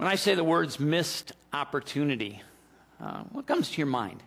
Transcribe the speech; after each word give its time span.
When 0.00 0.08
I 0.08 0.14
say 0.14 0.34
the 0.34 0.42
words 0.42 0.80
missed 0.80 1.32
opportunity, 1.52 2.40
uh, 3.02 3.18
what 3.32 3.46
comes 3.46 3.70
to 3.70 3.76
your 3.76 3.86
mind? 3.86 4.22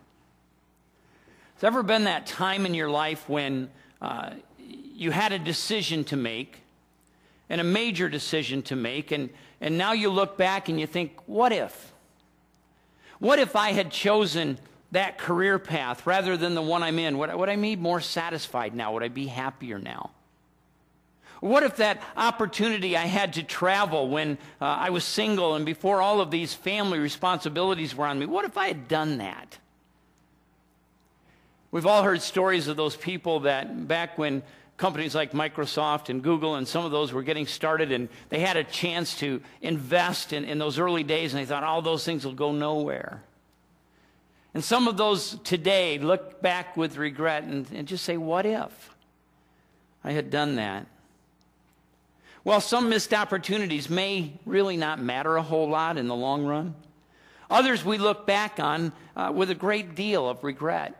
Has 1.55 1.63
ever 1.63 1.81
been 1.81 2.03
that 2.03 2.27
time 2.27 2.67
in 2.67 2.75
your 2.75 2.91
life 2.91 3.27
when 3.27 3.71
uh, 3.99 4.33
you 4.59 5.09
had 5.09 5.31
a 5.31 5.39
decision 5.39 6.03
to 6.03 6.15
make 6.15 6.59
and 7.49 7.59
a 7.59 7.63
major 7.63 8.07
decision 8.07 8.61
to 8.61 8.75
make, 8.75 9.11
and, 9.11 9.31
and 9.61 9.75
now 9.75 9.93
you 9.93 10.11
look 10.11 10.37
back 10.37 10.69
and 10.69 10.79
you 10.79 10.85
think, 10.85 11.17
what 11.25 11.51
if? 11.51 11.91
What 13.17 13.39
if 13.39 13.55
I 13.55 13.71
had 13.71 13.89
chosen 13.89 14.59
that 14.91 15.17
career 15.17 15.57
path 15.57 16.05
rather 16.05 16.37
than 16.37 16.53
the 16.53 16.61
one 16.61 16.83
I'm 16.83 16.99
in? 16.99 17.17
Would, 17.17 17.33
would 17.33 17.49
I 17.49 17.55
be 17.55 17.75
more 17.77 17.99
satisfied 17.99 18.75
now? 18.75 18.93
Would 18.93 19.01
I 19.01 19.07
be 19.07 19.25
happier 19.25 19.79
now? 19.79 20.11
What 21.43 21.63
if 21.63 21.75
that 21.75 22.01
opportunity 22.15 22.95
I 22.95 23.05
had 23.05 23.33
to 23.33 23.43
travel 23.43 24.07
when 24.07 24.37
uh, 24.61 24.65
I 24.65 24.91
was 24.91 25.03
single 25.03 25.55
and 25.55 25.65
before 25.65 26.01
all 26.01 26.21
of 26.21 26.31
these 26.31 26.53
family 26.53 26.99
responsibilities 26.99 27.93
were 27.93 28.05
on 28.05 28.17
me? 28.17 28.25
What 28.25 28.45
if 28.45 28.55
I 28.55 28.69
had 28.69 28.87
done 28.87 29.17
that? 29.17 29.57
We've 31.69 31.85
all 31.85 32.01
heard 32.01 32.21
stories 32.21 32.69
of 32.69 32.77
those 32.77 32.95
people 32.95 33.41
that 33.41 33.89
back 33.89 34.17
when 34.17 34.41
companies 34.77 35.13
like 35.13 35.33
Microsoft 35.33 36.07
and 36.07 36.23
Google 36.23 36.55
and 36.55 36.65
some 36.65 36.85
of 36.85 36.91
those 36.91 37.11
were 37.11 37.23
getting 37.23 37.45
started 37.45 37.91
and 37.91 38.07
they 38.29 38.39
had 38.39 38.55
a 38.55 38.63
chance 38.63 39.17
to 39.17 39.41
invest 39.61 40.31
in, 40.31 40.45
in 40.45 40.59
those 40.59 40.79
early 40.79 41.03
days 41.03 41.33
and 41.33 41.41
they 41.41 41.45
thought 41.45 41.65
all 41.65 41.81
those 41.81 42.05
things 42.05 42.23
will 42.23 42.31
go 42.31 42.53
nowhere. 42.53 43.21
And 44.53 44.63
some 44.63 44.87
of 44.87 44.95
those 44.95 45.37
today 45.43 45.97
look 45.97 46.41
back 46.41 46.77
with 46.77 46.95
regret 46.95 47.43
and, 47.43 47.69
and 47.73 47.85
just 47.85 48.05
say, 48.05 48.15
What 48.15 48.45
if 48.45 48.95
I 50.05 50.13
had 50.13 50.29
done 50.29 50.55
that? 50.55 50.87
Well, 52.45 52.59
some 52.59 52.89
missed 52.89 53.13
opportunities 53.13 53.89
may 53.89 54.33
really 54.45 54.75
not 54.75 55.01
matter 55.01 55.37
a 55.37 55.41
whole 55.41 55.69
lot 55.69 55.97
in 55.97 56.07
the 56.07 56.15
long 56.15 56.45
run. 56.45 56.75
Others 57.49 57.85
we 57.85 57.97
look 57.97 58.25
back 58.27 58.59
on 58.59 58.91
uh, 59.15 59.31
with 59.33 59.49
a 59.49 59.55
great 59.55 59.95
deal 59.95 60.27
of 60.27 60.43
regret. 60.43 60.99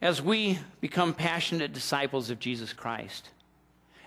As 0.00 0.22
we 0.22 0.60
become 0.80 1.14
passionate 1.14 1.72
disciples 1.72 2.30
of 2.30 2.38
Jesus 2.38 2.72
Christ, 2.72 3.30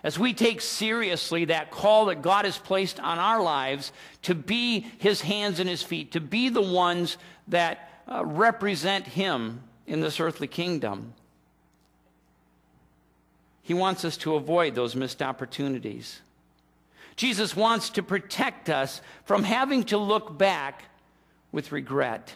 as 0.02 0.18
we 0.18 0.32
take 0.32 0.60
seriously 0.62 1.44
that 1.46 1.70
call 1.70 2.06
that 2.06 2.22
God 2.22 2.46
has 2.46 2.56
placed 2.56 2.98
on 2.98 3.18
our 3.18 3.42
lives 3.42 3.92
to 4.22 4.34
be 4.34 4.80
his 4.98 5.20
hands 5.20 5.60
and 5.60 5.68
his 5.68 5.82
feet, 5.82 6.12
to 6.12 6.20
be 6.20 6.48
the 6.48 6.62
ones 6.62 7.18
that 7.48 8.02
uh, 8.10 8.24
represent 8.24 9.06
him 9.06 9.62
in 9.86 10.00
this 10.00 10.18
earthly 10.18 10.48
kingdom. 10.48 11.12
He 13.62 13.74
wants 13.74 14.04
us 14.04 14.16
to 14.18 14.34
avoid 14.34 14.74
those 14.74 14.96
missed 14.96 15.22
opportunities. 15.22 16.20
Jesus 17.16 17.54
wants 17.54 17.90
to 17.90 18.02
protect 18.02 18.68
us 18.68 19.00
from 19.24 19.44
having 19.44 19.84
to 19.84 19.98
look 19.98 20.36
back 20.36 20.84
with 21.52 21.72
regret. 21.72 22.34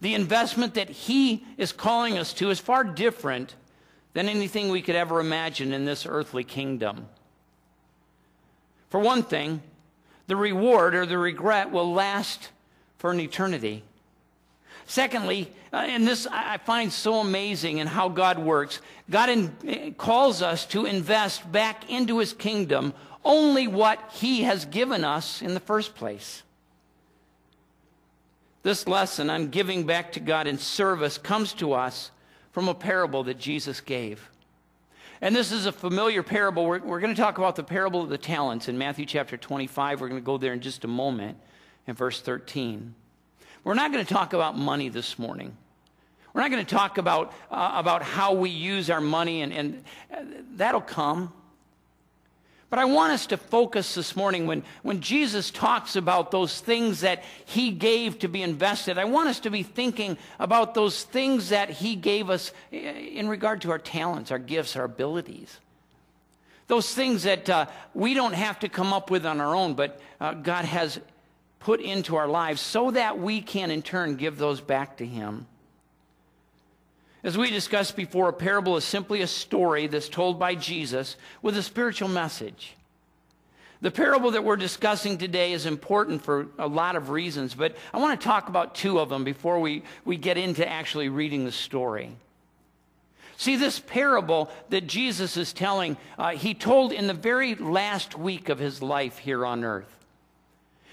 The 0.00 0.14
investment 0.14 0.74
that 0.74 0.88
he 0.88 1.44
is 1.56 1.72
calling 1.72 2.18
us 2.18 2.32
to 2.34 2.50
is 2.50 2.58
far 2.58 2.84
different 2.84 3.54
than 4.14 4.28
anything 4.28 4.70
we 4.70 4.82
could 4.82 4.96
ever 4.96 5.20
imagine 5.20 5.72
in 5.72 5.84
this 5.84 6.06
earthly 6.06 6.42
kingdom. 6.42 7.06
For 8.88 8.98
one 8.98 9.22
thing, 9.22 9.62
the 10.26 10.36
reward 10.36 10.94
or 10.94 11.06
the 11.06 11.18
regret 11.18 11.70
will 11.70 11.92
last 11.92 12.50
for 12.98 13.10
an 13.10 13.20
eternity. 13.20 13.84
Secondly, 14.90 15.48
uh, 15.72 15.84
and 15.86 16.04
this 16.04 16.26
I 16.26 16.56
find 16.56 16.92
so 16.92 17.20
amazing 17.20 17.78
in 17.78 17.86
how 17.86 18.08
God 18.08 18.40
works, 18.40 18.80
God 19.08 19.30
in, 19.30 19.94
calls 19.96 20.42
us 20.42 20.66
to 20.66 20.84
invest 20.84 21.52
back 21.52 21.88
into 21.88 22.18
his 22.18 22.32
kingdom 22.32 22.92
only 23.24 23.68
what 23.68 24.00
he 24.14 24.42
has 24.42 24.64
given 24.64 25.04
us 25.04 25.42
in 25.42 25.54
the 25.54 25.60
first 25.60 25.94
place. 25.94 26.42
This 28.64 28.88
lesson 28.88 29.30
on 29.30 29.50
giving 29.50 29.84
back 29.84 30.10
to 30.14 30.20
God 30.20 30.48
in 30.48 30.58
service 30.58 31.18
comes 31.18 31.52
to 31.52 31.72
us 31.72 32.10
from 32.50 32.66
a 32.66 32.74
parable 32.74 33.22
that 33.22 33.38
Jesus 33.38 33.80
gave. 33.80 34.28
And 35.20 35.36
this 35.36 35.52
is 35.52 35.66
a 35.66 35.72
familiar 35.72 36.24
parable. 36.24 36.66
We're, 36.66 36.80
we're 36.80 36.98
going 36.98 37.14
to 37.14 37.22
talk 37.22 37.38
about 37.38 37.54
the 37.54 37.62
parable 37.62 38.02
of 38.02 38.08
the 38.08 38.18
talents 38.18 38.66
in 38.66 38.76
Matthew 38.76 39.06
chapter 39.06 39.36
25. 39.36 40.00
We're 40.00 40.08
going 40.08 40.20
to 40.20 40.26
go 40.26 40.36
there 40.36 40.52
in 40.52 40.60
just 40.60 40.82
a 40.82 40.88
moment 40.88 41.38
in 41.86 41.94
verse 41.94 42.20
13. 42.20 42.96
We're 43.64 43.74
not 43.74 43.92
going 43.92 44.04
to 44.04 44.14
talk 44.14 44.32
about 44.32 44.56
money 44.56 44.88
this 44.88 45.18
morning. 45.18 45.56
We're 46.32 46.42
not 46.42 46.50
going 46.50 46.64
to 46.64 46.74
talk 46.74 46.98
about, 46.98 47.32
uh, 47.50 47.72
about 47.74 48.02
how 48.02 48.34
we 48.34 48.50
use 48.50 48.88
our 48.88 49.00
money, 49.00 49.42
and, 49.42 49.52
and 49.52 49.84
uh, 50.12 50.22
that'll 50.54 50.80
come. 50.80 51.32
But 52.70 52.78
I 52.78 52.84
want 52.84 53.12
us 53.12 53.26
to 53.26 53.36
focus 53.36 53.96
this 53.96 54.14
morning 54.14 54.46
when, 54.46 54.62
when 54.82 55.00
Jesus 55.00 55.50
talks 55.50 55.96
about 55.96 56.30
those 56.30 56.60
things 56.60 57.00
that 57.00 57.24
he 57.44 57.72
gave 57.72 58.20
to 58.20 58.28
be 58.28 58.42
invested. 58.42 58.96
I 58.96 59.06
want 59.06 59.28
us 59.28 59.40
to 59.40 59.50
be 59.50 59.64
thinking 59.64 60.16
about 60.38 60.74
those 60.74 61.02
things 61.02 61.48
that 61.48 61.70
he 61.70 61.96
gave 61.96 62.30
us 62.30 62.52
in 62.70 63.28
regard 63.28 63.62
to 63.62 63.72
our 63.72 63.78
talents, 63.78 64.30
our 64.30 64.38
gifts, 64.38 64.76
our 64.76 64.84
abilities. 64.84 65.58
Those 66.68 66.94
things 66.94 67.24
that 67.24 67.50
uh, 67.50 67.66
we 67.92 68.14
don't 68.14 68.34
have 68.34 68.60
to 68.60 68.68
come 68.68 68.92
up 68.92 69.10
with 69.10 69.26
on 69.26 69.40
our 69.40 69.56
own, 69.56 69.74
but 69.74 70.00
uh, 70.20 70.34
God 70.34 70.64
has 70.64 71.00
put 71.60 71.80
into 71.80 72.16
our 72.16 72.26
lives 72.26 72.60
so 72.60 72.90
that 72.90 73.18
we 73.18 73.40
can 73.40 73.70
in 73.70 73.82
turn 73.82 74.16
give 74.16 74.38
those 74.38 74.60
back 74.60 74.96
to 74.96 75.06
him. 75.06 75.46
As 77.22 77.36
we 77.36 77.50
discussed 77.50 77.96
before, 77.96 78.30
a 78.30 78.32
parable 78.32 78.76
is 78.78 78.84
simply 78.84 79.20
a 79.20 79.26
story 79.26 79.86
that's 79.86 80.08
told 80.08 80.38
by 80.38 80.54
Jesus 80.54 81.16
with 81.42 81.56
a 81.56 81.62
spiritual 81.62 82.08
message. 82.08 82.74
The 83.82 83.90
parable 83.90 84.30
that 84.32 84.44
we're 84.44 84.56
discussing 84.56 85.18
today 85.18 85.52
is 85.52 85.66
important 85.66 86.22
for 86.22 86.48
a 86.58 86.66
lot 86.66 86.96
of 86.96 87.10
reasons, 87.10 87.54
but 87.54 87.76
I 87.92 87.98
want 87.98 88.18
to 88.18 88.24
talk 88.24 88.48
about 88.48 88.74
two 88.74 88.98
of 88.98 89.08
them 89.10 89.24
before 89.24 89.60
we, 89.60 89.82
we 90.04 90.16
get 90.16 90.38
into 90.38 90.66
actually 90.66 91.08
reading 91.08 91.44
the 91.44 91.52
story. 91.52 92.14
See, 93.36 93.56
this 93.56 93.78
parable 93.78 94.50
that 94.68 94.86
Jesus 94.86 95.38
is 95.38 95.54
telling, 95.54 95.96
uh, 96.18 96.30
he 96.30 96.52
told 96.52 96.92
in 96.92 97.06
the 97.06 97.14
very 97.14 97.54
last 97.54 98.18
week 98.18 98.50
of 98.50 98.58
his 98.58 98.82
life 98.82 99.16
here 99.16 99.46
on 99.46 99.64
earth. 99.64 99.99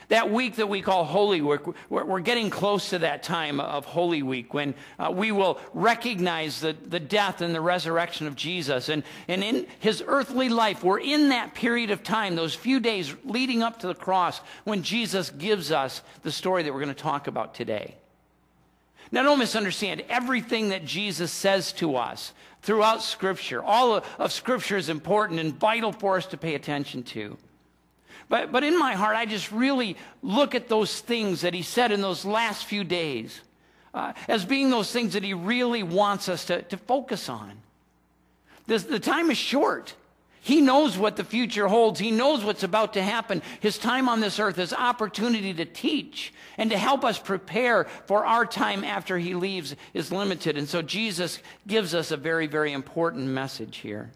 That 0.10 0.32
week 0.32 0.56
that 0.56 0.70
we 0.70 0.82
call 0.82 1.04
Holy 1.04 1.42
Week, 1.42 1.62
we're, 1.90 2.22
getting 2.22 2.50
close 2.50 2.92
to 2.92 3.00
that 3.00 3.24
time 3.24 3.60
of 3.60 3.84
Holy 3.84 4.24
Week 4.24 4.54
when 4.54 4.74
uh, 4.98 5.12
we 5.14 5.34
will 5.34 5.60
recognize 5.74 6.62
the, 6.62 6.78
the 6.86 7.00
death 7.00 7.42
and 7.42 7.54
the 7.54 7.60
resurrection 7.60 8.26
of 8.26 8.36
Jesus. 8.36 8.88
And, 8.88 9.04
and 9.28 9.44
in 9.44 9.68
his 9.80 10.02
earthly 10.08 10.48
life, 10.48 10.82
we're 10.82 11.02
in 11.02 11.30
that 11.30 11.54
period 11.54 11.92
of 11.92 12.04
time, 12.04 12.38
those 12.38 12.56
few 12.56 12.80
days 12.80 13.14
leading 13.26 13.62
up 13.62 13.80
to 13.80 13.88
the 13.88 13.96
cross, 13.96 14.40
when 14.64 14.82
Jesus 14.82 15.30
gives 15.30 15.74
us 15.74 16.02
the 16.24 16.32
story 16.32 16.64
that 16.64 16.74
we're 16.74 16.82
going 16.84 16.96
to 16.96 17.02
talk 17.02 17.28
about 17.28 17.54
today. 17.54 17.96
Now, 19.12 19.24
don't 19.24 19.40
misunderstand. 19.40 20.04
Everything 20.08 20.70
that 20.70 20.86
Jesus 20.86 21.32
says 21.32 21.74
to 21.74 21.98
us 21.98 22.32
throughout 22.62 23.04
Scripture, 23.04 23.62
all 23.62 23.96
of, 23.96 24.06
of 24.18 24.32
Scripture 24.32 24.78
is 24.78 24.88
important 24.88 25.42
and 25.42 25.54
vital 25.54 25.92
for 25.92 26.16
us 26.16 26.28
to 26.28 26.38
pay 26.38 26.56
attention 26.56 27.04
to. 27.04 27.38
But, 28.30 28.52
but 28.52 28.64
in 28.64 28.78
my 28.78 28.94
heart, 28.94 29.16
I 29.16 29.26
just 29.26 29.52
really 29.52 29.96
look 30.22 30.54
at 30.54 30.68
those 30.68 31.00
things 31.00 31.42
that 31.42 31.54
he 31.54 31.62
said 31.62 31.92
in 31.92 32.02
those 32.02 32.26
last 32.26 32.66
few 32.66 32.84
days 32.84 33.42
uh, 33.94 34.14
as 34.28 34.46
being 34.46 34.70
those 34.70 34.92
things 34.92 35.14
that 35.14 35.24
he 35.24 35.34
really 35.34 35.84
wants 35.84 36.30
us 36.30 36.46
to, 36.46 36.62
to 36.64 36.78
focus 36.78 37.30
on. 37.30 37.54
This, 38.68 38.84
the 38.84 39.00
time 39.00 39.32
is 39.32 39.38
short. 39.38 39.96
He 40.42 40.62
knows 40.62 40.98
what 40.98 41.16
the 41.16 41.24
future 41.24 41.68
holds. 41.68 42.00
He 42.00 42.12
knows 42.12 42.44
what's 42.44 42.64
about 42.64 42.94
to 42.94 43.02
happen. 43.02 43.42
His 43.60 43.78
time 43.78 44.08
on 44.08 44.20
this 44.20 44.40
earth 44.40 44.60
is 44.60 44.72
opportunity 44.72 45.54
to 45.54 45.66
teach 45.66 46.34
and 46.58 46.70
to 46.70 46.78
help 46.78 47.04
us 47.04 47.18
prepare 47.20 47.86
for 48.06 48.26
our 48.26 48.46
time 48.46 48.84
after 48.84 49.18
he 49.18 49.34
leaves 49.34 49.76
is 49.94 50.12
limited. 50.12 50.58
And 50.58 50.68
so 50.68 50.82
Jesus 50.82 51.40
gives 51.66 51.94
us 51.94 52.12
a 52.12 52.18
very, 52.18 52.48
very 52.48 52.72
important 52.72 53.28
message 53.28 53.78
here. 53.78 54.12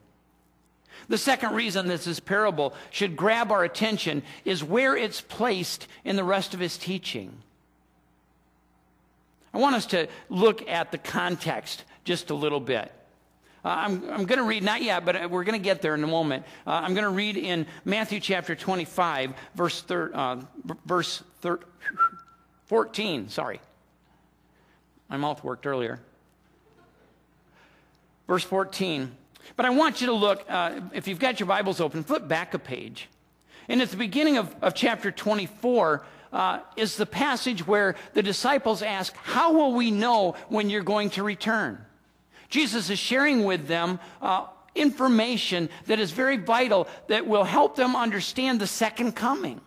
The 1.07 1.18
second 1.18 1.53
reason 1.53 1.88
that 1.88 2.02
this 2.02 2.19
parable 2.19 2.74
should 2.90 3.16
grab 3.16 3.52
our 3.52 3.63
attention 3.63 4.24
is 4.46 4.64
where 4.64 4.96
it's 4.96 5.22
placed 5.22 5.88
in 6.03 6.16
the 6.16 6.23
rest 6.23 6.53
of 6.53 6.59
his 6.59 6.78
teaching. 6.78 7.34
I 9.53 9.58
want 9.58 9.76
us 9.76 9.85
to 9.88 10.08
look 10.29 10.67
at 10.70 10.91
the 10.91 10.97
context 10.97 11.84
just 12.03 12.29
a 12.29 12.35
little 12.35 12.59
bit. 12.59 12.91
Uh, 13.64 13.70
I'm, 13.70 14.09
I'm 14.09 14.26
going 14.26 14.40
to 14.40 14.46
read, 14.46 14.64
not 14.64 14.82
yet, 14.82 15.05
but 15.05 15.29
we're 15.29 15.43
going 15.43 15.59
to 15.59 15.64
get 15.64 15.82
there 15.82 15.93
in 15.93 16.03
a 16.03 16.08
moment. 16.08 16.46
Uh, 16.66 16.72
I'm 16.72 16.93
going 16.93 17.03
to 17.03 17.11
read 17.11 17.38
in 17.38 17.67
Matthew 17.85 18.20
chapter 18.20 18.55
25, 18.55 19.34
verse, 19.53 19.82
thir, 19.82 20.11
uh, 20.14 20.41
verse 20.85 21.22
thir, 21.41 21.59
14. 22.66 23.29
Sorry. 23.29 23.59
My 25.09 25.17
mouth 25.17 25.43
worked 25.43 25.67
earlier. 25.67 25.99
Verse 28.28 28.43
14. 28.43 29.11
But 29.55 29.66
I 29.66 29.70
want 29.70 30.02
you 30.02 30.08
to 30.08 30.14
look, 30.14 30.46
uh, 30.49 30.82
if 30.93 31.08
you've 31.08 31.20
got 31.20 31.40
your 31.40 31.47
Bibles 31.47 31.82
open, 31.82 32.03
flip 32.03 32.28
back 32.28 32.53
a 32.53 32.59
page. 32.59 33.09
And 33.67 33.82
at 33.82 33.90
the 33.90 33.97
beginning 33.97 34.38
of, 34.38 34.55
of 34.61 34.73
chapter 34.73 35.11
24 35.11 36.05
uh, 36.34 36.59
is 36.76 36.96
the 36.96 37.05
passage 37.05 37.66
where 37.67 37.96
the 38.14 38.23
disciples 38.23 38.82
ask, 38.82 39.16
How 39.16 39.53
will 39.53 39.73
we 39.73 39.91
know 39.91 40.35
when 40.49 40.70
you're 40.70 40.84
going 40.84 41.09
to 41.11 41.23
return? 41.23 41.84
Jesus 42.49 42.90
is 42.90 42.99
sharing 42.99 43.43
with 43.43 43.67
them 43.67 43.99
uh, 44.22 44.47
information 44.76 45.70
that 45.88 45.99
is 45.99 46.11
very 46.11 46.38
vital 46.38 46.88
that 47.08 47.28
will 47.28 47.43
help 47.43 47.76
them 47.76 47.96
understand 47.96 48.59
the 48.59 48.67
second 48.67 49.14
coming. 49.14 49.61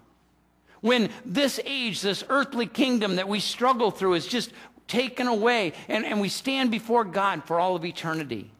When 0.80 1.08
this 1.24 1.60
age, 1.64 2.02
this 2.02 2.24
earthly 2.28 2.66
kingdom 2.66 3.16
that 3.16 3.28
we 3.28 3.40
struggle 3.40 3.90
through 3.90 4.14
is 4.14 4.26
just 4.26 4.52
taken 4.86 5.26
away 5.26 5.72
and, 5.88 6.04
and 6.04 6.20
we 6.20 6.28
stand 6.28 6.70
before 6.70 7.04
God 7.04 7.44
for 7.44 7.58
all 7.58 7.74
of 7.74 7.84
eternity. 7.84 8.50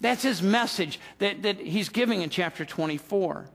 That's 0.00 0.22
his 0.22 0.42
message 0.42 1.00
that, 1.18 1.42
that 1.42 1.58
he's 1.58 1.88
giving 1.88 2.22
in 2.22 2.30
chapter 2.30 2.64
24. 2.64 3.46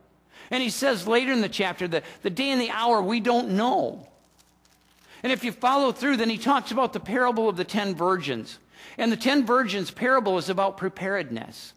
And 0.50 0.62
he 0.62 0.70
says 0.70 1.08
later 1.08 1.32
in 1.32 1.42
the 1.42 1.50
chapter 1.50 1.88
that 1.88 2.04
the 2.24 2.30
day 2.30 2.50
and 2.50 2.60
the 2.60 2.72
hour 2.72 3.02
we 3.02 3.20
don't 3.20 3.52
know. 3.52 4.08
And 5.24 5.32
if 5.32 5.44
you 5.44 5.52
follow 5.52 5.92
through, 5.92 6.18
then 6.18 6.30
he 6.30 6.38
talks 6.38 6.72
about 6.72 6.94
the 6.94 7.00
parable 7.00 7.48
of 7.48 7.56
the 7.56 7.64
ten 7.64 7.96
virgins. 7.96 8.58
And 8.98 9.12
the 9.12 9.18
ten 9.18 9.46
virgins 9.46 9.92
parable 9.92 10.38
is 10.38 10.50
about 10.50 10.78
preparedness. 10.78 11.74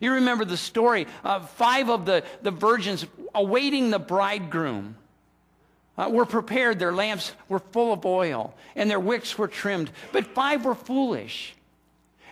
You 0.00 0.12
remember 0.14 0.44
the 0.44 0.56
story 0.56 1.06
of 1.24 1.50
five 1.50 1.90
of 1.90 2.06
the, 2.06 2.24
the 2.42 2.50
virgins 2.50 3.04
awaiting 3.34 3.90
the 3.90 3.98
bridegroom. 3.98 4.96
Uh, 5.96 6.08
were 6.08 6.26
prepared, 6.26 6.78
their 6.78 6.92
lamps 6.92 7.32
were 7.48 7.58
full 7.58 7.92
of 7.92 8.06
oil, 8.06 8.54
and 8.76 8.88
their 8.88 9.00
wicks 9.00 9.36
were 9.36 9.48
trimmed. 9.48 9.90
But 10.12 10.28
five 10.28 10.64
were 10.64 10.76
foolish. 10.76 11.56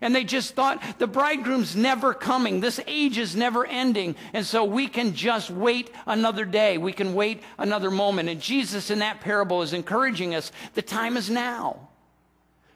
And 0.01 0.15
they 0.15 0.25
just 0.25 0.55
thought 0.55 0.83
the 0.99 1.07
bridegroom's 1.07 1.75
never 1.75 2.13
coming. 2.13 2.61
This 2.61 2.81
age 2.87 3.19
is 3.19 3.35
never 3.35 3.65
ending. 3.65 4.17
And 4.33 4.45
so 4.45 4.65
we 4.65 4.89
can 4.89 5.15
just 5.15 5.51
wait 5.51 5.91
another 6.07 6.45
day. 6.45 6.77
We 6.79 6.93
can 6.93 7.15
wait 7.15 7.43
another 7.59 7.91
moment. 7.91 8.29
And 8.29 8.41
Jesus 8.41 8.91
in 8.91 8.99
that 8.99 9.21
parable 9.21 9.63
is 9.63 9.73
encouraging 9.73 10.35
us 10.35 10.53
the 10.75 10.83
time 10.83 11.17
is 11.17 11.31
now 11.31 11.89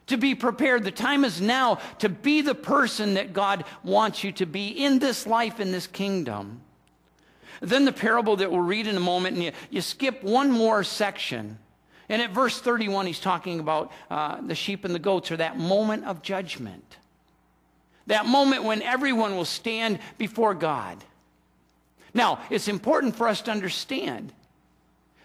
to 0.06 0.17
be 0.17 0.34
prepared. 0.34 0.84
The 0.84 0.90
time 0.90 1.25
is 1.25 1.40
now 1.40 1.76
to 1.99 2.08
be 2.08 2.43
the 2.43 2.55
person 2.55 3.14
that 3.14 3.32
God 3.32 3.64
wants 3.82 4.25
you 4.25 4.32
to 4.32 4.46
be 4.46 4.69
in 4.69 4.99
this 4.99 5.26
life, 5.26 5.61
in 5.61 5.72
this 5.72 5.87
kingdom. 5.87 6.61
Then 7.61 7.84
the 7.84 7.93
parable 7.93 8.37
that 8.37 8.50
we'll 8.50 8.61
read 8.61 8.87
in 8.87 8.96
a 8.96 9.00
moment, 9.00 9.37
and 9.37 9.44
you, 9.44 9.52
you 9.70 9.81
skip 9.82 10.22
one 10.22 10.50
more 10.50 10.82
section. 10.82 11.58
And 12.08 12.20
at 12.20 12.31
verse 12.31 12.61
31, 12.61 13.06
he's 13.06 13.20
talking 13.20 13.61
about 13.61 13.93
uh, 14.11 14.40
the 14.40 14.55
sheep 14.55 14.84
and 14.84 14.94
the 14.94 14.99
goats, 14.99 15.31
or 15.31 15.37
that 15.37 15.58
moment 15.58 16.05
of 16.06 16.22
judgment. 16.22 16.96
That 18.06 18.26
moment 18.26 18.64
when 18.64 18.82
everyone 18.82 19.37
will 19.37 19.44
stand 19.44 19.99
before 20.19 20.55
God. 20.55 20.99
Now, 22.12 22.41
it's 22.50 22.69
important 22.69 23.17
for 23.17 23.29
us 23.29 23.43
to 23.43 23.50
understand 23.50 24.32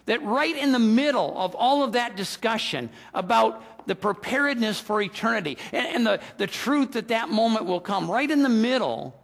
that 0.06 0.22
right 0.22 0.56
in 0.56 0.72
the 0.72 0.78
middle 0.78 1.36
of 1.36 1.54
all 1.54 1.82
of 1.82 1.92
that 1.92 2.16
discussion 2.16 2.90
about 3.12 3.86
the 3.86 3.94
preparedness 3.94 4.80
for 4.80 5.00
eternity 5.00 5.58
and, 5.72 5.86
and, 5.86 6.06
the, 6.06 6.20
the 6.38 6.46
truth 6.46 6.92
that 6.92 7.08
that 7.08 7.28
moment 7.28 7.66
will 7.66 7.80
come, 7.80 8.10
right 8.10 8.30
in 8.30 8.42
the 8.42 8.48
middle, 8.48 9.14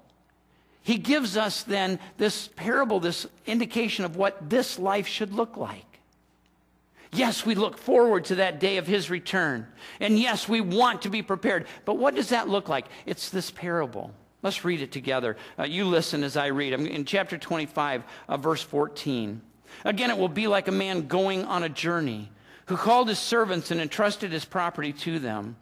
he 0.83 0.99
gives 0.99 1.37
us 1.37 1.63
then 1.63 1.99
this 2.19 2.49
parable, 2.49 3.01
this 3.01 3.27
indication 3.47 4.05
of 4.05 4.17
what 4.17 4.51
this 4.51 4.79
life 4.79 5.07
should 5.07 5.33
look 5.33 5.57
like. 5.57 5.92
Yes, 7.15 7.45
we 7.45 7.55
look 7.55 7.77
forward 7.77 8.25
to 8.27 8.37
that 8.37 8.59
day 8.59 8.79
of 8.79 8.87
his 8.87 9.11
return. 9.11 9.67
And 10.01 10.19
yes, 10.19 10.49
we 10.49 10.63
want 10.63 11.03
to 11.03 11.11
be 11.11 11.23
prepared. 11.23 11.67
But 11.85 11.99
what 11.99 12.15
does 12.15 12.31
that 12.31 12.49
look 12.49 12.71
like? 12.71 12.87
It's 13.05 13.29
this 13.29 13.51
parable. 13.51 14.13
Let's 14.43 14.65
read 14.65 14.81
it 14.81 14.93
together. 14.93 15.37
Uh, 15.59 15.65
you 15.65 15.85
listen 15.85 16.25
as 16.25 16.39
I 16.39 16.47
read. 16.47 16.73
I'm 16.73 16.87
in 16.87 17.05
chapter 17.05 17.37
25, 17.37 18.03
uh, 18.29 18.37
verse 18.39 18.63
14. 18.63 19.43
Again, 19.85 20.11
it 20.11 20.17
will 20.17 20.29
be 20.29 20.47
like 20.47 20.69
a 20.69 20.73
man 20.73 21.07
going 21.07 21.45
on 21.45 21.63
a 21.63 21.69
journey 21.69 22.31
who 22.67 22.77
called 22.77 23.09
his 23.09 23.19
servants 23.19 23.71
and 23.71 23.81
entrusted 23.81 24.33
his 24.33 24.47
property 24.47 24.93
to 24.93 25.19
them. 25.19 25.57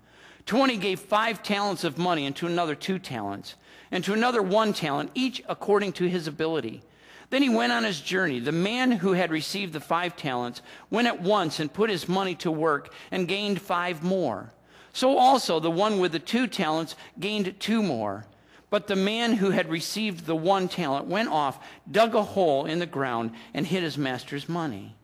To 0.47 0.57
one 0.57 0.71
he 0.71 0.77
gave 0.77 1.01
five 1.01 1.43
talents 1.43 1.85
of 1.85 1.99
money, 1.99 2.27
and 2.27 2.35
to 2.37 2.47
another 2.47 2.75
two 2.75 2.99
talents, 2.99 3.57
and 3.91 4.03
to 4.05 4.13
another 4.13 4.43
one 4.43 4.73
talent, 4.73 5.11
each 5.15 5.43
according 5.49 5.93
to 5.95 6.09
his 6.09 6.27
ability. 6.27 6.83
Then 7.31 7.43
he 7.43 7.49
went 7.49 7.73
on 7.73 7.85
his 7.85 8.01
journey. 8.01 8.41
The 8.41 8.53
man 8.53 8.91
who 8.91 9.13
had 9.13 9.31
received 9.31 9.73
the 9.73 9.81
five 9.81 10.17
talents 10.17 10.63
went 10.91 11.07
at 11.07 11.23
once 11.23 11.61
and 11.61 11.73
put 11.73 11.89
his 11.89 12.09
money 12.09 12.35
to 12.37 12.51
work 12.51 12.93
and 13.13 13.29
gained 13.29 13.63
five 13.63 14.03
more. 14.03 14.53
So 14.93 15.17
also 15.17 15.61
the 15.61 15.71
one 15.71 16.01
with 16.01 16.11
the 16.11 16.19
two 16.19 16.49
talents 16.49 16.97
gained 17.19 17.59
two 17.61 17.83
more. 17.83 18.27
But 18.69 18.89
the 18.89 18.97
man 18.97 19.35
who 19.35 19.51
had 19.51 19.69
received 19.69 20.27
the 20.27 20.37
one 20.37 20.69
talent 20.69 21.07
went 21.07 21.29
off, 21.29 21.65
dug 21.91 22.15
a 22.15 22.23
hole 22.23 22.67
in 22.67 22.81
the 22.81 22.87
ground, 22.87 23.33
and 23.55 23.67
hid 23.67 23.83
his 23.83 23.99
master's 23.99 24.49
money. 24.49 24.97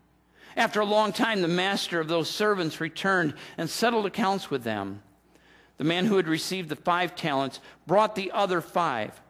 After 0.57 0.81
a 0.81 0.87
long 0.87 1.13
time, 1.13 1.43
the 1.43 1.49
master 1.49 2.01
of 2.01 2.09
those 2.09 2.31
servants 2.31 2.81
returned 2.81 3.35
and 3.59 3.69
settled 3.69 4.07
accounts 4.07 4.51
with 4.51 4.65
them. 4.65 5.03
The 5.79 5.85
man 5.85 6.07
who 6.07 6.17
had 6.17 6.29
received 6.29 6.71
the 6.71 6.77
five 6.77 7.15
talents 7.15 7.61
brought 7.87 8.15
the 8.15 8.33
other 8.33 8.61
five. 8.61 9.21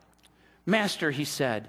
Master, 0.65 1.11
he 1.11 1.25
said, 1.25 1.69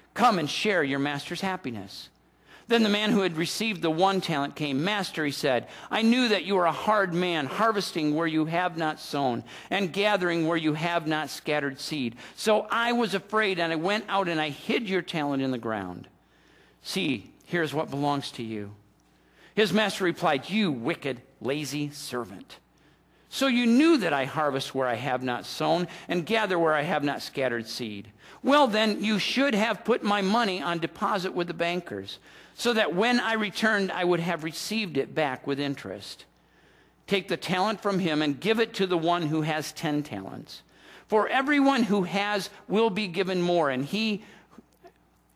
Come 0.13 0.39
and 0.39 0.49
share 0.49 0.83
your 0.83 0.99
master's 0.99 1.41
happiness. 1.41 2.09
Then 2.67 2.83
the 2.83 2.89
man 2.89 3.11
who 3.11 3.21
had 3.21 3.35
received 3.35 3.81
the 3.81 3.91
one 3.91 4.21
talent 4.21 4.55
came. 4.55 4.83
Master, 4.83 5.25
he 5.25 5.31
said, 5.31 5.67
I 5.89 6.03
knew 6.03 6.29
that 6.29 6.45
you 6.45 6.57
are 6.57 6.65
a 6.65 6.71
hard 6.71 7.13
man, 7.13 7.45
harvesting 7.45 8.15
where 8.15 8.27
you 8.27 8.45
have 8.45 8.77
not 8.77 8.99
sown, 8.99 9.43
and 9.69 9.91
gathering 9.91 10.47
where 10.47 10.57
you 10.57 10.73
have 10.73 11.05
not 11.05 11.29
scattered 11.29 11.81
seed. 11.81 12.15
So 12.37 12.67
I 12.71 12.93
was 12.93 13.13
afraid, 13.13 13.59
and 13.59 13.73
I 13.73 13.75
went 13.75 14.05
out 14.07 14.29
and 14.29 14.39
I 14.39 14.49
hid 14.49 14.87
your 14.87 15.01
talent 15.01 15.43
in 15.43 15.51
the 15.51 15.57
ground. 15.57 16.07
See, 16.81 17.29
here's 17.45 17.73
what 17.73 17.89
belongs 17.89 18.31
to 18.31 18.43
you. 18.43 18.71
His 19.53 19.73
master 19.73 20.05
replied, 20.05 20.49
You 20.49 20.71
wicked, 20.71 21.21
lazy 21.41 21.91
servant. 21.91 22.57
So 23.33 23.47
you 23.47 23.65
knew 23.65 23.95
that 23.95 24.11
I 24.11 24.25
harvest 24.25 24.75
where 24.75 24.89
I 24.89 24.95
have 24.95 25.23
not 25.23 25.45
sown, 25.45 25.87
and 26.09 26.25
gather 26.25 26.59
where 26.59 26.73
I 26.73 26.81
have 26.81 27.01
not 27.01 27.21
scattered 27.21 27.65
seed. 27.65 28.09
Well, 28.43 28.67
then, 28.67 29.01
you 29.01 29.19
should 29.19 29.55
have 29.55 29.85
put 29.85 30.03
my 30.03 30.21
money 30.21 30.61
on 30.61 30.79
deposit 30.79 31.33
with 31.33 31.47
the 31.47 31.53
bankers, 31.53 32.19
so 32.55 32.73
that 32.73 32.93
when 32.93 33.21
I 33.21 33.33
returned, 33.33 33.89
I 33.89 34.03
would 34.03 34.19
have 34.19 34.43
received 34.43 34.97
it 34.97 35.15
back 35.15 35.47
with 35.47 35.61
interest. 35.61 36.25
Take 37.07 37.29
the 37.29 37.37
talent 37.37 37.81
from 37.81 37.99
him 37.99 38.21
and 38.21 38.37
give 38.37 38.59
it 38.59 38.73
to 38.75 38.85
the 38.85 38.97
one 38.97 39.21
who 39.21 39.43
has 39.43 39.71
ten 39.71 40.03
talents. 40.03 40.61
For 41.07 41.29
everyone 41.29 41.83
who 41.83 42.03
has 42.03 42.49
will 42.67 42.89
be 42.89 43.07
given 43.07 43.41
more, 43.41 43.69
and 43.69 43.85
he, 43.85 44.25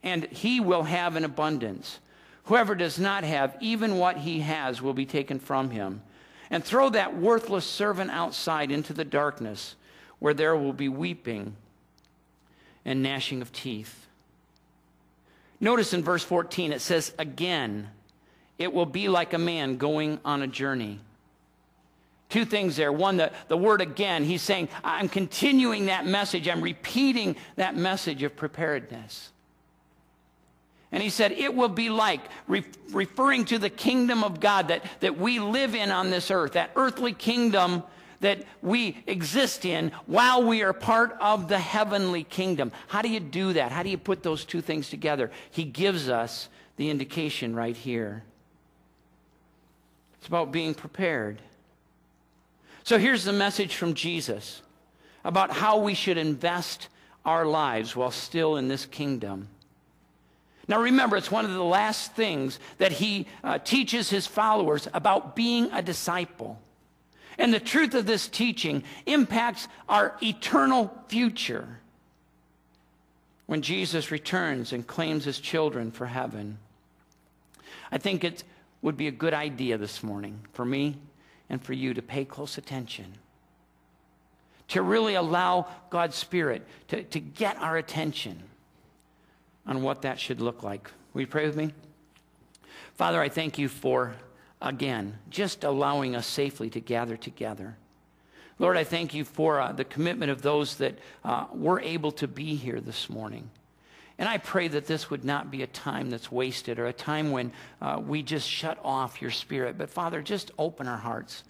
and 0.03 0.25
he 0.25 0.59
will 0.59 0.83
have 0.83 1.15
an 1.15 1.23
abundance. 1.23 1.99
Whoever 2.43 2.75
does 2.75 2.99
not 2.99 3.23
have, 3.23 3.55
even 3.61 3.97
what 3.97 4.17
he 4.17 4.41
has 4.41 4.81
will 4.81 4.93
be 4.93 5.05
taken 5.05 5.39
from 5.39 5.69
him. 5.69 6.01
And 6.55 6.63
throw 6.63 6.87
that 6.91 7.17
worthless 7.17 7.65
servant 7.65 8.11
outside 8.11 8.71
into 8.71 8.93
the 8.93 9.03
darkness, 9.03 9.75
where 10.19 10.33
there 10.33 10.55
will 10.55 10.71
be 10.71 10.87
weeping 10.87 11.57
and 12.85 13.03
gnashing 13.03 13.41
of 13.41 13.51
teeth. 13.51 14.07
Notice 15.59 15.93
in 15.93 16.01
verse 16.01 16.23
14, 16.23 16.71
it 16.71 16.79
says, 16.79 17.11
Again, 17.19 17.89
it 18.57 18.71
will 18.71 18.85
be 18.85 19.09
like 19.09 19.33
a 19.33 19.37
man 19.37 19.75
going 19.75 20.17
on 20.23 20.43
a 20.43 20.47
journey. 20.47 21.01
Two 22.29 22.45
things 22.45 22.77
there. 22.77 22.93
One, 22.93 23.17
the, 23.17 23.33
the 23.49 23.57
word 23.57 23.81
again, 23.81 24.23
he's 24.23 24.41
saying, 24.41 24.69
I'm 24.81 25.09
continuing 25.09 25.87
that 25.87 26.05
message. 26.05 26.47
I'm 26.47 26.61
repeating 26.61 27.35
that 27.57 27.75
message 27.75 28.23
of 28.23 28.33
preparedness. 28.37 29.29
And 30.95 31.03
he 31.03 31.09
said, 31.09 31.33
It 31.33 31.53
will 31.53 31.67
be 31.67 31.89
like, 31.89 32.21
re- 32.47 32.63
referring 32.91 33.43
to 33.45 33.59
the 33.59 33.69
kingdom 33.69 34.23
of 34.23 34.39
God 34.39 34.69
that, 34.69 34.85
that 35.01 35.17
we 35.17 35.39
live 35.39 35.75
in 35.75 35.91
on 35.91 36.09
this 36.09 36.31
earth, 36.31 36.53
that 36.53 36.71
earthly 36.77 37.11
kingdom 37.11 37.83
that 38.21 38.45
we 38.61 39.03
exist 39.05 39.65
in 39.65 39.91
while 40.05 40.41
we 40.41 40.63
are 40.63 40.71
part 40.71 41.17
of 41.19 41.49
the 41.49 41.59
heavenly 41.59 42.23
kingdom. 42.23 42.71
How 42.87 43.01
do 43.01 43.09
you 43.09 43.19
do 43.19 43.51
that? 43.51 43.73
How 43.73 43.83
do 43.83 43.89
you 43.89 43.97
put 43.97 44.23
those 44.23 44.45
two 44.45 44.61
things 44.61 44.89
together? 44.89 45.31
He 45.51 45.65
gives 45.65 46.07
us 46.07 46.47
the 46.77 46.89
indication 46.89 47.53
right 47.53 47.75
here. 47.75 48.23
It's 50.19 50.27
about 50.29 50.53
being 50.53 50.73
prepared. 50.73 51.41
So 52.85 52.97
here's 52.97 53.25
the 53.25 53.33
message 53.33 53.75
from 53.75 53.95
Jesus 53.95 54.61
about 55.25 55.51
how 55.51 55.77
we 55.79 55.93
should 55.93 56.17
invest 56.17 56.87
our 57.25 57.45
lives 57.45 57.97
while 57.97 58.11
still 58.11 58.55
in 58.55 58.69
this 58.69 58.85
kingdom. 58.85 59.49
Now, 60.67 60.81
remember, 60.81 61.15
it's 61.15 61.31
one 61.31 61.45
of 61.45 61.53
the 61.53 61.63
last 61.63 62.13
things 62.13 62.59
that 62.79 62.91
he 62.91 63.27
uh, 63.43 63.59
teaches 63.59 64.09
his 64.09 64.25
followers 64.25 64.87
about 64.93 65.35
being 65.35 65.71
a 65.71 65.81
disciple. 65.81 66.59
And 67.37 67.53
the 67.53 67.59
truth 67.59 67.93
of 67.93 68.05
this 68.05 68.27
teaching 68.27 68.83
impacts 69.05 69.67
our 69.87 70.15
eternal 70.23 70.91
future. 71.07 71.79
when 73.45 73.61
Jesus 73.61 74.09
returns 74.09 74.73
and 74.73 74.87
claims 74.87 75.25
his 75.25 75.39
children 75.39 75.91
for 75.91 76.07
heaven. 76.07 76.57
I 77.91 77.99
think 77.99 78.23
it 78.23 78.43
would 78.81 78.97
be 78.97 79.07
a 79.07 79.11
good 79.11 79.33
idea 79.33 79.77
this 79.77 80.01
morning 80.01 80.39
for 80.53 80.65
me 80.65 80.97
and 81.47 81.61
for 81.61 81.73
you 81.73 81.93
to 81.93 82.01
pay 82.01 82.25
close 82.25 82.57
attention, 82.57 83.13
to 84.69 84.81
really 84.81 85.13
allow 85.13 85.67
God's 85.91 86.15
Spirit 86.15 86.65
to, 86.87 87.03
to 87.03 87.19
get 87.19 87.57
our 87.61 87.77
attention 87.77 88.41
on 89.65 89.81
what 89.81 90.01
that 90.03 90.19
should 90.19 90.41
look 90.41 90.63
like. 90.63 90.91
Will 91.13 91.21
you 91.21 91.27
pray 91.27 91.45
with 91.45 91.55
me? 91.55 91.71
Father, 92.95 93.21
I 93.21 93.29
thank 93.29 93.57
you 93.57 93.67
for, 93.67 94.15
again, 94.61 95.17
just 95.29 95.63
allowing 95.63 96.15
us 96.15 96.27
safely 96.27 96.69
to 96.71 96.79
gather 96.79 97.17
together. 97.17 97.75
Lord, 98.57 98.77
I 98.77 98.85
thank 98.85 99.13
you 99.13 99.25
for 99.25 99.59
uh, 99.59 99.73
the 99.73 99.83
commitment 99.83 100.31
of 100.31 100.41
those 100.41 100.77
that 100.77 100.97
uh, 101.23 101.45
were 101.53 101.81
able 101.81 102.11
to 102.13 102.27
be 102.27 102.55
here 102.55 102.79
this 102.79 103.09
morning. 103.09 103.49
And 104.17 104.29
I 104.29 104.37
pray 104.37 104.69
that 104.69 104.85
this 104.87 105.09
would 105.09 105.25
not 105.25 105.51
be 105.51 105.61
a 105.61 105.67
time 105.67 106.09
that's 106.09 106.31
wasted 106.31 106.79
or 106.79 106.87
a 106.87 106.93
time 106.93 107.31
when 107.31 107.51
uh, 107.81 108.01
we 108.05 108.23
just 108.23 108.49
shut 108.49 108.79
off 108.81 109.21
your 109.21 109.31
spirit. 109.31 109.77
But 109.77 109.89
Father, 109.89 110.21
just 110.21 110.51
open 110.57 110.87
our 110.87 110.97
hearts, 110.97 111.43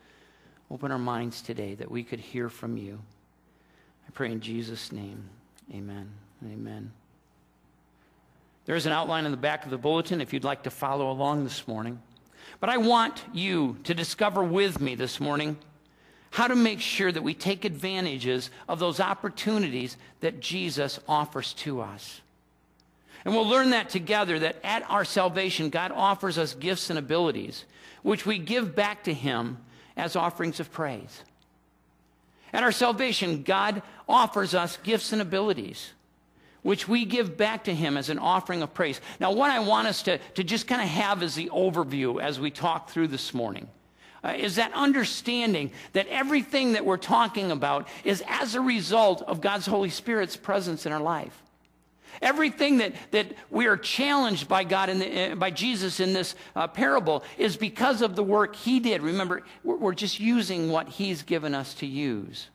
open 0.72 0.92
our 0.92 0.98
minds 0.98 1.44
today 1.44 1.76
that 1.76 1.92
we 1.92 2.04
could 2.04 2.20
hear 2.20 2.50
from 2.50 2.76
you. 2.76 3.00
I 4.08 4.12
pray 4.12 4.32
in 4.32 4.42
Jesus' 4.42 4.92
name. 4.92 5.30
Amen. 5.72 6.10
Amen. 6.44 6.92
There 8.66 8.76
is 8.76 8.86
an 8.86 8.92
outline 8.92 9.26
in 9.26 9.32
the 9.32 9.38
back 9.38 9.64
of 9.66 9.72
the 9.72 9.78
bulletin 9.78 10.22
if 10.22 10.34
you'd 10.34 10.44
like 10.44 10.64
to 10.64 10.72
follow 10.72 11.12
along 11.12 11.44
this 11.44 11.68
morning. 11.68 12.02
But 12.60 12.70
I 12.70 12.78
want 12.78 13.24
you 13.34 13.78
to 13.84 13.94
discover 13.94 14.44
with 14.44 14.80
me 14.82 14.96
this 14.96 15.20
morning 15.20 15.58
how 16.32 16.48
to 16.48 16.56
make 16.56 16.82
sure 16.82 17.12
that 17.12 17.24
we 17.24 17.34
take 17.34 17.64
advantages 17.64 18.50
of 18.68 18.80
those 18.80 19.00
opportunities 19.00 19.98
that 20.20 20.40
Jesus 20.40 21.00
offers 21.08 21.54
to 21.54 21.82
us. 21.82 22.22
And 23.24 23.34
we'll 23.34 23.48
learn 23.48 23.72
that 23.72 23.90
together 23.90 24.38
that 24.40 24.58
at 24.64 24.90
our 24.90 25.06
salvation, 25.06 25.70
God 25.70 25.92
offers 25.92 26.38
us 26.38 26.54
gifts 26.54 26.90
and 26.90 27.00
abilities, 27.00 27.66
which 28.04 28.26
we 28.26 28.38
give 28.38 28.76
back 28.76 29.04
to 29.06 29.14
Him 29.14 29.58
as 29.98 30.16
offerings 30.16 30.60
of 30.60 30.72
praise. 30.72 31.24
At 32.54 32.64
our 32.64 32.72
salvation, 32.72 33.44
God 33.44 33.82
offers 34.08 34.54
us 34.54 34.78
gifts 34.84 35.12
and 35.12 35.22
abilities, 35.22 35.92
which 36.66 36.88
we 36.88 37.06
give 37.06 37.38
back 37.38 37.66
to 37.66 37.76
Him 37.76 37.96
as 37.96 38.10
an 38.10 38.18
offering 38.18 38.64
of 38.64 38.74
praise. 38.74 39.00
Now, 39.20 39.32
what 39.32 39.52
I 39.52 39.60
want 39.60 39.88
us 39.88 40.02
to, 40.02 40.18
to 40.18 40.44
just 40.44 40.66
kind 40.66 40.82
of 40.82 40.88
have 40.88 41.22
as 41.22 41.36
the 41.36 41.52
overview 41.54 42.20
as 42.20 42.40
we 42.40 42.50
talk 42.50 42.90
through 42.90 43.10
this 43.10 43.36
morning 43.36 43.68
uh, 44.24 44.30
is 44.36 44.56
that 44.56 44.74
understanding 44.74 45.70
that 45.94 46.08
everything 46.08 46.74
that 46.74 46.84
we're 46.84 46.98
talking 46.98 47.52
about 47.52 47.88
is 48.04 48.24
as 48.28 48.56
a 48.56 48.62
result 48.62 49.22
of 49.22 49.42
God's 49.42 49.68
Holy 49.68 49.92
Spirit's 49.92 50.36
presence 50.36 50.88
in 50.88 50.92
our 50.92 51.00
life. 51.00 51.40
Everything 52.20 52.80
that, 52.80 52.94
that 53.12 53.28
we 53.52 53.68
are 53.68 53.78
challenged 53.78 54.48
by 54.48 54.64
God 54.64 54.90
and 54.90 55.34
uh, 55.34 55.36
by 55.36 55.52
Jesus 55.52 56.00
in 56.00 56.14
this 56.14 56.34
uh, 56.56 56.66
parable 56.66 57.24
is 57.38 57.58
because 57.58 58.02
of 58.02 58.16
the 58.16 58.24
work 58.24 58.56
He 58.56 58.80
did. 58.80 59.04
Remember, 59.04 59.44
we're 59.64 59.94
just 59.94 60.20
using 60.20 60.72
what 60.72 60.90
He's 60.90 61.22
given 61.22 61.54
us 61.54 61.76
to 61.76 61.86
use. 61.86 62.50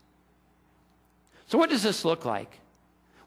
So, 1.46 1.58
what 1.58 1.70
does 1.70 1.84
this 1.84 2.04
look 2.04 2.24
like? 2.24 2.58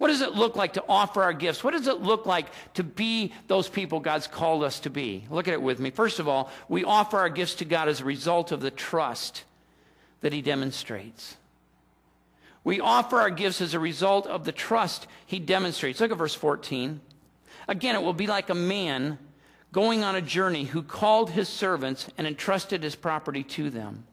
What 0.03 0.09
does 0.09 0.19
it 0.19 0.35
look 0.35 0.57
like 0.57 0.73
to 0.73 0.83
offer 0.89 1.23
our 1.23 1.31
gifts? 1.31 1.63
What 1.63 1.71
does 1.71 1.87
it 1.87 2.01
look 2.01 2.25
like 2.25 2.47
to 2.73 2.83
be 2.83 3.31
those 3.47 3.69
people 3.69 4.01
God's 4.01 4.27
called 4.27 4.61
us 4.61 4.81
to 4.81 4.89
be? 4.89 5.23
Look 5.29 5.47
at 5.47 5.53
it 5.53 5.61
with 5.61 5.79
me. 5.79 5.91
First 5.91 6.19
of 6.19 6.27
all, 6.27 6.51
we 6.67 6.83
offer 6.83 7.17
our 7.17 7.29
gifts 7.29 7.55
to 7.55 7.63
God 7.63 7.87
as 7.87 8.01
a 8.01 8.03
result 8.03 8.51
of 8.51 8.59
the 8.59 8.69
trust 8.69 9.45
that 10.19 10.33
He 10.33 10.41
demonstrates. 10.41 11.37
We 12.65 12.81
offer 12.81 13.17
our 13.17 13.29
gifts 13.29 13.61
as 13.61 13.73
a 13.73 13.79
result 13.79 14.27
of 14.27 14.43
the 14.43 14.51
trust 14.51 15.07
He 15.25 15.39
demonstrates. 15.39 16.01
Look 16.01 16.11
at 16.11 16.17
verse 16.17 16.35
14. 16.35 16.99
Again, 17.69 17.95
it 17.95 18.01
will 18.01 18.11
be 18.11 18.27
like 18.27 18.49
a 18.49 18.53
man 18.53 19.17
going 19.71 20.03
on 20.03 20.17
a 20.17 20.21
journey 20.21 20.65
who 20.65 20.83
called 20.83 21.29
his 21.29 21.47
servants 21.47 22.09
and 22.17 22.27
entrusted 22.27 22.83
his 22.83 22.97
property 22.97 23.43
to 23.43 23.69
them. 23.69 24.03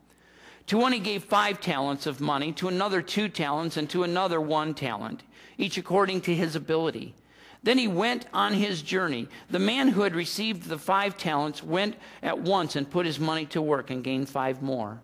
To 0.67 0.79
one 0.79 0.93
he 0.93 1.01
gave 1.01 1.25
five 1.25 1.61
talents 1.61 2.07
of 2.07 2.21
money, 2.21 2.53
to 2.53 2.69
another 2.69 3.03
two 3.03 3.29
talents, 3.29 3.77
and 3.77 3.91
to 3.91 4.03
another 4.05 4.41
one 4.41 4.75
talent 4.75 5.23
each 5.61 5.79
according 5.79 6.23
to 6.23 6.35
his 6.35 6.57
ability. 6.57 7.15
Then 7.63 7.77
he 7.77 7.89
went 7.89 8.27
on 8.33 8.55
his 8.55 8.81
journey. 8.81 9.29
The 9.51 9.59
man 9.59 9.89
who 9.89 10.01
had 10.01 10.15
received 10.15 10.65
the 10.65 10.79
five 10.79 11.19
talents 11.19 11.63
went 11.63 11.97
at 12.23 12.39
once 12.39 12.75
and 12.75 12.91
put 12.91 13.05
his 13.05 13.21
money 13.21 13.45
to 13.47 13.61
work 13.61 13.91
and 13.91 14.03
gained 14.03 14.31
five 14.31 14.63
more. 14.63 15.03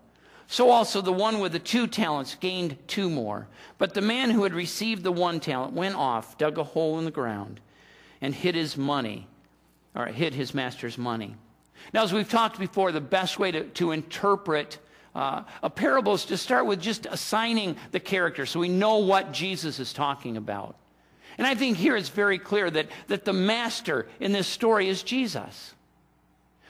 So 0.48 0.70
also 0.70 1.02
the 1.02 1.12
one 1.12 1.40
with 1.40 1.52
the 1.52 1.58
two 1.58 1.86
talents 1.86 2.34
gained 2.34 2.78
two 2.86 3.10
more. 3.10 3.46
But 3.78 3.92
the 3.92 4.00
man 4.00 4.30
who 4.30 4.44
had 4.44 4.54
received 4.54 5.02
the 5.02 5.12
one 5.12 5.38
talent 5.38 5.74
went 5.74 5.96
off, 5.96 6.38
dug 6.38 6.56
a 6.56 6.64
hole 6.64 6.98
in 6.98 7.04
the 7.04 7.10
ground, 7.10 7.60
and 8.22 8.34
hid 8.34 8.54
his 8.54 8.76
money, 8.76 9.26
or 9.94 10.06
hid 10.06 10.32
his 10.32 10.54
master's 10.54 10.96
money. 10.96 11.34
Now, 11.92 12.04
as 12.04 12.12
we've 12.12 12.28
talked 12.28 12.58
before, 12.58 12.90
the 12.90 13.00
best 13.00 13.38
way 13.38 13.50
to, 13.50 13.64
to 13.64 13.92
interpret 13.92 14.78
uh, 15.16 15.44
a 15.62 15.70
parable 15.70 16.12
is 16.12 16.26
to 16.26 16.36
start 16.36 16.66
with 16.66 16.78
just 16.78 17.06
assigning 17.06 17.76
the 17.90 17.98
character 17.98 18.44
so 18.44 18.60
we 18.60 18.68
know 18.68 18.98
what 18.98 19.32
Jesus 19.32 19.80
is 19.80 19.94
talking 19.94 20.36
about. 20.36 20.76
And 21.38 21.46
I 21.46 21.54
think 21.54 21.78
here 21.78 21.96
it's 21.96 22.10
very 22.10 22.38
clear 22.38 22.70
that, 22.70 22.88
that 23.08 23.24
the 23.24 23.32
master 23.32 24.08
in 24.20 24.32
this 24.32 24.46
story 24.46 24.90
is 24.90 25.02
Jesus. 25.02 25.72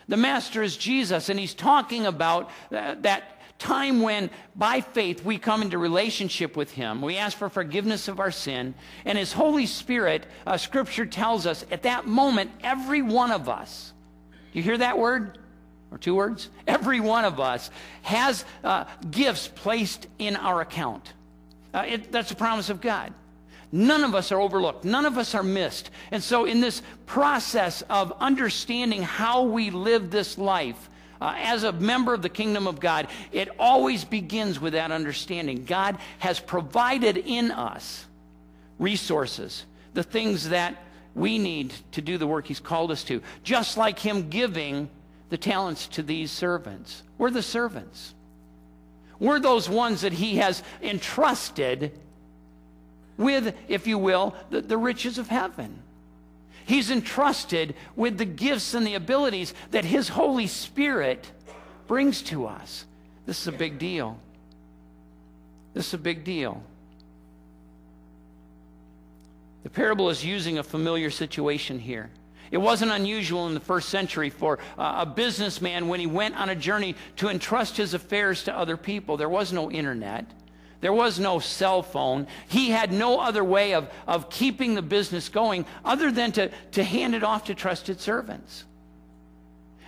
The 0.07 0.17
master 0.17 0.63
is 0.63 0.77
Jesus, 0.77 1.29
and 1.29 1.41
he's 1.41 1.55
talking 1.55 2.07
about 2.07 2.51
uh, 2.71 2.95
that 3.01 3.41
time 3.59 4.01
when, 4.01 4.31
by 4.55 4.81
faith, 4.81 5.25
we 5.25 5.39
come 5.39 5.63
into 5.63 5.77
relationship 5.77 6.57
with 6.57 6.71
him. 6.71 7.03
We 7.03 7.17
ask 7.17 7.37
for 7.37 7.49
forgiveness 7.49 8.07
of 8.07 8.21
our 8.21 8.31
sin, 8.31 8.77
and 9.05 9.19
his 9.19 9.33
Holy 9.33 9.67
Spirit, 9.67 10.25
uh, 10.47 10.57
Scripture 10.57 11.07
tells 11.07 11.47
us, 11.47 11.67
at 11.73 11.83
that 11.83 12.07
moment, 12.07 12.53
every 12.63 13.03
one 13.03 13.33
of 13.33 13.49
us, 13.49 13.93
do 14.53 14.61
you 14.61 14.63
hear 14.63 14.79
that 14.79 14.99
word? 14.99 15.39
Or 15.91 15.99
two 15.99 16.15
words, 16.15 16.49
every 16.67 17.01
one 17.01 17.25
of 17.25 17.41
us 17.41 17.71
has 18.03 18.45
uh, 18.65 18.85
gifts 19.11 19.49
placed 19.49 20.07
in 20.19 20.37
our 20.37 20.61
account. 20.61 21.13
Uh, 21.73 21.85
it, 21.87 22.13
that's 22.13 22.31
a 22.31 22.37
promise 22.37 22.71
of 22.71 22.81
God. 22.81 23.13
None 23.73 24.05
of 24.05 24.15
us 24.15 24.33
are 24.33 24.41
overlooked. 24.41 24.85
None 24.85 25.07
of 25.07 25.19
us 25.19 25.35
are 25.35 25.43
missed. 25.43 25.91
And 26.11 26.23
so, 26.23 26.45
in 26.45 26.61
this 26.61 26.83
process 27.05 27.83
of 27.91 28.13
understanding 28.21 29.03
how 29.03 29.43
we 29.43 29.71
live 29.71 30.11
this 30.11 30.39
life 30.39 30.89
uh, 31.21 31.35
as 31.37 31.65
a 31.65 31.73
member 31.73 32.15
of 32.15 32.23
the 32.23 32.29
kingdom 32.29 32.67
of 32.67 32.81
God, 32.81 33.09
it 33.33 33.49
always 33.59 34.05
begins 34.05 34.61
with 34.61 34.75
that 34.75 34.93
understanding. 34.93 35.65
God 35.65 35.99
has 36.19 36.39
provided 36.39 37.19
in 37.19 37.51
us 37.51 38.07
resources, 38.79 39.65
the 39.95 40.03
things 40.03 40.51
that 40.51 40.83
we 41.15 41.39
need 41.39 41.73
to 41.93 42.03
do 42.03 42.19
the 42.19 42.27
work 42.27 42.47
He's 42.47 42.61
called 42.61 42.91
us 42.91 43.03
to, 43.05 43.23
just 43.43 43.77
like 43.77 43.99
Him 43.99 44.29
giving 44.29 44.89
the 45.29 45.39
talents 45.39 45.87
to 45.89 46.03
these 46.03 46.31
servants. 46.31 47.03
We're 47.19 47.31
the 47.31 47.43
servants. 47.43 48.15
We're 49.19 49.41
those 49.41 49.69
ones 49.69 50.03
that 50.03 50.13
he 50.13 50.37
has 50.37 50.63
entrusted 50.83 51.93
with, 53.17 53.55
if 53.69 53.87
you 53.87 53.99
will, 53.99 54.35
the, 54.51 54.61
the 54.61 54.77
riches 54.77 55.19
of 55.19 55.29
heaven. 55.29 55.83
He's 56.67 56.91
entrusted 56.91 57.75
with 57.95 58.19
the 58.19 58.25
gifts 58.25 58.75
and 58.75 58.87
the 58.87 58.95
abilities 58.95 59.55
that 59.71 59.85
his 59.85 60.09
Holy 60.09 60.47
Spirit 60.47 61.31
brings 61.87 62.23
to 62.23 62.47
us. 62.47 62.85
This 63.25 63.41
is 63.41 63.49
a 63.49 63.53
big 63.53 63.79
deal. 63.79 64.19
This 65.75 65.89
is 65.89 65.95
a 65.95 65.99
big 65.99 66.25
deal. 66.25 66.63
The 69.63 69.71
parable 69.71 70.11
is 70.11 70.25
using 70.25 70.59
a 70.59 70.63
familiar 70.63 71.11
situation 71.11 71.79
here. 71.79 72.11
It 72.51 72.59
wasn't 72.59 72.93
unusual 72.93 73.47
in 73.47 73.55
the 73.55 73.61
first 73.61 73.89
century 73.89 74.31
for 74.31 74.59
uh, 74.79 74.97
a 75.01 75.07
businessman 75.07 75.89
when 75.89 76.01
he 76.01 76.07
went 76.07 76.37
on 76.37 76.49
a 76.49 76.55
journey 76.55 76.95
to 77.17 77.29
entrust 77.29 77.77
his 77.77 77.95
affairs 77.95 78.45
to 78.45 78.57
other 78.57 78.77
people. 78.77 79.17
There 79.17 79.29
was 79.29 79.53
no 79.53 79.71
internet. 79.71 80.27
There 80.81 80.93
was 80.93 81.19
no 81.19 81.39
cell 81.39 81.83
phone. 81.83 82.27
He 82.49 82.71
had 82.71 82.93
no 82.93 83.19
other 83.19 83.43
way 83.43 83.75
of, 83.75 83.91
of 84.07 84.31
keeping 84.31 84.75
the 84.75 84.83
business 84.83 85.29
going 85.29 85.67
other 85.85 86.13
than 86.13 86.33
to, 86.33 86.51
to 86.73 86.85
hand 86.85 87.15
it 87.15 87.25
off 87.25 87.45
to 87.45 87.55
trusted 87.55 88.01
servants. 88.01 88.65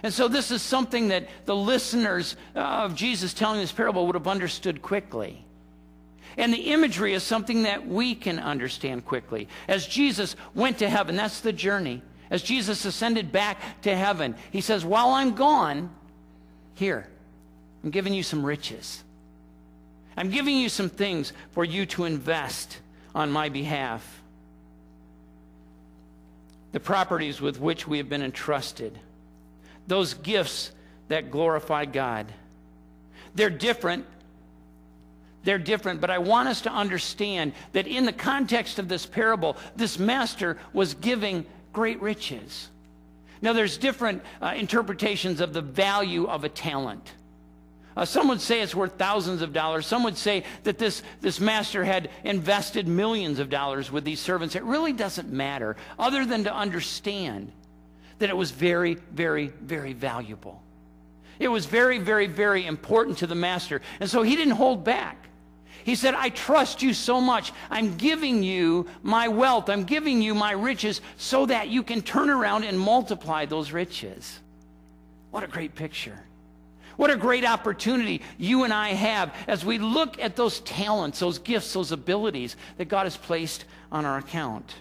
And 0.03 0.13
so, 0.15 0.29
this 0.29 0.51
is 0.51 0.63
something 0.63 1.09
that 1.09 1.29
the 1.45 1.57
listeners 1.57 2.37
uh, 2.55 2.61
of 2.61 2.95
Jesus 2.95 3.35
telling 3.35 3.61
this 3.61 3.73
parable 3.73 4.07
would 4.07 4.15
have 4.15 4.29
understood 4.29 4.81
quickly. 4.81 5.45
And 6.37 6.53
the 6.53 6.71
imagery 6.71 7.15
is 7.15 7.25
something 7.25 7.65
that 7.65 7.87
we 7.87 8.15
can 8.15 8.39
understand 8.39 9.05
quickly. 9.05 9.49
As 9.67 9.87
Jesus 9.87 10.37
went 10.55 10.79
to 10.79 10.89
heaven, 10.89 11.17
that's 11.17 11.41
the 11.41 11.53
journey. 11.53 12.01
As 12.31 12.43
Jesus 12.43 12.85
ascended 12.85 13.33
back 13.33 13.83
to 13.83 13.97
heaven, 13.97 14.35
he 14.51 14.61
says, 14.61 14.85
While 14.85 15.11
I'm 15.11 15.35
gone, 15.35 15.91
here, 16.75 17.07
I'm 17.83 17.91
giving 17.91 18.15
you 18.15 18.23
some 18.23 18.45
riches. 18.45 19.03
I'm 20.17 20.31
giving 20.31 20.57
you 20.57 20.69
some 20.69 20.89
things 20.89 21.33
for 21.53 21.65
you 21.65 21.87
to 21.87 22.05
invest 22.05 22.79
on 23.15 23.31
my 23.31 23.49
behalf. 23.49 24.21
The 26.73 26.81
properties 26.81 27.41
with 27.41 27.61
which 27.61 27.89
we 27.89 27.99
have 27.99 28.09
been 28.09 28.23
entrusted, 28.23 28.99
those 29.87 30.15
gifts 30.15 30.73
that 31.09 31.31
glorify 31.31 31.87
God. 31.87 32.27
They're 33.35 33.49
different 33.49 34.05
they're 35.45 35.59
different, 35.59 36.03
but 36.03 36.11
I 36.11 36.19
want 36.19 36.49
us 36.49 36.61
to 36.63 36.71
understand 36.71 37.55
that 37.73 37.87
in 37.87 38.05
the 38.05 38.13
context 38.13 38.79
of 38.79 38.89
this 38.89 39.07
parable, 39.07 39.57
this 39.77 39.99
master 39.99 40.59
was 40.75 40.93
giving 40.93 41.47
great 41.73 42.01
riches. 42.01 42.69
Now, 43.41 43.53
there's 43.53 43.79
different 43.79 44.23
uh, 44.43 44.55
interpretations 44.57 45.41
of 45.41 45.53
the 45.53 45.61
value 45.61 46.27
of 46.27 46.45
a 46.45 46.49
talent. 46.49 47.13
Uh, 47.97 48.05
some 48.05 48.29
would 48.29 48.41
say 48.41 48.61
it's 48.61 48.75
worth 48.75 48.97
thousands 48.97 49.43
of 49.43 49.53
dollars. 49.53 49.87
Some 49.87 50.05
would 50.05 50.17
say 50.17 50.45
that 50.63 50.79
this, 50.79 51.03
this 51.21 51.41
master 51.41 51.85
had 51.85 52.11
invested 52.23 52.87
millions 52.87 53.39
of 53.39 53.51
dollars 53.51 53.91
with 53.91 54.05
these 54.05 54.21
servants. 54.21 54.55
It 54.55 54.63
really 54.63 54.93
doesn't 54.93 55.31
matter, 55.31 55.77
other 55.99 56.25
than 56.25 56.45
to 56.45 56.55
understand 56.55 57.51
that 58.21 58.31
it 58.31 58.37
was 58.37 58.51
very, 58.51 58.95
very, 58.95 59.49
very 59.49 59.93
valuable. 59.93 60.63
It 61.39 61.49
was 61.49 61.67
very, 61.67 61.99
very, 61.99 62.27
very 62.27 62.67
important 62.67 63.19
to 63.19 63.27
the 63.27 63.35
master. 63.35 63.81
And 64.01 64.11
so 64.11 64.23
he 64.23 64.37
didn't 64.37 64.55
hold 64.55 64.85
back. 64.85 65.29
He 65.89 65.95
said, 65.95 66.15
I 66.15 66.29
trust 66.29 66.83
you 66.83 66.93
so 66.93 67.19
much. 67.19 67.51
I'm 67.71 67.97
giving 67.97 68.43
you 68.43 68.87
my 69.03 69.29
wealth. 69.29 69.71
I'm 69.71 69.85
giving 69.85 70.21
you 70.21 70.35
my 70.35 70.53
riches 70.53 71.01
so 71.17 71.47
that 71.47 71.69
you 71.69 71.83
can 71.83 72.03
turn 72.03 72.29
around 72.29 72.65
and 72.65 72.79
multiply 72.79 73.47
those 73.47 73.73
riches. 73.73 74.39
What 75.31 75.45
a 75.45 75.47
great 75.47 75.75
picture. 75.75 76.21
What 76.99 77.09
a 77.09 77.17
great 77.17 77.47
opportunity 77.47 78.21
you 78.37 78.65
and 78.65 78.73
I 78.75 78.91
have 78.91 79.35
as 79.47 79.65
we 79.65 79.79
look 79.79 80.21
at 80.21 80.37
those 80.37 80.61
talents, 80.61 81.21
those 81.21 81.39
gifts, 81.39 81.73
those 81.73 81.91
abilities 81.91 82.57
that 82.77 82.91
God 82.91 83.05
has 83.05 83.17
placed 83.17 83.65
on 83.91 84.05
our 84.05 84.19
account. 84.19 84.75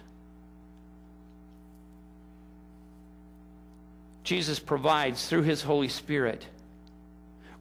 Jesus 4.26 4.60
provides 4.60 5.26
through 5.30 5.44
his 5.44 5.62
Holy 5.62 5.88
Spirit 5.88 6.46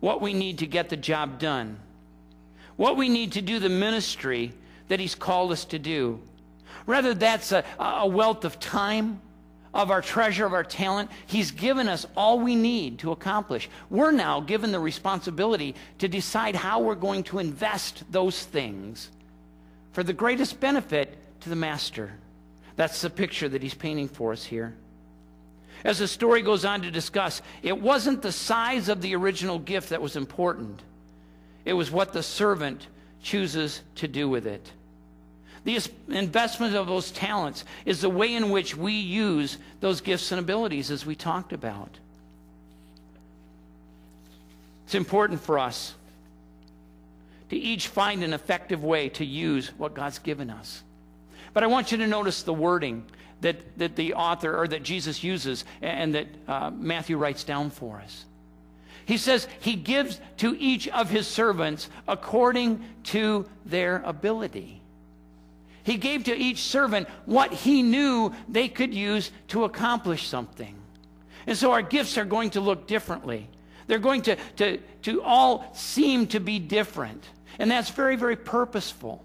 what 0.00 0.20
we 0.20 0.34
need 0.34 0.58
to 0.58 0.66
get 0.66 0.88
the 0.88 0.96
job 0.96 1.38
done, 1.38 1.78
what 2.76 2.96
we 2.96 3.08
need 3.08 3.32
to 3.32 3.42
do 3.42 3.58
the 3.58 3.68
ministry 3.68 4.52
that 4.88 5.00
he's 5.00 5.14
called 5.14 5.52
us 5.52 5.64
to 5.66 5.78
do. 5.78 6.20
Rather, 6.86 7.14
that's 7.14 7.52
a, 7.52 7.64
a 7.78 8.06
wealth 8.06 8.44
of 8.44 8.60
time, 8.60 9.20
of 9.74 9.90
our 9.90 10.00
treasure, 10.00 10.46
of 10.46 10.54
our 10.54 10.64
talent, 10.64 11.10
he's 11.26 11.50
given 11.50 11.88
us 11.88 12.06
all 12.16 12.40
we 12.40 12.54
need 12.54 12.98
to 13.00 13.12
accomplish. 13.12 13.68
We're 13.90 14.12
now 14.12 14.40
given 14.40 14.72
the 14.72 14.80
responsibility 14.80 15.74
to 15.98 16.08
decide 16.08 16.54
how 16.54 16.80
we're 16.80 16.94
going 16.94 17.24
to 17.24 17.38
invest 17.38 18.04
those 18.10 18.42
things 18.44 19.10
for 19.92 20.02
the 20.02 20.12
greatest 20.12 20.60
benefit 20.60 21.18
to 21.40 21.48
the 21.48 21.56
master. 21.56 22.12
That's 22.76 23.02
the 23.02 23.10
picture 23.10 23.48
that 23.48 23.62
he's 23.62 23.74
painting 23.74 24.08
for 24.08 24.32
us 24.32 24.44
here. 24.44 24.74
As 25.84 25.98
the 25.98 26.08
story 26.08 26.42
goes 26.42 26.64
on 26.64 26.82
to 26.82 26.90
discuss, 26.90 27.42
it 27.62 27.80
wasn't 27.80 28.22
the 28.22 28.32
size 28.32 28.88
of 28.88 29.02
the 29.02 29.14
original 29.14 29.58
gift 29.58 29.90
that 29.90 30.02
was 30.02 30.16
important, 30.16 30.82
it 31.66 31.74
was 31.74 31.90
what 31.90 32.14
the 32.14 32.22
servant 32.22 32.86
chooses 33.20 33.82
to 33.96 34.08
do 34.08 34.28
with 34.28 34.46
it. 34.46 34.72
The 35.64 35.78
investment 36.08 36.76
of 36.76 36.86
those 36.86 37.10
talents 37.10 37.64
is 37.84 38.00
the 38.00 38.08
way 38.08 38.32
in 38.32 38.50
which 38.50 38.76
we 38.76 38.92
use 38.92 39.58
those 39.80 40.00
gifts 40.00 40.30
and 40.30 40.38
abilities, 40.38 40.92
as 40.92 41.04
we 41.04 41.16
talked 41.16 41.52
about. 41.52 41.98
It's 44.84 44.94
important 44.94 45.40
for 45.40 45.58
us 45.58 45.96
to 47.50 47.56
each 47.56 47.88
find 47.88 48.22
an 48.22 48.32
effective 48.32 48.84
way 48.84 49.08
to 49.10 49.24
use 49.24 49.72
what 49.76 49.92
God's 49.92 50.20
given 50.20 50.50
us. 50.50 50.84
But 51.52 51.64
I 51.64 51.66
want 51.66 51.90
you 51.90 51.98
to 51.98 52.06
notice 52.06 52.44
the 52.44 52.54
wording 52.54 53.04
that, 53.40 53.76
that 53.78 53.96
the 53.96 54.14
author 54.14 54.56
or 54.56 54.68
that 54.68 54.84
Jesus 54.84 55.24
uses 55.24 55.64
and 55.82 56.14
that 56.14 56.28
uh, 56.46 56.70
Matthew 56.70 57.16
writes 57.16 57.42
down 57.42 57.70
for 57.70 57.98
us. 57.98 58.24
He 59.06 59.16
says 59.18 59.46
he 59.60 59.76
gives 59.76 60.20
to 60.38 60.56
each 60.58 60.88
of 60.88 61.08
his 61.08 61.28
servants 61.28 61.88
according 62.08 62.84
to 63.04 63.46
their 63.64 64.02
ability. 64.04 64.82
He 65.84 65.96
gave 65.96 66.24
to 66.24 66.36
each 66.36 66.58
servant 66.58 67.08
what 67.24 67.52
he 67.52 67.82
knew 67.82 68.34
they 68.48 68.66
could 68.68 68.92
use 68.92 69.30
to 69.48 69.62
accomplish 69.62 70.26
something. 70.26 70.74
And 71.46 71.56
so 71.56 71.70
our 71.70 71.82
gifts 71.82 72.18
are 72.18 72.24
going 72.24 72.50
to 72.50 72.60
look 72.60 72.88
differently. 72.88 73.48
They're 73.86 74.00
going 74.00 74.22
to, 74.22 74.36
to, 74.56 74.78
to 75.02 75.22
all 75.22 75.70
seem 75.72 76.26
to 76.28 76.40
be 76.40 76.58
different. 76.58 77.22
And 77.60 77.70
that's 77.70 77.90
very, 77.90 78.16
very 78.16 78.34
purposeful 78.34 79.24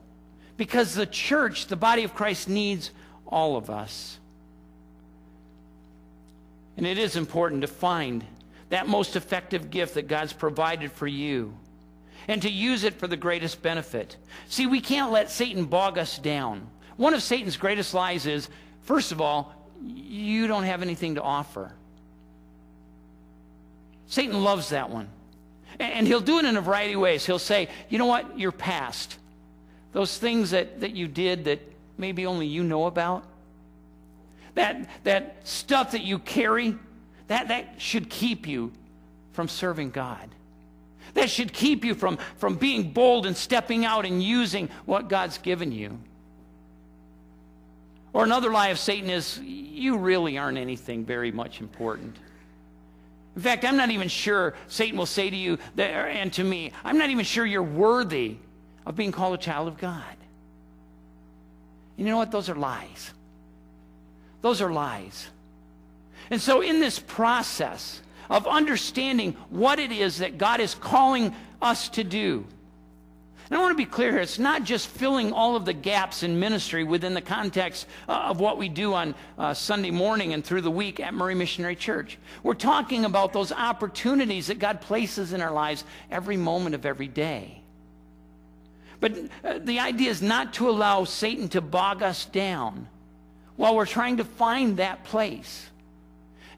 because 0.58 0.94
the 0.94 1.08
church, 1.08 1.66
the 1.66 1.76
body 1.76 2.04
of 2.04 2.14
Christ, 2.14 2.48
needs 2.48 2.92
all 3.26 3.58
of 3.58 3.72
us. 3.72 4.20
And 6.78 6.86
it 6.86 7.00
is 7.00 7.16
important 7.16 7.62
to 7.62 7.68
find 7.68 8.24
that 8.72 8.88
most 8.88 9.16
effective 9.16 9.70
gift 9.70 9.94
that 9.94 10.08
God's 10.08 10.34
provided 10.34 10.92
for 10.92 11.06
you 11.06 11.54
and 12.28 12.42
to 12.42 12.50
use 12.50 12.84
it 12.84 12.96
for 12.96 13.08
the 13.08 13.18
greatest 13.18 13.62
benefit. 13.62 14.16
See, 14.48 14.66
we 14.66 14.80
can't 14.80 15.12
let 15.12 15.30
Satan 15.30 15.66
bog 15.66 15.98
us 15.98 16.18
down. 16.18 16.68
One 16.96 17.14
of 17.14 17.22
Satan's 17.22 17.58
greatest 17.58 17.94
lies 17.94 18.26
is 18.26 18.50
first 18.84 19.12
of 19.12 19.20
all, 19.20 19.54
you 19.84 20.48
don't 20.48 20.64
have 20.64 20.82
anything 20.82 21.16
to 21.16 21.22
offer. 21.22 21.74
Satan 24.08 24.42
loves 24.42 24.70
that 24.70 24.90
one. 24.90 25.10
And 25.80 26.08
he'll 26.08 26.22
do 26.22 26.40
it 26.40 26.46
in 26.46 26.56
a 26.56 26.62
variety 26.62 26.94
of 26.94 27.02
ways. 27.02 27.26
He'll 27.26 27.40
say, 27.40 27.68
you 27.90 27.98
know 27.98 28.06
what, 28.06 28.40
you're 28.40 28.52
past. 28.52 29.18
Those 29.92 30.18
things 30.18 30.52
that, 30.52 30.80
that 30.82 30.96
you 30.96 31.08
did 31.08 31.46
that 31.46 31.60
maybe 31.98 32.26
only 32.26 32.48
you 32.48 32.64
know 32.64 32.86
about. 32.86 33.26
That, 34.56 34.90
that 35.04 35.38
stuff 35.44 35.92
that 35.92 36.04
you 36.04 36.20
carry, 36.20 36.78
that, 37.32 37.48
that 37.48 37.82
should 37.82 38.10
keep 38.10 38.46
you 38.46 38.74
from 39.32 39.48
serving 39.48 39.92
God. 39.92 40.30
That 41.14 41.30
should 41.30 41.54
keep 41.54 41.86
you 41.86 41.96
from, 41.96 42.18
from 42.38 42.56
being 42.56 42.92
bold 42.92 43.26
and 43.26 43.36
stepping 43.38 43.86
out 43.86 44.06
and 44.06 44.22
using 44.22 44.68
what 44.86 45.08
God's 45.08 45.38
given 45.38 45.72
you. 45.72 45.98
Or 48.12 48.26
another 48.26 48.52
lie 48.52 48.68
of 48.68 48.80
Satan 48.80 49.10
is 49.10 49.40
you 49.40 49.98
really 49.98 50.38
aren't 50.38 50.58
anything 50.58 51.06
very 51.06 51.32
much 51.32 51.62
important. 51.62 52.18
In 53.38 53.42
fact, 53.42 53.64
I'm 53.64 53.78
not 53.78 53.92
even 53.92 54.10
sure 54.10 54.54
Satan 54.68 54.98
will 54.98 55.06
say 55.06 55.30
to 55.30 55.36
you 55.36 55.58
that, 55.76 55.90
and 55.90 56.34
to 56.34 56.44
me, 56.44 56.74
I'm 56.84 56.98
not 56.98 57.12
even 57.12 57.24
sure 57.24 57.46
you're 57.46 57.64
worthy 57.64 58.36
of 58.86 58.98
being 58.98 59.14
called 59.14 59.36
a 59.36 59.42
child 59.42 59.70
of 59.70 59.78
God. 59.78 60.04
And 61.98 62.06
you 62.06 62.12
know 62.12 62.18
what? 62.18 62.32
Those 62.32 62.50
are 62.50 62.56
lies. 62.56 63.12
Those 64.42 64.62
are 64.62 64.72
lies. 64.72 65.30
And 66.32 66.42
so, 66.42 66.62
in 66.62 66.80
this 66.80 66.98
process 66.98 68.02
of 68.30 68.48
understanding 68.48 69.34
what 69.50 69.78
it 69.78 69.92
is 69.92 70.20
that 70.20 70.38
God 70.38 70.62
is 70.62 70.74
calling 70.74 71.36
us 71.62 71.90
to 71.90 72.04
do, 72.04 72.46
and 73.52 73.58
I 73.58 73.62
want 73.62 73.74
to 73.74 73.78
be 73.78 73.84
clear 73.84 74.12
here, 74.12 74.22
it's 74.22 74.40
not 74.40 74.64
just 74.64 74.88
filling 74.88 75.34
all 75.34 75.58
of 75.58 75.66
the 75.66 75.74
gaps 75.74 76.24
in 76.24 76.40
ministry 76.40 76.86
within 76.86 77.14
the 77.14 77.22
context 77.22 77.86
uh, 78.08 78.14
of 78.30 78.40
what 78.40 78.58
we 78.58 78.70
do 78.70 78.94
on 78.94 79.14
uh, 79.38 79.54
Sunday 79.54 79.92
morning 79.92 80.32
and 80.32 80.42
through 80.42 80.62
the 80.62 80.72
week 80.72 81.02
at 81.02 81.14
Murray 81.14 81.36
Missionary 81.36 81.76
Church. 81.76 82.18
We're 82.44 82.54
talking 82.54 83.04
about 83.04 83.34
those 83.34 83.52
opportunities 83.52 84.48
that 84.48 84.58
God 84.58 84.80
places 84.80 85.34
in 85.34 85.42
our 85.42 85.52
lives 85.52 85.84
every 86.10 86.38
moment 86.38 86.76
of 86.76 86.86
every 86.86 87.10
day. 87.10 87.62
But 89.02 89.18
uh, 89.44 89.60
the 89.62 89.82
idea 89.82 90.12
is 90.12 90.22
not 90.22 90.54
to 90.54 90.70
allow 90.70 91.04
Satan 91.04 91.50
to 91.50 91.60
bog 91.60 92.02
us 92.02 92.24
down 92.24 92.88
while 93.58 93.76
we're 93.76 93.86
trying 93.86 94.16
to 94.16 94.24
find 94.24 94.78
that 94.78 95.04
place. 95.04 95.71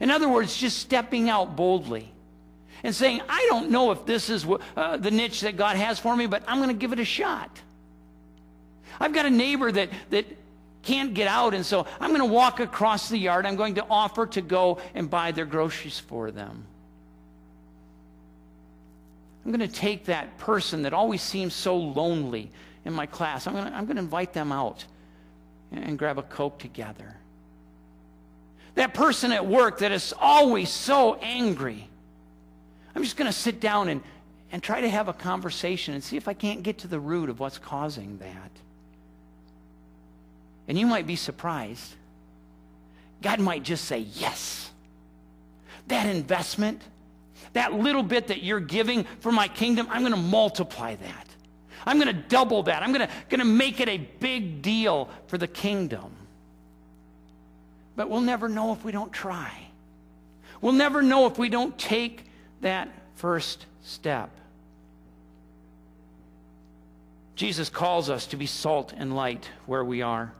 In 0.00 0.10
other 0.10 0.28
words, 0.28 0.56
just 0.56 0.78
stepping 0.78 1.30
out 1.30 1.56
boldly 1.56 2.10
and 2.82 2.94
saying, 2.94 3.22
I 3.28 3.46
don't 3.48 3.70
know 3.70 3.90
if 3.92 4.04
this 4.04 4.28
is 4.28 4.46
uh, 4.76 4.96
the 4.96 5.10
niche 5.10 5.40
that 5.42 5.56
God 5.56 5.76
has 5.76 5.98
for 5.98 6.14
me, 6.14 6.26
but 6.26 6.42
I'm 6.46 6.58
going 6.58 6.68
to 6.68 6.74
give 6.74 6.92
it 6.92 6.98
a 6.98 7.04
shot. 7.04 7.50
I've 9.00 9.12
got 9.12 9.26
a 9.26 9.30
neighbor 9.30 9.72
that, 9.72 9.88
that 10.10 10.26
can't 10.82 11.14
get 11.14 11.26
out, 11.26 11.54
and 11.54 11.64
so 11.64 11.86
I'm 11.98 12.10
going 12.10 12.20
to 12.20 12.32
walk 12.32 12.60
across 12.60 13.08
the 13.08 13.18
yard. 13.18 13.46
I'm 13.46 13.56
going 13.56 13.76
to 13.76 13.86
offer 13.88 14.26
to 14.26 14.42
go 14.42 14.78
and 14.94 15.08
buy 15.08 15.32
their 15.32 15.46
groceries 15.46 15.98
for 15.98 16.30
them. 16.30 16.64
I'm 19.44 19.50
going 19.52 19.68
to 19.68 19.74
take 19.74 20.06
that 20.06 20.38
person 20.38 20.82
that 20.82 20.92
always 20.92 21.22
seems 21.22 21.54
so 21.54 21.76
lonely 21.76 22.50
in 22.84 22.92
my 22.92 23.06
class. 23.06 23.46
I'm 23.46 23.54
going 23.54 23.66
to, 23.66 23.74
I'm 23.74 23.84
going 23.84 23.96
to 23.96 24.02
invite 24.02 24.32
them 24.32 24.52
out 24.52 24.84
and 25.72 25.98
grab 25.98 26.18
a 26.18 26.22
Coke 26.22 26.58
together. 26.58 27.16
That 28.74 28.94
person 28.94 29.32
at 29.32 29.46
work 29.46 29.78
that 29.78 29.92
is 29.92 30.12
always 30.18 30.70
so 30.70 31.14
angry. 31.16 31.88
I'm 32.94 33.02
just 33.02 33.16
going 33.16 33.30
to 33.30 33.36
sit 33.36 33.60
down 33.60 33.88
and, 33.88 34.02
and 34.52 34.62
try 34.62 34.80
to 34.80 34.88
have 34.88 35.08
a 35.08 35.12
conversation 35.12 35.94
and 35.94 36.02
see 36.02 36.16
if 36.16 36.28
I 36.28 36.34
can't 36.34 36.62
get 36.62 36.78
to 36.78 36.88
the 36.88 37.00
root 37.00 37.28
of 37.28 37.40
what's 37.40 37.58
causing 37.58 38.18
that. 38.18 38.50
And 40.66 40.78
you 40.78 40.86
might 40.86 41.06
be 41.06 41.16
surprised. 41.16 41.94
God 43.22 43.40
might 43.40 43.62
just 43.62 43.84
say, 43.84 43.98
Yes. 43.98 44.70
That 45.88 46.06
investment 46.06 46.80
that 47.54 47.72
little 47.72 48.02
bit 48.02 48.26
that 48.28 48.42
you're 48.42 48.60
giving 48.60 49.04
for 49.20 49.32
my 49.32 49.48
kingdom, 49.48 49.86
I'm 49.90 50.02
going 50.02 50.12
to 50.12 50.18
multiply 50.18 50.96
that. 50.96 51.28
I'm 51.86 51.98
going 51.98 52.14
to 52.14 52.22
double 52.28 52.64
that. 52.64 52.82
I'm 52.82 52.92
going 52.92 53.06
to, 53.06 53.12
going 53.28 53.40
to 53.40 53.46
make 53.46 53.80
it 53.80 53.88
a 53.88 53.98
big 53.98 54.60
deal 54.60 55.08
for 55.28 55.38
the 55.38 55.46
kingdom. 55.46 56.12
But 57.96 58.10
we'll 58.10 58.20
never 58.20 58.48
know 58.48 58.72
if 58.72 58.84
we 58.84 58.92
don't 58.92 59.12
try. 59.12 59.52
We'll 60.60 60.72
never 60.72 61.02
know 61.02 61.26
if 61.26 61.38
we 61.38 61.48
don't 61.48 61.76
take 61.78 62.24
that 62.60 62.88
first 63.16 63.66
step. 63.82 64.30
Jesus 67.36 67.68
calls 67.68 68.10
us 68.10 68.26
to 68.28 68.36
be 68.36 68.46
salt 68.46 68.92
and 68.96 69.14
light 69.14 69.50
where 69.66 69.84
we 69.84 70.02
are. 70.02 70.32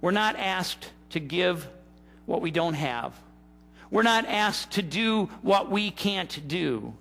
We're 0.00 0.12
not 0.12 0.36
asked 0.36 0.90
to 1.10 1.20
give 1.20 1.66
what 2.26 2.40
we 2.40 2.50
don't 2.50 2.74
have. 2.74 3.14
We're 3.90 4.02
not 4.02 4.26
asked 4.26 4.72
to 4.72 4.82
do 4.82 5.26
what 5.42 5.70
we 5.70 5.90
can't 5.90 6.46
do. 6.48 6.94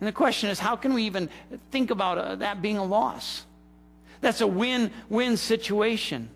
And 0.00 0.06
the 0.06 0.12
question 0.12 0.50
is, 0.50 0.58
how 0.58 0.76
can 0.76 0.94
we 0.94 1.04
even 1.04 1.28
think 1.70 1.90
about 1.90 2.18
uh, 2.18 2.36
that 2.36 2.62
being 2.62 2.76
a 2.76 2.84
loss? 2.84 3.44
That's 4.20 4.40
a 4.40 4.46
win 4.46 4.90
win 5.08 5.36
situation. 5.36 6.28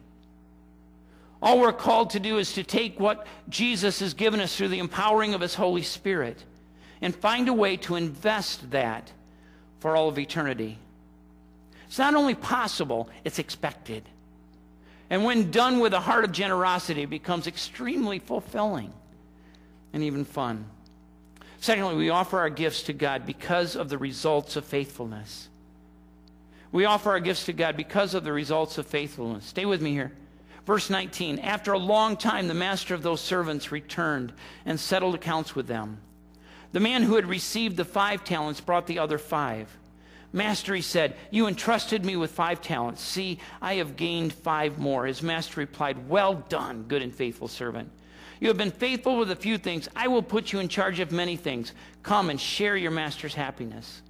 All 1.43 1.59
we're 1.59 1.73
called 1.73 2.11
to 2.11 2.21
do 2.21 2.39
is 2.39 2.53
to 2.53 2.63
take 2.63 3.01
what 3.01 3.27
Jesus 3.49 3.99
has 3.99 4.15
given 4.15 4.39
us 4.39 4.57
through 4.57 4.69
the 4.69 4.79
empowering 4.79 5.35
of 5.35 5.41
His 5.41 5.57
Holy 5.57 5.83
Spirit 5.83 6.43
and 7.01 7.13
find 7.15 7.49
a 7.49 7.53
way 7.53 7.77
to 7.79 7.97
invest 7.97 8.71
that 8.71 9.11
for 9.81 9.97
all 9.97 10.09
of 10.09 10.21
eternity. 10.21 10.79
It's 11.89 11.99
not 11.99 12.15
only 12.15 12.37
possible, 12.37 13.11
it's 13.25 13.41
expected. 13.41 14.05
And 15.11 15.25
when 15.25 15.51
done 15.51 15.81
with 15.81 15.93
a 15.93 16.01
heart 16.01 16.25
of 16.25 16.31
generosity, 16.31 17.03
it 17.03 17.11
becomes 17.11 17.49
extremely 17.49 18.21
fulfilling 18.21 18.93
and 19.93 20.05
even 20.05 20.25
fun. 20.25 20.65
Secondly, 21.61 21.97
we 21.97 22.09
offer 22.09 22.39
our 22.39 22.51
gifts 22.51 22.85
to 22.85 22.93
God 22.93 23.27
because 23.27 23.75
of 23.75 23.89
the 23.89 23.99
results 23.99 24.55
of 24.55 24.65
faithfulness. 24.65 25.49
We 26.71 26.85
offer 26.85 27.11
our 27.11 27.21
gifts 27.21 27.47
to 27.47 27.53
God 27.53 27.77
because 27.77 28.15
of 28.15 28.23
the 28.23 28.33
results 28.33 28.79
of 28.79 28.87
faithfulness. 28.87 29.45
Stay 29.45 29.67
with 29.67 29.83
me 29.83 29.91
here. 29.91 30.13
Verse 30.67 30.91
19 30.91 31.39
After 31.39 31.73
a 31.73 31.79
long 31.79 32.17
time, 32.17 32.49
the 32.49 32.55
master 32.55 32.95
of 32.95 33.03
those 33.03 33.21
servants 33.21 33.73
returned 33.73 34.33
and 34.65 34.79
settled 34.79 35.15
accounts 35.15 35.55
with 35.55 35.67
them. 35.67 35.99
The 36.73 36.81
man 36.81 37.03
who 37.03 37.17
had 37.17 37.27
received 37.27 37.77
the 37.77 37.85
five 37.85 38.25
talents 38.25 38.61
brought 38.61 38.87
the 38.87 38.99
other 38.99 39.19
five. 39.19 39.69
Master, 40.33 40.75
he 40.75 40.81
said, 40.81 41.15
You 41.31 41.47
entrusted 41.47 42.05
me 42.05 42.17
with 42.17 42.31
five 42.31 42.63
talents. 42.63 43.03
See, 43.03 43.39
I 43.61 43.75
have 43.75 43.97
gained 43.97 44.33
five 44.33 44.79
more. 44.79 45.05
His 45.07 45.23
master 45.23 45.61
replied, 45.61 46.09
Well 46.09 46.45
done, 46.49 46.85
good 46.89 47.03
and 47.03 47.15
faithful 47.15 47.49
servant. 47.49 47.91
You 48.41 48.49
have 48.49 48.57
been 48.57 48.71
faithful 48.71 49.19
with 49.19 49.31
a 49.31 49.37
few 49.37 49.59
things. 49.59 49.89
I 49.95 50.09
will 50.09 50.23
put 50.23 50.53
you 50.53 50.59
in 50.59 50.69
charge 50.69 51.01
of 51.01 51.13
many 51.13 51.37
things. 51.37 51.73
Come 52.03 52.31
and 52.31 52.41
share 52.41 52.77
your 52.77 52.91
master's 52.91 53.35
happiness. 53.35 54.03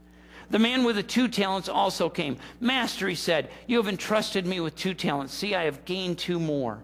The 0.51 0.59
man 0.59 0.85
with 0.85 0.97
the 0.97 1.03
two 1.03 1.29
talents 1.29 1.69
also 1.69 2.09
came. 2.09 2.37
Master, 2.61 3.09
he 3.09 3.15
said, 3.15 3.51
You 3.67 3.79
have 3.79 3.89
entrusted 3.89 4.47
me 4.47 4.61
with 4.61 4.77
two 4.77 4.95
talents. 4.95 5.35
See, 5.35 5.55
I 5.55 5.65
have 5.65 5.85
gained 5.85 6.19
two 6.19 6.39
more. 6.39 6.83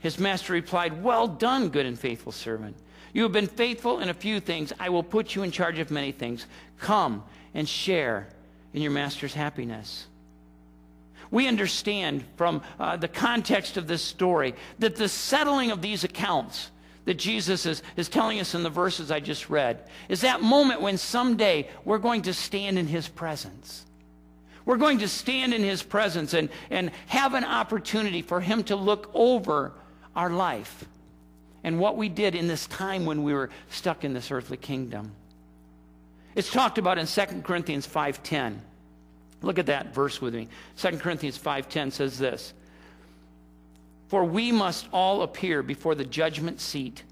His 0.00 0.18
master 0.18 0.52
replied, 0.52 1.02
Well 1.02 1.28
done, 1.28 1.68
good 1.68 1.86
and 1.86 1.98
faithful 1.98 2.32
servant. 2.32 2.76
You 3.12 3.22
have 3.22 3.32
been 3.32 3.46
faithful 3.46 4.00
in 4.00 4.08
a 4.08 4.14
few 4.14 4.40
things. 4.40 4.72
I 4.78 4.88
will 4.88 5.02
put 5.02 5.34
you 5.34 5.42
in 5.42 5.50
charge 5.50 5.78
of 5.78 5.90
many 5.90 6.12
things. 6.12 6.46
Come 6.78 7.24
and 7.54 7.68
share 7.68 8.28
in 8.74 8.82
your 8.82 8.92
master's 8.92 9.34
happiness. 9.34 10.06
We 11.30 11.48
understand 11.48 12.24
from 12.36 12.62
uh, 12.78 12.96
the 12.96 13.08
context 13.08 13.76
of 13.76 13.86
this 13.86 14.02
story 14.02 14.54
that 14.78 14.96
the 14.96 15.08
settling 15.08 15.70
of 15.70 15.82
these 15.82 16.04
accounts 16.04 16.70
that 17.06 17.14
Jesus 17.14 17.64
is, 17.64 17.82
is 17.96 18.08
telling 18.08 18.38
us 18.40 18.54
in 18.54 18.62
the 18.62 18.70
verses 18.70 19.10
I 19.10 19.20
just 19.20 19.48
read 19.48 19.88
is 20.08 20.20
that 20.20 20.42
moment 20.42 20.82
when 20.82 20.98
someday 20.98 21.68
we're 21.84 21.98
going 21.98 22.22
to 22.22 22.34
stand 22.34 22.78
in 22.78 22.86
his 22.86 23.08
presence. 23.08 23.86
We're 24.66 24.76
going 24.76 24.98
to 24.98 25.08
stand 25.08 25.54
in 25.54 25.62
his 25.62 25.82
presence 25.82 26.34
and, 26.34 26.50
and 26.68 26.90
have 27.06 27.34
an 27.34 27.44
opportunity 27.44 28.22
for 28.22 28.40
him 28.40 28.64
to 28.64 28.76
look 28.76 29.08
over 29.14 29.72
our 30.16 30.30
life 30.30 30.84
and 31.62 31.78
what 31.78 31.96
we 31.96 32.08
did 32.08 32.34
in 32.34 32.48
this 32.48 32.66
time 32.66 33.06
when 33.06 33.22
we 33.22 33.32
were 33.32 33.50
stuck 33.70 34.04
in 34.04 34.12
this 34.12 34.32
earthly 34.32 34.56
kingdom. 34.56 35.12
It's 36.34 36.50
talked 36.50 36.78
about 36.78 36.98
in 36.98 37.06
2 37.06 37.42
Corinthians 37.42 37.86
5:10. 37.86 38.60
Look 39.42 39.58
at 39.58 39.66
that 39.66 39.94
verse 39.94 40.20
with 40.20 40.34
me. 40.34 40.48
2 40.76 40.98
Corinthians 40.98 41.38
5:10 41.38 41.92
says 41.92 42.18
this: 42.18 42.52
"For 44.08 44.24
we 44.24 44.52
must 44.52 44.88
all 44.92 45.22
appear 45.22 45.62
before 45.62 45.94
the 45.94 46.04
judgment 46.04 46.60
seat 46.60 47.02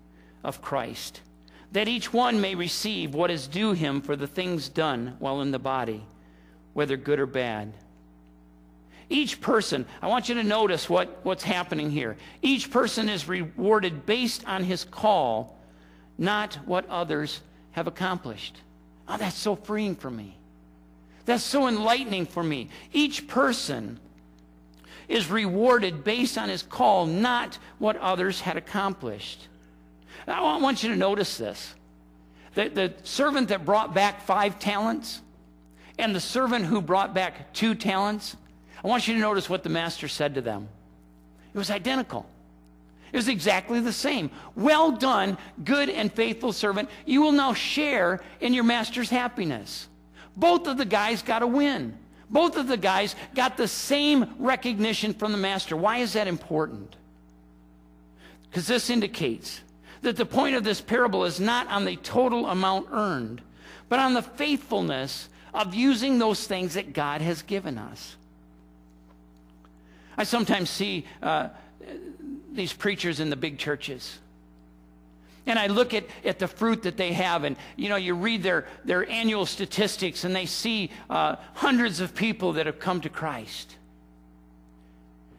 of 0.42 0.62
Christ, 0.62 1.20
that 1.72 1.88
each 1.88 2.12
one 2.12 2.40
may 2.40 2.54
receive 2.54 3.14
what 3.14 3.30
is 3.30 3.48
due 3.48 3.72
him 3.72 4.00
for 4.00 4.14
the 4.14 4.26
things 4.26 4.68
done 4.68 5.16
while 5.18 5.40
in 5.40 5.50
the 5.50 5.58
body, 5.58 6.04
whether 6.72 6.96
good 6.96 7.18
or 7.18 7.26
bad." 7.26 7.72
Each 9.10 9.40
person, 9.40 9.86
I 10.00 10.06
want 10.06 10.28
you 10.28 10.34
to 10.36 10.42
notice 10.42 10.88
what, 10.88 11.20
what's 11.24 11.44
happening 11.44 11.90
here. 11.90 12.16
Each 12.42 12.70
person 12.70 13.08
is 13.08 13.28
rewarded 13.28 14.06
based 14.06 14.46
on 14.46 14.64
his 14.64 14.84
call, 14.84 15.58
not 16.16 16.54
what 16.64 16.88
others 16.88 17.40
have 17.72 17.86
accomplished. 17.86 18.56
Oh, 19.06 19.18
that's 19.18 19.36
so 19.36 19.56
freeing 19.56 19.94
for 19.94 20.10
me. 20.10 20.36
That's 21.26 21.42
so 21.42 21.68
enlightening 21.68 22.26
for 22.26 22.42
me. 22.42 22.70
Each 22.92 23.26
person 23.26 24.00
is 25.08 25.30
rewarded 25.30 26.04
based 26.04 26.38
on 26.38 26.48
his 26.48 26.62
call, 26.62 27.06
not 27.06 27.58
what 27.78 27.96
others 27.96 28.40
had 28.40 28.56
accomplished. 28.56 29.48
Now, 30.26 30.46
I 30.46 30.58
want 30.58 30.82
you 30.82 30.90
to 30.90 30.96
notice 30.96 31.36
this. 31.36 31.74
The, 32.54 32.68
the 32.68 32.94
servant 33.02 33.48
that 33.48 33.64
brought 33.64 33.94
back 33.94 34.22
five 34.22 34.58
talents 34.58 35.20
and 35.98 36.14
the 36.14 36.20
servant 36.20 36.64
who 36.64 36.80
brought 36.80 37.14
back 37.14 37.52
two 37.52 37.74
talents, 37.74 38.36
I 38.82 38.88
want 38.88 39.06
you 39.06 39.14
to 39.14 39.20
notice 39.20 39.50
what 39.50 39.62
the 39.62 39.68
master 39.68 40.08
said 40.08 40.34
to 40.36 40.40
them. 40.40 40.68
It 41.52 41.58
was 41.58 41.70
identical. 41.70 42.26
It 43.12 43.16
was 43.16 43.28
exactly 43.28 43.80
the 43.80 43.92
same. 43.92 44.30
Well 44.56 44.90
done, 44.90 45.38
good 45.62 45.88
and 45.88 46.12
faithful 46.12 46.52
servant. 46.52 46.88
You 47.06 47.22
will 47.22 47.32
now 47.32 47.54
share 47.54 48.20
in 48.40 48.54
your 48.54 48.64
master's 48.64 49.08
happiness. 49.08 49.88
Both 50.36 50.66
of 50.66 50.76
the 50.78 50.84
guys 50.84 51.22
got 51.22 51.42
a 51.42 51.46
win. 51.46 51.96
Both 52.30 52.56
of 52.56 52.68
the 52.68 52.76
guys 52.76 53.14
got 53.34 53.56
the 53.56 53.68
same 53.68 54.34
recognition 54.38 55.14
from 55.14 55.32
the 55.32 55.38
master. 55.38 55.76
Why 55.76 55.98
is 55.98 56.14
that 56.14 56.26
important? 56.26 56.96
Because 58.50 58.66
this 58.66 58.90
indicates 58.90 59.60
that 60.02 60.16
the 60.16 60.26
point 60.26 60.56
of 60.56 60.64
this 60.64 60.80
parable 60.80 61.24
is 61.24 61.40
not 61.40 61.66
on 61.68 61.84
the 61.84 61.96
total 61.96 62.46
amount 62.46 62.88
earned, 62.92 63.42
but 63.88 63.98
on 63.98 64.14
the 64.14 64.22
faithfulness 64.22 65.28
of 65.52 65.74
using 65.74 66.18
those 66.18 66.46
things 66.46 66.74
that 66.74 66.92
God 66.92 67.20
has 67.20 67.42
given 67.42 67.78
us. 67.78 68.16
I 70.16 70.24
sometimes 70.24 70.70
see 70.70 71.06
uh, 71.22 71.48
these 72.52 72.72
preachers 72.72 73.20
in 73.20 73.30
the 73.30 73.36
big 73.36 73.58
churches. 73.58 74.18
And 75.46 75.58
I 75.58 75.66
look 75.66 75.92
at, 75.92 76.04
at 76.24 76.38
the 76.38 76.48
fruit 76.48 76.82
that 76.84 76.96
they 76.96 77.12
have, 77.12 77.44
and 77.44 77.56
you 77.76 77.88
know, 77.88 77.96
you 77.96 78.14
read 78.14 78.42
their, 78.42 78.66
their 78.84 79.08
annual 79.08 79.44
statistics, 79.44 80.24
and 80.24 80.34
they 80.34 80.46
see 80.46 80.90
uh, 81.10 81.36
hundreds 81.52 82.00
of 82.00 82.14
people 82.14 82.54
that 82.54 82.66
have 82.66 82.78
come 82.78 83.02
to 83.02 83.10
Christ. 83.10 83.76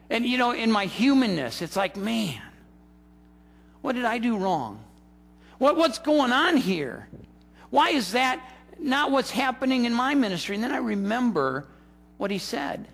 And 0.08 0.24
you 0.24 0.38
know, 0.38 0.52
in 0.52 0.70
my 0.70 0.86
humanness, 0.86 1.60
it's 1.62 1.76
like, 1.76 1.96
man, 1.96 2.40
what 3.82 3.94
did 3.94 4.04
I 4.04 4.18
do 4.18 4.36
wrong? 4.36 4.80
What, 5.58 5.76
what's 5.76 5.98
going 5.98 6.32
on 6.32 6.56
here? 6.56 7.08
Why 7.70 7.90
is 7.90 8.12
that 8.12 8.40
not 8.78 9.10
what's 9.10 9.30
happening 9.30 9.86
in 9.86 9.92
my 9.92 10.14
ministry? 10.14 10.54
And 10.54 10.62
then 10.62 10.72
I 10.72 10.78
remember 10.78 11.66
what 12.18 12.30
he 12.30 12.38
said. 12.38 12.86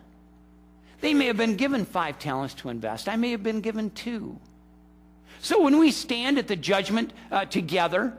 They 1.01 1.15
may 1.15 1.27
have 1.27 1.37
been 1.37 1.57
given 1.57 1.85
five 1.85 2.19
talents 2.19 2.55
to 2.55 2.69
invest. 2.69 3.09
I 3.09 3.17
may 3.17 3.33
have 3.33 3.43
been 3.43 3.61
given 3.61 3.91
two. 3.91 4.39
So 5.43 5.61
when 5.61 5.79
we 5.79 5.91
stand 5.91 6.39
at 6.39 6.47
the 6.47 6.55
judgment 6.55 7.13
uh, 7.33 7.47
together, 7.47 8.17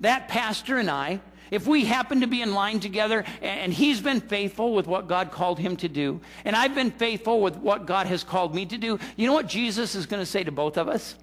that 0.00 0.28
pastor 0.28 0.76
and 0.76 0.90
I, 0.90 1.20
if 1.50 1.66
we 1.66 1.86
happen 1.86 2.20
to 2.20 2.26
be 2.26 2.42
in 2.42 2.52
line 2.52 2.78
together 2.78 3.24
and 3.40 3.72
he's 3.72 4.02
been 4.02 4.20
faithful 4.20 4.74
with 4.74 4.86
what 4.86 5.08
God 5.08 5.30
called 5.30 5.58
him 5.58 5.76
to 5.78 5.88
do, 5.88 6.20
and 6.44 6.54
I've 6.54 6.74
been 6.74 6.90
faithful 6.90 7.40
with 7.40 7.56
what 7.56 7.86
God 7.86 8.06
has 8.08 8.22
called 8.22 8.54
me 8.54 8.66
to 8.66 8.76
do, 8.76 8.98
you 9.16 9.26
know 9.26 9.32
what 9.32 9.46
Jesus 9.46 9.94
is 9.94 10.04
going 10.04 10.20
to 10.20 10.26
say 10.26 10.44
to 10.44 10.52
both 10.52 10.76
of 10.76 10.88
us? 10.88 11.14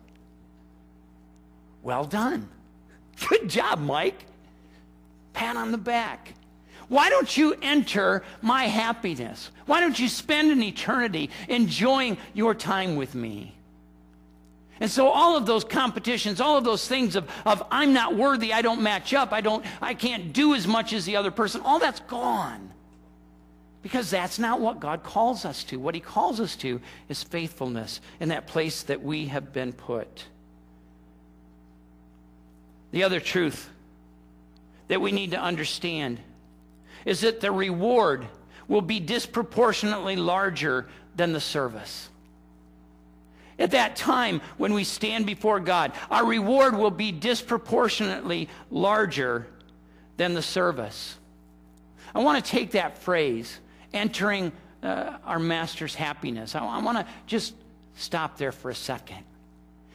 Well 1.84 2.06
done. 2.06 2.50
Good 3.30 3.48
job, 3.48 3.80
Mike. 3.80 4.26
Pat 5.34 5.58
on 5.58 5.72
the 5.72 5.78
back. 5.78 6.34
Why 6.88 7.12
don't 7.12 7.38
you 7.38 7.56
enter 7.62 8.24
my 8.42 8.64
happiness? 8.64 9.52
Why 9.68 9.80
don't 9.80 10.00
you 10.00 10.10
spend 10.10 10.50
an 10.50 10.64
eternity 10.64 11.30
enjoying 11.48 12.18
your 12.34 12.56
time 12.56 12.96
with 12.96 13.14
me? 13.14 13.55
And 14.80 14.92
so 14.92 15.08
all 15.08 15.38
of 15.38 15.46
those 15.46 15.64
competitions, 15.64 16.42
all 16.42 16.58
of 16.58 16.64
those 16.64 16.88
things 16.88 17.16
of, 17.16 17.30
of 17.46 17.64
I'm 17.72 17.94
not 17.94 18.16
worthy, 18.16 18.54
I 18.54 18.62
don't 18.62 18.82
match 18.82 19.14
up, 19.14 19.32
I 19.32 19.42
don't 19.42 19.66
I 19.82 19.94
can't 19.94 20.34
do 20.34 20.54
as 20.54 20.68
much 20.68 20.92
as 20.92 21.06
the 21.06 21.16
other 21.16 21.32
person, 21.32 21.62
all 21.62 21.80
that's 21.80 22.02
gone. 22.02 22.72
Because 23.82 24.10
that's 24.10 24.40
not 24.40 24.60
what 24.60 24.80
God 24.80 25.04
calls 25.04 25.46
us 25.46 25.64
to. 25.66 25.78
What 25.78 25.94
he 25.94 26.02
calls 26.02 26.40
us 26.40 26.56
to 26.58 26.82
is 27.08 27.22
faithfulness 27.22 28.02
in 28.20 28.30
that 28.30 28.48
place 28.48 28.82
that 28.84 29.04
we 29.04 29.28
have 29.28 29.54
been 29.54 29.74
put. 29.74 30.26
The 32.92 33.04
other 33.04 33.20
truth 33.20 33.70
that 34.88 35.02
we 35.02 35.12
need 35.12 35.32
to 35.32 35.40
understand 35.40 36.20
is 37.06 37.22
that 37.22 37.42
the 37.42 37.52
reward 37.52 38.26
will 38.68 38.82
be 38.82 39.00
disproportionately 39.00 40.16
larger 40.16 40.88
than 41.16 41.32
the 41.32 41.40
service. 41.40 42.10
At 43.58 43.72
that 43.72 43.96
time, 43.96 44.42
when 44.58 44.74
we 44.74 44.84
stand 44.84 45.26
before 45.26 45.60
God, 45.60 45.94
our 46.12 46.26
reward 46.26 46.78
will 46.78 46.92
be 46.92 47.12
disproportionately 47.12 48.50
larger 48.70 49.48
than 50.18 50.34
the 50.34 50.42
service. 50.42 51.18
I 52.14 52.20
want 52.20 52.44
to 52.44 52.52
take 52.52 52.72
that 52.72 52.98
phrase, 52.98 53.60
entering 53.94 54.52
uh, 54.84 55.18
our 55.26 55.40
master's 55.40 55.96
happiness. 55.96 56.56
I, 56.56 56.66
I 56.66 56.82
want 56.82 56.98
to 56.98 57.08
just 57.28 57.54
stop 57.96 58.38
there 58.38 58.52
for 58.52 58.70
a 58.70 58.76
second 58.76 59.24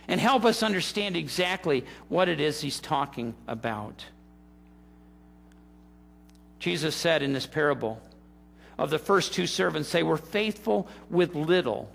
and 0.08 0.20
help 0.20 0.44
us 0.44 0.62
understand 0.62 1.16
exactly 1.16 1.84
what 2.08 2.28
it 2.28 2.40
is 2.40 2.60
he's 2.60 2.80
talking 2.80 3.34
about. 3.46 4.04
Jesus 6.58 6.94
said 6.94 7.22
in 7.22 7.32
this 7.32 7.46
parable 7.46 8.00
of 8.76 8.90
the 8.90 8.98
first 8.98 9.32
two 9.32 9.46
servants, 9.46 9.92
they 9.92 10.02
were 10.02 10.16
faithful 10.16 10.88
with 11.10 11.34
little. 11.34 11.90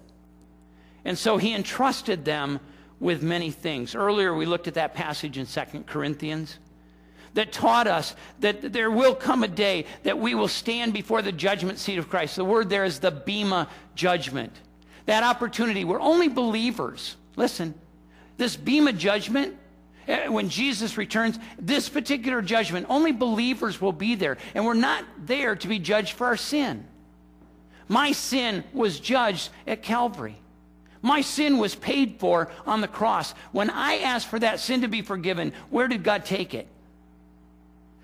And 1.05 1.17
so 1.17 1.37
he 1.37 1.53
entrusted 1.53 2.25
them 2.25 2.59
with 2.99 3.21
many 3.21 3.51
things. 3.51 3.93
Earlier, 3.95 4.33
we 4.33 4.45
looked 4.45 4.67
at 4.67 4.73
that 4.73 4.95
passage 4.95 5.37
in 5.37 5.45
Second 5.45 5.85
Corinthians 5.85 6.57
that 7.35 7.51
taught 7.51 7.85
us 7.85 8.15
that 8.39 8.73
there 8.73 8.89
will 8.89 9.13
come 9.13 9.43
a 9.43 9.47
day 9.47 9.85
that 10.03 10.17
we 10.17 10.33
will 10.33 10.47
stand 10.47 10.93
before 10.93 11.21
the 11.21 11.31
judgment 11.31 11.77
seat 11.77 11.99
of 11.99 12.09
Christ. 12.09 12.37
The 12.37 12.45
word 12.45 12.69
there 12.69 12.85
is 12.85 12.99
the 12.99 13.11
Bema 13.11 13.67
judgment. 13.93 14.53
That 15.05 15.23
opportunity 15.23 15.83
where 15.83 15.99
only 15.99 16.29
believers, 16.29 17.15
listen, 17.35 17.75
this 18.37 18.55
Bema 18.55 18.93
judgment, 18.93 19.55
eh, 20.07 20.29
when 20.29 20.49
Jesus 20.49 20.97
returns, 20.97 21.37
this 21.59 21.89
particular 21.89 22.41
judgment, 22.41 22.87
only 22.89 23.11
believers 23.11 23.79
will 23.79 23.93
be 23.93 24.15
there. 24.15 24.37
And 24.55 24.65
we're 24.65 24.73
not 24.73 25.03
there 25.19 25.55
to 25.57 25.67
be 25.67 25.77
judged 25.77 26.13
for 26.13 26.27
our 26.27 26.37
sin. 26.37 26.85
My 27.89 28.13
sin 28.13 28.63
was 28.73 28.99
judged 28.99 29.49
at 29.67 29.83
Calvary. 29.83 30.37
My 31.05 31.21
sin 31.21 31.59
was 31.59 31.75
paid 31.75 32.15
for 32.17 32.49
on 32.65 32.81
the 32.81 32.87
cross. 32.87 33.35
When 33.51 33.69
I 33.69 33.97
asked 33.99 34.27
for 34.27 34.39
that 34.39 34.59
sin 34.59 34.81
to 34.81 34.87
be 34.87 35.03
forgiven, 35.03 35.53
where 35.69 35.87
did 35.87 36.03
God 36.03 36.25
take 36.25 36.55
it? 36.55 36.67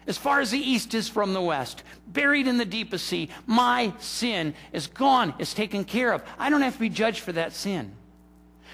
As 0.05 0.19
far 0.19 0.39
as 0.39 0.51
the 0.51 0.59
east 0.59 0.93
is 0.93 1.09
from 1.09 1.33
the 1.33 1.41
west, 1.41 1.81
buried 2.05 2.45
in 2.45 2.59
the 2.59 2.63
deepest 2.63 3.07
sea, 3.07 3.29
my 3.47 3.91
sin 3.97 4.53
is 4.71 4.85
gone, 4.85 5.33
is 5.39 5.55
taken 5.55 5.83
care 5.83 6.13
of. 6.13 6.21
I 6.37 6.51
don't 6.51 6.61
have 6.61 6.75
to 6.75 6.79
be 6.79 6.89
judged 6.89 7.21
for 7.21 7.31
that 7.31 7.53
sin. 7.53 7.91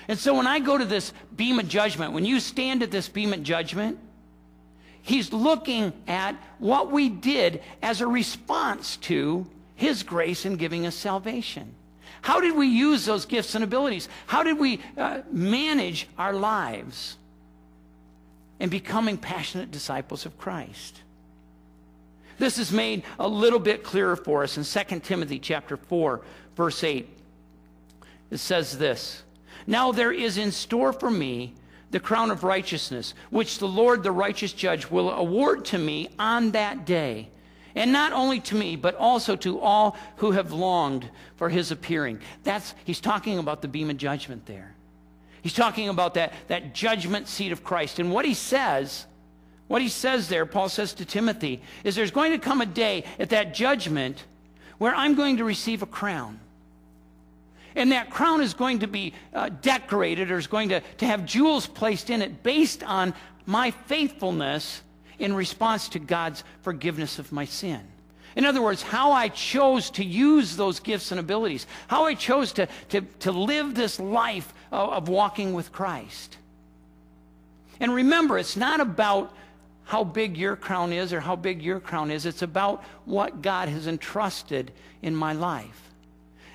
And 0.10 0.20
so 0.20 0.34
when 0.34 0.46
I 0.46 0.60
go 0.60 0.78
to 0.78 0.84
this 0.84 1.14
Bema 1.34 1.64
judgment, 1.64 2.12
when 2.12 2.26
you 2.26 2.42
stand 2.42 2.84
at 2.84 2.92
this 2.92 3.08
Bema 3.08 3.38
judgment, 3.38 3.98
he's 5.02 5.32
looking 5.32 5.94
at 6.06 6.36
what 6.60 6.92
we 6.92 7.08
did 7.08 7.62
as 7.82 8.02
a 8.02 8.08
response 8.08 8.98
to 8.98 9.48
his 9.76 10.04
grace 10.04 10.46
in 10.46 10.58
giving 10.58 10.86
us 10.86 10.96
salvation. 10.96 11.76
How 12.22 12.40
did 12.40 12.56
we 12.56 12.68
use 12.68 13.06
those 13.06 13.26
gifts 13.26 13.56
and 13.56 13.64
abilities? 13.64 14.10
How 14.26 14.44
did 14.44 14.60
we 14.60 14.82
uh, 14.98 15.22
manage 15.32 16.08
our 16.18 16.34
lives 16.34 17.18
in 18.60 18.70
becoming 18.70 19.18
passionate 19.18 19.72
disciples 19.72 20.26
of 20.26 20.38
Christ? 20.38 21.02
This 22.40 22.58
is 22.58 22.72
made 22.72 23.04
a 23.20 23.28
little 23.28 23.60
bit 23.60 23.84
clearer 23.84 24.16
for 24.16 24.44
us 24.44 24.58
in 24.58 24.64
2 24.64 25.00
Timothy 25.00 25.40
chapter 25.40 25.78
4, 25.78 26.22
verse 26.56 26.84
8. 26.84 27.08
It 28.30 28.38
says 28.38 28.78
this 28.78 29.24
Now 29.66 29.92
there 29.92 30.12
is 30.12 30.38
in 30.38 30.52
store 30.52 30.94
for 30.94 31.10
me 31.10 31.54
the 31.92 32.00
crown 32.00 32.32
of 32.32 32.44
righteousness, 32.44 33.14
which 33.30 33.60
the 33.60 33.68
Lord, 33.68 34.04
the 34.04 34.12
righteous 34.12 34.54
judge, 34.54 34.90
will 34.90 35.10
award 35.10 35.66
to 35.66 35.78
me 35.78 36.10
on 36.20 36.52
that 36.52 36.86
day. 36.86 37.30
And 37.78 37.92
not 37.92 38.12
only 38.12 38.40
to 38.42 38.56
me, 38.56 38.76
but 38.76 38.96
also 38.96 39.36
to 39.38 39.60
all 39.60 39.96
who 40.18 40.32
have 40.32 40.52
longed 40.52 41.10
for 41.36 41.48
his 41.48 41.72
appearing. 41.72 42.20
That's, 42.44 42.74
he's 42.84 43.00
talking 43.00 43.38
about 43.38 43.62
the 43.62 43.68
Bema 43.68 43.94
judgment 43.94 44.46
there. 44.46 44.74
He's 45.42 45.54
talking 45.54 45.88
about 45.88 46.16
that, 46.16 46.34
that 46.48 46.74
judgment 46.74 47.28
seat 47.28 47.52
of 47.52 47.64
Christ. 47.64 48.00
And 48.00 48.12
what 48.12 48.26
he 48.26 48.34
says 48.34 49.06
what 49.68 49.82
he 49.82 49.90
says 49.90 50.30
there, 50.30 50.46
Paul 50.46 50.70
says 50.70 50.94
to 50.94 51.06
Timothy, 51.06 51.62
is 51.84 51.96
there's 51.96 52.12
going 52.12 52.32
to 52.32 52.40
come 52.40 52.62
a 52.62 52.66
day 52.66 53.04
at 53.20 53.30
that 53.30 53.54
judgment 53.54 54.24
where 54.78 54.96
I'm 54.96 55.16
going 55.16 55.38
to 55.38 55.44
receive 55.44 55.82
a 55.82 55.86
crown. 55.86 56.40
And 57.76 57.92
that 57.92 58.10
crown 58.10 58.42
is 58.42 58.54
going 58.54 58.80
to 58.80 58.88
be 58.88 59.14
uh, 59.34 59.50
decorated 59.50 60.32
or 60.32 60.38
is 60.38 60.48
going 60.48 60.70
to, 60.70 60.80
to 60.80 61.06
have 61.06 61.26
jewels 61.26 61.68
placed 61.68 62.10
in 62.10 62.22
it 62.22 62.44
based 62.44 62.82
on 62.84 63.14
my 63.46 63.72
faithfulness 63.72 64.82
in 65.20 65.34
response 65.34 65.90
to 65.90 66.00
God's 66.00 66.44
forgiveness 66.62 67.20
of 67.20 67.32
my 67.32 67.46
sin. 67.46 67.82
In 68.36 68.46
other 68.46 68.62
words, 68.62 68.84
how 68.84 69.14
I 69.14 69.30
chose 69.30 69.90
to 69.92 70.06
use 70.06 70.56
those 70.56 70.80
gifts 70.80 71.12
and 71.12 71.20
abilities, 71.20 71.66
how 71.88 72.06
I 72.06 72.14
chose 72.14 72.52
to, 72.54 72.68
to, 72.90 73.02
to 73.02 73.32
live 73.32 73.74
this 73.74 74.00
life 74.00 74.54
of, 74.72 74.90
of 74.90 75.10
walking 75.10 75.54
with 75.54 75.72
Christ. 75.72 76.38
And 77.80 77.94
remember, 77.94 78.38
it's 78.38 78.56
not 78.56 78.80
about 78.80 79.34
how 79.86 80.04
big 80.04 80.38
your 80.38 80.56
crown 80.56 80.94
is 80.94 81.14
or 81.14 81.20
how 81.20 81.36
big 81.36 81.62
your 81.64 81.80
crown 81.80 82.12
is. 82.12 82.26
It's 82.26 82.42
about 82.42 82.84
what 83.06 83.42
God 83.42 83.70
has 83.70 83.88
entrusted 83.88 84.72
in 85.02 85.16
my 85.16 85.34
life. 85.34 85.82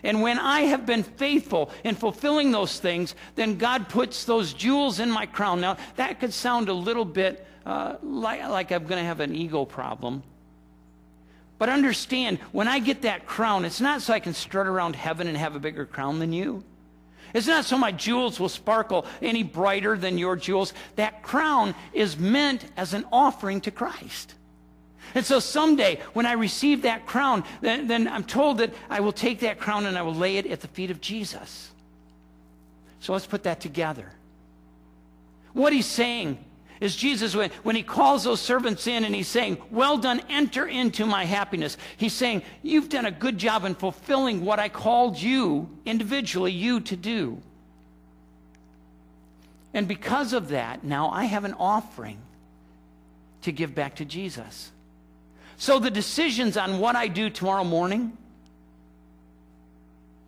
And 0.05 0.20
when 0.20 0.38
I 0.38 0.62
have 0.62 0.85
been 0.85 1.03
faithful 1.03 1.70
in 1.85 1.94
fulfilling 1.94 2.51
those 2.51 2.79
things, 2.79 3.14
then 3.37 3.57
God 3.57 3.88
puts 3.88 4.25
those 4.25 4.53
jewels 4.53 5.01
in 5.01 5.11
my 5.11 5.27
crown. 5.27 5.61
Now, 5.61 5.77
that 5.96 6.20
could 6.20 6.33
sound 6.33 6.68
a 6.68 6.75
little 6.75 7.05
bit 7.05 7.46
uh, 7.64 7.96
like, 8.03 8.42
like 8.48 8.72
I'm 8.72 8.87
going 8.87 9.01
to 9.01 9.07
have 9.07 9.20
an 9.20 9.35
ego 9.35 9.64
problem. 9.64 10.22
But 11.59 11.68
understand, 11.68 12.38
when 12.51 12.66
I 12.66 12.81
get 12.81 13.03
that 13.03 13.27
crown, 13.27 13.64
it's 13.64 13.81
not 13.81 14.03
so 14.03 14.12
I 14.12 14.20
can 14.20 14.35
strut 14.35 14.66
around 14.66 14.96
heaven 14.96 15.29
and 15.29 15.37
have 15.37 15.55
a 15.55 15.61
bigger 15.61 15.87
crown 15.87 16.18
than 16.18 16.33
you. 16.33 16.64
It's 17.35 17.46
not 17.46 17.64
so 17.64 17.79
my 17.79 17.92
jewels 17.92 18.38
will 18.38 18.48
sparkle 18.48 19.07
any 19.22 19.42
brighter 19.42 19.96
than 19.96 20.18
your 20.18 20.37
jewels. 20.37 20.75
That 20.96 21.22
crown 21.22 21.75
is 21.92 22.18
meant 22.18 22.64
as 22.77 22.94
an 22.94 23.05
offering 23.12 23.61
to 23.62 23.70
Christ. 23.70 24.35
And 25.14 25.25
so 25.25 25.40
someday, 25.40 26.01
when 26.14 26.27
I 26.27 26.33
receive 26.33 26.83
that 26.83 27.07
crown, 27.07 27.44
then, 27.61 27.87
then, 27.87 28.09
I'm 28.09 28.25
told 28.25 28.59
that 28.59 28.72
I 28.88 29.01
will 29.01 29.12
take 29.12 29.40
that 29.40 29.59
crown 29.59 29.87
and 29.87 29.96
I 29.96 30.03
will 30.03 30.14
lay 30.14 30.38
it 30.38 30.46
at 30.46 30.61
the 30.61 30.68
feet 30.68 30.90
of 30.90 31.01
Jesus. 31.01 31.70
So 33.01 33.12
let's 33.12 33.27
put 33.27 33.42
that 33.44 33.61
together. 33.61 34.11
What 35.53 35.72
he's 35.72 35.87
saying 35.87 36.38
is 36.83 36.97
Jesus, 36.97 37.37
when, 37.37 37.53
when 37.62 37.77
he 37.77 37.85
calls 37.85 38.25
those 38.25 38.40
servants 38.40 38.88
in 38.88 39.05
and 39.05 39.14
he's 39.14 39.29
saying, 39.29 39.59
Well 39.71 39.99
done, 39.99 40.21
enter 40.29 40.66
into 40.66 41.07
my 41.07 41.25
happiness, 41.25 41.77
he's 41.97 42.12
saying, 42.12 42.42
You've 42.61 42.88
done 42.88 43.07
a 43.07 43.12
good 43.12 43.38
job 43.38 43.64
in 43.64 43.77
fulfilling 43.77 44.45
what 44.45 44.59
I 44.59 44.68
called 44.68 45.16
you, 45.16 45.71
individually, 45.87 46.51
you 46.51 46.81
to 46.81 46.97
do. 46.97 47.40
And 49.73 49.87
because 49.87 50.33
of 50.33 50.49
that, 50.49 50.83
now 50.83 51.09
I 51.11 51.27
have 51.27 51.45
an 51.45 51.55
offering 51.55 52.18
to 53.42 53.53
give 53.53 53.77
back 53.77 53.95
to 53.97 54.05
Jesus. 54.05 54.73
So 55.59 55.79
the 55.79 55.90
decisions 55.90 56.57
on 56.57 56.81
what 56.81 56.97
I 56.97 57.07
do 57.07 57.31
tomorrow 57.31 57.62
morning 57.62 58.18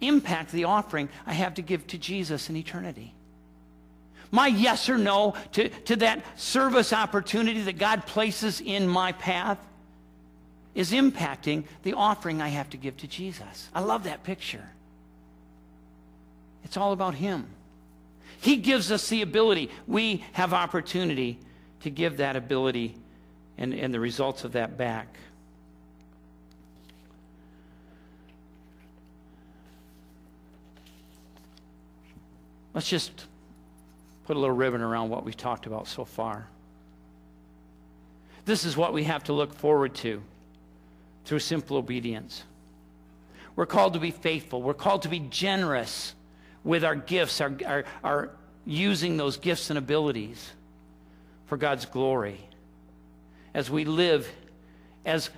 impact 0.00 0.52
the 0.52 0.64
offering 0.64 1.08
I 1.26 1.32
have 1.32 1.54
to 1.54 1.62
give 1.62 1.84
to 1.88 1.98
Jesus 1.98 2.48
in 2.48 2.56
eternity. 2.56 3.12
My 4.34 4.48
yes 4.48 4.88
or 4.88 4.98
no 4.98 5.36
to, 5.52 5.68
to 5.68 5.94
that 5.94 6.24
service 6.36 6.92
opportunity 6.92 7.60
that 7.62 7.78
God 7.78 8.04
places 8.04 8.60
in 8.60 8.88
my 8.88 9.12
path 9.12 9.58
is 10.74 10.90
impacting 10.90 11.62
the 11.84 11.92
offering 11.92 12.42
I 12.42 12.48
have 12.48 12.68
to 12.70 12.76
give 12.76 12.96
to 12.96 13.06
Jesus. 13.06 13.70
I 13.72 13.78
love 13.78 14.02
that 14.04 14.24
picture. 14.24 14.70
It's 16.64 16.76
all 16.76 16.92
about 16.92 17.14
Him. 17.14 17.46
He 18.40 18.56
gives 18.56 18.90
us 18.90 19.08
the 19.08 19.22
ability. 19.22 19.70
We 19.86 20.24
have 20.32 20.52
opportunity 20.52 21.38
to 21.82 21.90
give 21.90 22.16
that 22.16 22.34
ability 22.34 22.96
and, 23.56 23.72
and 23.72 23.94
the 23.94 24.00
results 24.00 24.42
of 24.42 24.50
that 24.54 24.76
back. 24.76 25.06
Let's 32.74 32.88
just 32.88 33.26
put 34.24 34.37
a 34.37 34.40
little 34.40 34.54
ribbon 34.54 34.80
around 34.80 35.10
what 35.10 35.24
we've 35.24 35.37
talked 35.37 35.66
about 35.66 35.87
so 35.87 36.04
far. 36.04 36.46
This 38.44 38.64
is 38.64 38.76
what 38.76 38.92
we 38.92 39.04
have 39.04 39.24
to 39.24 39.32
look 39.32 39.54
forward 39.54 39.94
to 39.96 40.22
through 41.24 41.38
simple 41.38 41.76
obedience. 41.76 42.44
We're 43.56 43.66
called 43.66 43.94
to 43.94 44.00
be 44.00 44.10
faithful. 44.10 44.62
We're 44.62 44.74
called 44.74 45.02
to 45.02 45.08
be 45.08 45.20
generous 45.20 46.14
with 46.62 46.84
our 46.84 46.94
gifts, 46.94 47.40
our, 47.40 47.52
our, 47.64 47.84
our 48.02 48.30
using 48.66 49.16
those 49.16 49.37
gifts 49.37 49.70
and 49.70 49.78
abilities 49.78 50.52
for 51.46 51.56
God's 51.56 51.87
glory 51.87 52.40
as 53.52 53.70
we 53.70 53.84
live 53.84 54.28
as 55.04 55.30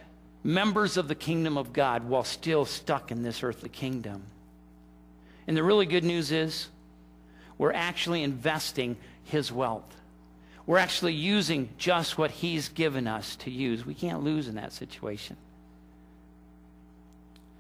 members 0.42 0.96
of 0.96 1.08
the 1.08 1.14
kingdom 1.14 1.58
of 1.58 1.72
God 1.72 2.08
while 2.08 2.24
still 2.24 2.64
stuck 2.64 3.10
in 3.10 3.22
this 3.22 3.42
earthly 3.42 3.68
kingdom. 3.68 4.22
And 5.46 5.56
the 5.56 5.62
really 5.62 5.86
good 5.86 6.04
news 6.04 6.32
is 6.32 6.68
we're 7.58 7.72
actually 7.72 8.22
investing 8.22 8.96
his 9.24 9.50
wealth. 9.50 9.94
We're 10.66 10.78
actually 10.78 11.14
using 11.14 11.68
just 11.78 12.18
what 12.18 12.30
he's 12.30 12.68
given 12.68 13.06
us 13.06 13.36
to 13.36 13.50
use. 13.50 13.86
We 13.86 13.94
can't 13.94 14.22
lose 14.22 14.48
in 14.48 14.56
that 14.56 14.72
situation. 14.72 15.36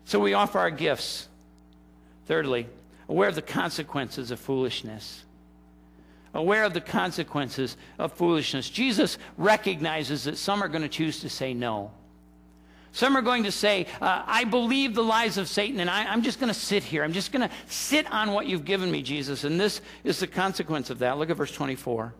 So 0.04 0.18
we 0.18 0.34
offer 0.34 0.58
our 0.58 0.70
gifts. 0.70 1.28
Thirdly, 2.26 2.66
aware 3.08 3.28
of 3.28 3.36
the 3.36 3.42
consequences 3.42 4.30
of 4.30 4.40
foolishness. 4.40 5.24
Aware 6.34 6.64
of 6.64 6.74
the 6.74 6.80
consequences 6.80 7.76
of 7.98 8.12
foolishness. 8.12 8.68
Jesus 8.68 9.18
recognizes 9.38 10.24
that 10.24 10.36
some 10.36 10.62
are 10.62 10.68
going 10.68 10.82
to 10.82 10.88
choose 10.88 11.20
to 11.20 11.30
say 11.30 11.54
no. 11.54 11.92
Some 12.96 13.14
are 13.14 13.20
going 13.20 13.44
to 13.44 13.52
say, 13.52 13.88
uh, 14.00 14.22
I 14.24 14.44
believe 14.44 14.94
the 14.94 15.04
lies 15.04 15.36
of 15.36 15.48
Satan, 15.48 15.80
and 15.80 15.90
I, 15.90 16.06
I'm 16.06 16.22
just 16.22 16.40
going 16.40 16.48
to 16.48 16.58
sit 16.58 16.82
here. 16.82 17.04
I'm 17.04 17.12
just 17.12 17.30
going 17.30 17.46
to 17.46 17.54
sit 17.66 18.10
on 18.10 18.32
what 18.32 18.46
you've 18.46 18.64
given 18.64 18.90
me, 18.90 19.02
Jesus. 19.02 19.44
And 19.44 19.60
this 19.60 19.82
is 20.02 20.18
the 20.18 20.26
consequence 20.26 20.88
of 20.88 21.00
that. 21.00 21.18
Look 21.18 21.28
at 21.28 21.36
verse 21.36 21.52
24. 21.52 22.14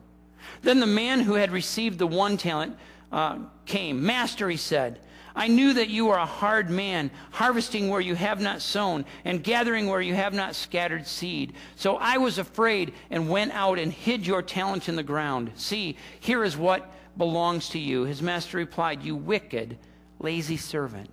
Then 0.60 0.78
the 0.78 0.86
man 0.86 1.20
who 1.20 1.32
had 1.32 1.50
received 1.50 1.98
the 1.98 2.06
one 2.06 2.36
talent 2.36 2.76
uh, 3.10 3.38
came. 3.64 4.04
Master, 4.04 4.50
he 4.50 4.58
said, 4.58 5.00
I 5.34 5.48
knew 5.48 5.72
that 5.72 5.88
you 5.88 6.10
are 6.10 6.18
a 6.18 6.26
hard 6.26 6.68
man, 6.68 7.10
harvesting 7.30 7.88
where 7.88 8.02
you 8.02 8.14
have 8.14 8.42
not 8.42 8.60
sown, 8.60 9.06
and 9.24 9.42
gathering 9.42 9.86
where 9.86 10.02
you 10.02 10.12
have 10.12 10.34
not 10.34 10.54
scattered 10.54 11.06
seed. 11.06 11.54
So 11.76 11.96
I 11.96 12.18
was 12.18 12.36
afraid 12.36 12.92
and 13.08 13.30
went 13.30 13.52
out 13.52 13.78
and 13.78 13.90
hid 13.90 14.26
your 14.26 14.42
talent 14.42 14.90
in 14.90 14.96
the 14.96 15.02
ground. 15.02 15.52
See, 15.54 15.96
here 16.20 16.44
is 16.44 16.54
what 16.54 16.92
belongs 17.16 17.70
to 17.70 17.78
you. 17.78 18.04
His 18.04 18.20
master 18.20 18.58
replied, 18.58 19.02
You 19.02 19.16
wicked 19.16 19.78
lazy 20.18 20.56
servant. 20.56 21.10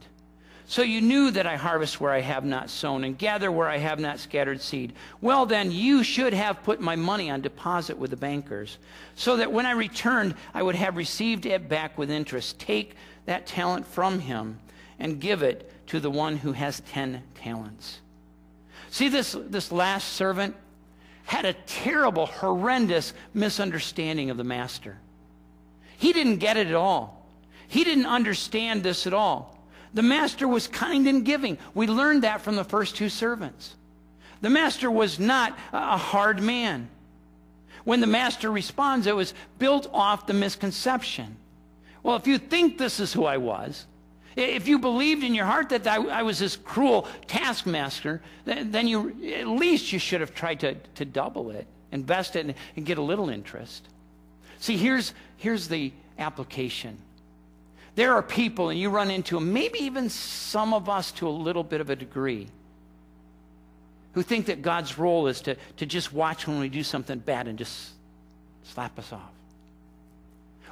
So 0.66 0.82
you 0.82 1.02
knew 1.02 1.30
that 1.32 1.46
I 1.46 1.58
harvest 1.58 2.00
where 2.00 2.12
I 2.12 2.22
have 2.22 2.46
not 2.46 2.70
sown 2.70 3.04
and 3.04 3.18
gather 3.18 3.52
where 3.52 3.68
I 3.68 3.78
have 3.78 4.00
not 4.00 4.20
scattered 4.20 4.62
seed. 4.62 4.94
Well, 5.22 5.46
then, 5.46 5.72
you 5.72 6.04
should 6.04 6.34
have 6.34 6.64
put 6.64 6.80
my 6.80 6.96
money 6.96 7.30
on 7.30 7.42
deposit 7.42 7.98
with 7.98 8.12
the 8.12 8.18
bankers, 8.18 8.78
so 9.16 9.38
that 9.38 9.52
when 9.52 9.66
I 9.66 9.72
returned, 9.72 10.36
I 10.54 10.64
would 10.64 10.76
have 10.76 10.96
received 10.96 11.46
it 11.46 11.68
back 11.68 11.98
with 11.98 12.10
interest. 12.10 12.60
Take 12.60 12.96
that 13.26 13.46
talent 13.46 13.86
from 13.86 14.20
him 14.20 14.60
and 15.00 15.20
give 15.20 15.44
it 15.44 15.70
to 15.88 16.00
the 16.00 16.10
one 16.10 16.38
who 16.38 16.54
has 16.54 16.80
ten 16.82 17.24
talents. 17.36 18.00
See, 18.90 19.10
this, 19.10 19.36
this 19.48 19.72
last 19.72 20.14
servant 20.14 20.56
had 21.26 21.46
a 21.46 21.54
terrible, 21.54 22.26
horrendous 22.26 23.14
misunderstanding 23.34 24.30
of 24.30 24.38
the 24.38 24.44
master. 24.44 24.98
He 25.98 26.14
didn't 26.14 26.38
get 26.38 26.58
it 26.58 26.68
at 26.68 26.74
all. 26.74 27.23
He 27.74 27.84
didn't 27.84 28.06
understand 28.06 28.84
this 28.84 29.08
at 29.08 29.16
all. 29.16 29.58
The 29.96 30.04
master 30.04 30.48
was 30.48 30.68
kind 30.68 31.08
and 31.08 31.26
giving. 31.26 31.58
We 31.74 31.88
learned 31.88 32.22
that 32.22 32.42
from 32.42 32.56
the 32.56 32.64
first 32.64 32.96
two 32.96 33.10
servants. 33.10 33.74
The 34.42 34.52
master 34.52 34.92
was 34.92 35.18
not 35.18 35.58
a 35.72 35.98
hard 35.98 36.40
man. 36.40 36.88
When 37.84 38.00
the 38.00 38.06
master 38.06 38.52
responds, 38.52 39.08
it 39.08 39.16
was 39.16 39.34
built 39.58 39.90
off 39.92 40.28
the 40.28 40.36
misconception. 40.36 41.36
Well, 42.04 42.16
if 42.16 42.28
you 42.28 42.38
think 42.38 42.78
this 42.78 43.00
is 43.00 43.12
who 43.12 43.26
I 43.26 43.38
was, 43.38 43.88
if 44.36 44.68
you 44.68 44.78
believed 44.78 45.24
in 45.24 45.34
your 45.34 45.48
heart 45.48 45.70
that 45.70 45.88
I, 45.88 46.22
was 46.22 46.38
this 46.38 46.56
cruel 46.56 47.08
taskmaster, 47.26 48.22
then, 48.46 48.70
then, 48.70 48.88
you 48.88 49.34
at 49.34 49.48
least 49.48 49.92
you 49.92 49.98
should 49.98 50.22
have 50.22 50.36
tried 50.36 50.60
to, 50.60 50.76
to 50.76 51.06
double 51.06 51.50
it, 51.50 51.66
invest 51.92 52.36
it, 52.36 52.46
and, 52.46 52.54
and 52.76 52.86
get 52.86 53.00
a 53.00 53.02
little 53.02 53.30
interest. 53.30 53.88
See, 54.60 54.78
here's, 54.78 55.16
here's 55.38 55.68
the 55.68 55.92
application. 56.20 57.00
There 57.96 58.14
are 58.14 58.24
people, 58.24 58.70
and 58.70 58.80
you 58.80 58.90
run 58.90 59.12
into 59.12 59.36
them, 59.36 59.54
maybe 59.54 59.80
even 59.80 60.10
some 60.10 60.74
of 60.74 60.90
us 60.90 61.12
to 61.14 61.28
a 61.28 61.30
little 61.30 61.64
bit 61.64 61.80
of 61.80 61.90
a 61.90 61.96
degree, 61.96 62.48
who 64.14 64.22
think 64.22 64.48
that 64.48 64.62
God's 64.62 64.98
role 64.98 65.28
is 65.28 65.42
to, 65.42 65.56
to 65.78 65.86
just 65.86 66.14
watch 66.14 66.48
when 66.48 66.60
we 66.60 66.70
do 66.70 66.84
something 66.84 67.20
bad 67.20 67.48
and 67.48 67.58
just 67.58 67.92
slap 68.64 68.98
us 68.98 69.12
off. 69.12 69.32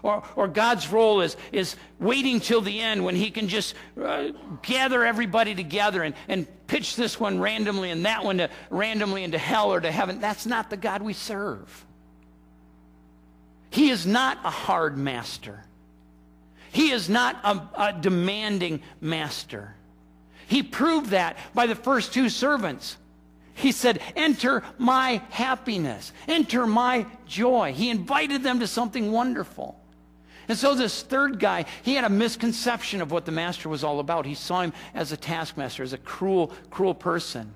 Or, 0.03 0.23
or 0.35 0.47
God's 0.47 0.91
role 0.91 1.21
is, 1.21 1.37
is 1.51 1.75
waiting 1.99 2.39
till 2.39 2.61
the 2.61 2.79
end 2.79 3.05
when 3.05 3.15
He 3.15 3.29
can 3.29 3.47
just 3.47 3.75
uh, 4.01 4.29
gather 4.63 5.05
everybody 5.05 5.53
together 5.53 6.01
and, 6.01 6.15
and 6.27 6.47
pitch 6.65 6.95
this 6.95 7.19
one 7.19 7.39
randomly 7.39 7.91
and 7.91 8.05
that 8.05 8.23
one 8.23 8.39
to, 8.39 8.49
randomly 8.71 9.23
into 9.23 9.37
hell 9.37 9.71
or 9.71 9.79
to 9.79 9.91
heaven. 9.91 10.19
That's 10.19 10.47
not 10.47 10.71
the 10.71 10.77
God 10.77 11.03
we 11.03 11.13
serve. 11.13 11.85
He 13.69 13.89
is 13.89 14.07
not 14.07 14.39
a 14.43 14.49
hard 14.49 14.97
master. 14.97 15.63
He 16.71 16.91
is 16.91 17.09
not 17.09 17.37
a, 17.43 17.61
a 17.89 17.93
demanding 17.93 18.81
master. 19.01 19.75
He 20.47 20.63
proved 20.63 21.11
that 21.11 21.37
by 21.53 21.65
the 21.65 21.75
first 21.75 22.13
two 22.13 22.29
servants. 22.29 22.97
He 23.53 23.71
said, 23.71 24.01
Enter 24.15 24.63
my 24.77 25.21
happiness, 25.29 26.11
enter 26.27 26.65
my 26.65 27.05
joy. 27.25 27.73
He 27.73 27.89
invited 27.89 28.43
them 28.43 28.59
to 28.59 28.67
something 28.67 29.11
wonderful. 29.11 29.77
And 30.47 30.57
so, 30.57 30.75
this 30.75 31.03
third 31.03 31.39
guy, 31.39 31.65
he 31.83 31.95
had 31.95 32.03
a 32.03 32.09
misconception 32.09 33.01
of 33.01 33.11
what 33.11 33.25
the 33.25 33.31
master 33.31 33.69
was 33.69 33.83
all 33.83 33.99
about. 33.99 34.25
He 34.25 34.33
saw 34.33 34.61
him 34.61 34.73
as 34.93 35.11
a 35.11 35.17
taskmaster, 35.17 35.83
as 35.83 35.93
a 35.93 35.97
cruel, 35.97 36.51
cruel 36.69 36.95
person. 36.95 37.53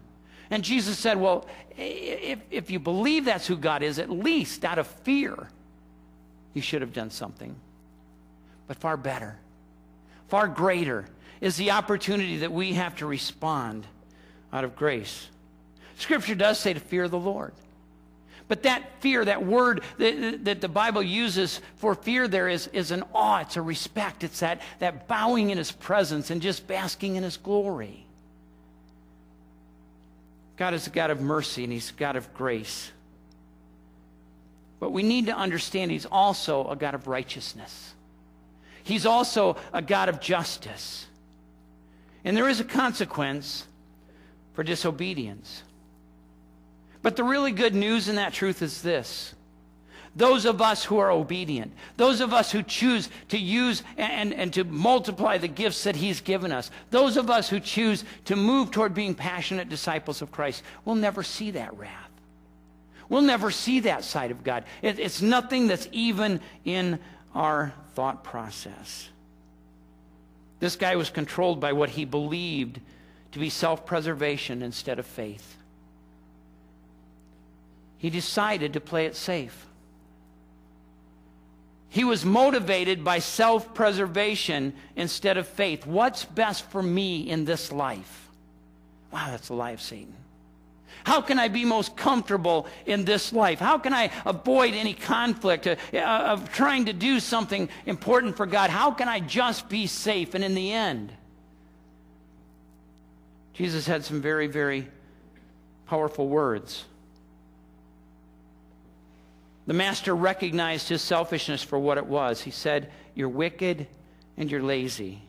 And 0.49 0.63
Jesus 0.63 0.97
said, 0.97 1.19
Well, 1.19 1.47
if, 1.78 2.39
if 2.51 2.69
you 2.69 2.80
believe 2.80 3.25
that's 3.25 3.47
who 3.47 3.58
God 3.58 3.82
is, 3.82 3.99
at 3.99 4.10
least 4.10 4.63
out 4.63 4.78
of 4.78 4.88
fear, 4.88 5.49
you 6.54 6.62
should 6.62 6.82
have 6.82 6.93
done 6.93 7.10
something. 7.10 7.56
But 8.67 8.78
far 8.78 8.97
better, 8.97 9.38
far 10.28 10.47
greater 10.47 11.06
is 11.41 11.58
the 11.58 11.71
opportunity 11.71 12.38
that 12.38 12.51
we 12.51 12.73
have 12.73 12.95
to 12.97 13.06
respond 13.06 13.86
out 14.51 14.63
of 14.63 14.75
grace. 14.75 15.28
Scripture 15.97 16.36
does 16.36 16.60
say 16.60 16.73
to 16.73 16.80
fear 16.80 17.08
the 17.08 17.19
Lord. 17.19 17.54
But 18.47 18.63
that 18.63 18.84
fear, 18.99 19.25
that 19.25 19.43
word 19.43 19.82
that, 19.97 20.45
that, 20.45 20.62
the 20.62 20.67
Bible 20.67 21.01
uses 21.01 21.62
for 21.78 21.95
fear 21.95 22.28
there 22.28 22.47
is, 22.47 22.67
is 22.67 22.91
an 22.91 23.04
awe, 23.13 23.39
it's 23.39 23.58
a 23.58 23.62
respect, 23.62 24.23
it's 24.23 24.41
that, 24.41 24.62
that 24.80 25.08
bowing 25.08 25.49
in 25.49 25.58
his 25.58 25.71
presence 25.71 26.30
and 26.30 26.41
just 26.41 26.67
basking 26.67 27.15
in 27.15 27.23
his 27.23 27.38
glory. 27.38 28.06
God 30.58 30.75
is 30.75 30.86
a 30.86 30.91
God 30.91 31.10
of 31.10 31.21
mercy 31.21 31.63
and 31.63 31.73
he's 31.73 31.89
a 31.89 31.93
God 31.93 32.15
of 32.15 32.34
grace. 32.36 32.91
But 34.80 34.91
we 34.91 35.01
need 35.01 35.25
to 35.25 35.36
understand 35.36 35.89
he's 35.89 36.06
also 36.06 36.67
a 36.69 36.75
God 36.75 36.93
of 36.93 37.08
righteousness. 37.08 37.94
He's 38.86 39.06
also 39.08 39.58
a 39.74 39.82
God 39.82 40.10
of 40.10 40.21
justice. 40.21 41.08
And 42.24 42.38
there 42.38 42.48
is 42.48 42.60
a 42.60 42.63
consequence 42.63 43.65
for 44.54 44.63
disobedience. 44.63 45.63
But 47.02 47.15
the 47.15 47.24
really 47.24 47.52
good 47.52 47.74
news 47.74 48.08
in 48.08 48.15
that 48.15 48.32
truth 48.32 48.62
is 48.62 48.84
this. 48.84 49.34
Those 50.15 50.45
of 50.45 50.62
us 50.62 50.86
who 50.86 51.00
are 51.00 51.12
obedient, 51.12 51.74
those 51.98 52.21
of 52.21 52.32
us 52.32 52.52
who 52.52 52.62
choose 52.62 53.10
to 53.30 53.38
use 53.39 53.82
and, 53.98 54.34
and 54.34 54.54
to 54.54 54.63
multiply 54.63 55.39
the 55.39 55.48
gifts 55.48 55.84
that 55.84 55.95
He's 55.95 56.21
given 56.21 56.52
us, 56.52 56.69
those 56.91 57.17
of 57.17 57.30
us 57.30 57.50
who 57.50 57.60
choose 57.60 58.06
to 58.26 58.36
move 58.36 58.69
toward 58.69 58.93
being 58.93 59.15
passionate 59.15 59.67
disciples 59.67 60.21
of 60.21 60.32
Christ, 60.32 60.62
will 60.86 60.95
never 60.95 61.24
see 61.24 61.52
that 61.52 61.76
wrath. 61.78 61.91
We'll 63.10 63.21
never 63.21 63.50
see 63.50 63.82
that 63.82 64.04
side 64.04 64.32
of 64.32 64.43
God. 64.43 64.63
It, 64.82 65.00
it's 65.00 65.21
nothing 65.21 65.67
that's 65.67 65.89
even 65.91 66.39
in 66.63 67.00
our 67.36 67.74
thought 67.93 68.24
process. 68.24 69.10
This 70.60 70.76
guy 70.76 70.95
was 70.95 71.10
controlled 71.10 71.60
by 71.60 71.74
what 71.74 71.89
he 71.89 72.06
believed 72.06 72.80
to 73.34 73.39
be 73.39 73.50
self 73.50 73.86
preservation 73.86 74.62
instead 74.62 74.98
of 74.98 75.06
faith. 75.06 75.58
He 77.98 78.10
decided 78.10 78.74
to 78.74 78.80
play 78.80 79.06
it 79.06 79.15
safe. 79.15 79.67
He 81.89 82.04
was 82.04 82.26
motivated 82.26 83.04
by 83.04 83.19
self 83.19 83.74
preservation 83.74 84.74
instead 84.95 85.38
of 85.38 85.48
faith. 85.48 85.86
What's 85.86 86.26
best 86.26 86.69
for 86.69 86.82
me 86.82 87.21
in 87.30 87.45
this 87.45 87.71
life? 87.71 88.30
Wow, 89.12 89.28
that's 89.32 89.48
the 89.50 89.54
lie 89.54 89.71
of 89.71 89.82
Satan. 89.82 90.15
How 91.03 91.21
can 91.21 91.38
I 91.38 91.47
be 91.47 91.65
most 91.65 91.95
comfortable 91.95 92.67
in 92.86 93.05
this 93.05 93.34
life? 93.34 93.60
How 93.60 93.77
can 93.77 93.93
I 93.93 94.12
avoid 94.25 94.73
any 94.73 94.93
conflict 94.93 95.67
uh, 95.67 95.75
uh, 95.93 95.97
of 95.97 96.51
trying 96.51 96.86
to 96.86 96.93
do 96.93 97.19
something 97.19 97.69
important 97.86 98.38
for 98.38 98.45
God? 98.45 98.69
How 98.69 98.91
can 98.91 99.08
I 99.08 99.19
just 99.19 99.69
be 99.69 99.88
safe? 99.88 100.34
And 100.34 100.43
in 100.43 100.55
the 100.55 100.71
end, 100.71 101.12
Jesus 103.53 103.88
had 103.88 104.03
some 104.03 104.21
very, 104.21 104.47
very 104.47 104.88
powerful 105.86 106.27
words. 106.27 106.86
The 109.67 109.73
master 109.73 110.15
recognized 110.15 110.89
his 110.89 111.01
selfishness 111.01 111.63
for 111.63 111.79
what 111.79 111.97
it 111.97 112.05
was. 112.05 112.41
He 112.41 112.51
said, 112.51 112.91
You're 113.15 113.29
wicked 113.29 113.88
and 114.38 114.51
you're 114.51 114.62
lazy. 114.62 115.21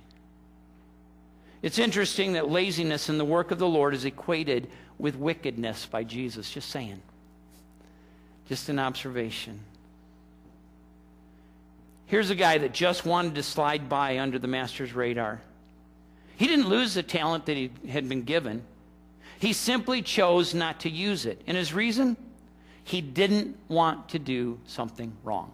It's 1.62 1.78
interesting 1.78 2.34
that 2.34 2.50
laziness 2.50 3.08
in 3.08 3.18
the 3.18 3.24
work 3.24 3.50
of 3.50 3.58
the 3.58 3.68
Lord 3.68 3.94
is 3.94 4.04
equated 4.04 4.68
with 4.98 5.16
wickedness 5.16 5.86
by 5.86 6.04
Jesus. 6.04 6.50
Just 6.50 6.70
saying. 6.70 7.00
Just 8.48 8.68
an 8.68 8.78
observation. 8.78 9.60
Here's 12.06 12.30
a 12.30 12.36
guy 12.36 12.58
that 12.58 12.72
just 12.72 13.04
wanted 13.04 13.34
to 13.34 13.42
slide 13.42 13.88
by 13.88 14.18
under 14.18 14.38
the 14.38 14.46
master's 14.46 14.92
radar. 14.92 15.40
He 16.36 16.46
didn't 16.46 16.68
lose 16.68 16.94
the 16.94 17.02
talent 17.02 17.46
that 17.46 17.56
he 17.56 17.70
had 17.88 18.08
been 18.08 18.22
given. 18.22 18.62
He 19.40 19.52
simply 19.52 20.02
chose 20.02 20.54
not 20.54 20.80
to 20.80 20.90
use 20.90 21.26
it. 21.26 21.42
And 21.46 21.56
his 21.56 21.74
reason? 21.74 22.16
He 22.84 23.00
didn't 23.00 23.56
want 23.68 24.10
to 24.10 24.18
do 24.18 24.60
something 24.66 25.12
wrong. 25.24 25.50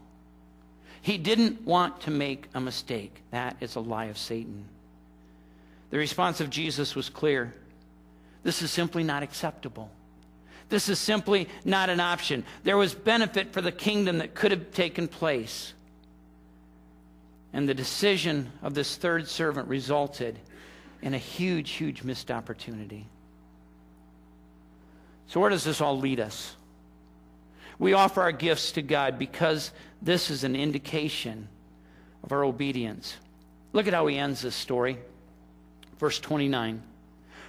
He 1.01 1.19
didn't 1.19 1.63
want 1.63 2.03
to 2.03 2.11
make 2.11 2.49
a 2.55 2.61
mistake. 2.61 3.23
That 3.31 3.57
is 3.61 3.75
a 3.75 3.81
lie 3.81 4.05
of 4.07 4.19
Satan. 4.19 4.67
The 5.91 5.99
response 5.99 6.41
of 6.41 6.51
Jesus 6.51 6.95
was 6.95 7.09
clear 7.09 7.55
this 8.43 8.63
is 8.63 8.71
simply 8.71 9.05
not 9.05 9.23
acceptable. 9.23 9.91
This 10.69 10.89
is 10.89 10.99
simply 10.99 11.49
not 11.65 11.91
an 11.91 12.01
option. 12.01 12.45
There 12.65 12.77
was 12.77 12.95
benefit 12.95 13.53
for 13.53 13.61
the 13.61 13.73
kingdom 13.73 14.19
that 14.19 14.35
could 14.35 14.51
have 14.51 14.73
taken 14.73 15.07
place. 15.07 15.75
And 17.53 17.69
the 17.69 17.75
decision 17.75 18.51
of 18.63 18.75
this 18.75 18.97
third 18.97 19.29
servant 19.29 19.69
resulted 19.69 20.39
in 21.03 21.15
a 21.15 21.19
huge, 21.19 21.73
huge 21.73 22.03
missed 22.03 22.31
opportunity. 22.31 23.07
So, 25.27 25.41
where 25.41 25.51
does 25.51 25.65
this 25.65 25.81
all 25.81 25.99
lead 25.99 26.21
us? 26.21 26.57
We 27.79 27.95
offer 27.95 28.23
our 28.23 28.33
gifts 28.33 28.73
to 28.73 28.83
God 28.83 29.19
because 29.19 29.73
this 30.01 30.31
is 30.31 30.45
an 30.45 30.57
indication 30.57 31.49
of 32.23 32.33
our 32.33 32.45
obedience. 32.45 33.17
Look 33.73 33.87
at 33.87 33.95
how 33.95 34.07
he 34.07 34.19
ends 34.19 34.43
this 34.43 34.55
story. 34.55 34.99
Verse 35.99 36.19
29. 36.21 36.83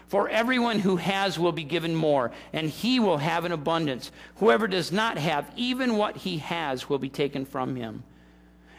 For 0.07 0.29
everyone 0.29 0.79
who 0.79 0.97
has 0.97 1.39
will 1.39 1.51
be 1.51 1.63
given 1.63 1.95
more, 1.95 2.31
and 2.51 2.69
he 2.69 2.99
will 2.99 3.17
have 3.17 3.45
an 3.45 3.51
abundance. 3.51 4.11
Whoever 4.35 4.67
does 4.67 4.91
not 4.91 5.17
have, 5.17 5.51
even 5.55 5.97
what 5.97 6.17
he 6.17 6.37
has 6.39 6.89
will 6.89 6.99
be 6.99 7.09
taken 7.09 7.45
from 7.45 7.75
him. 7.75 8.03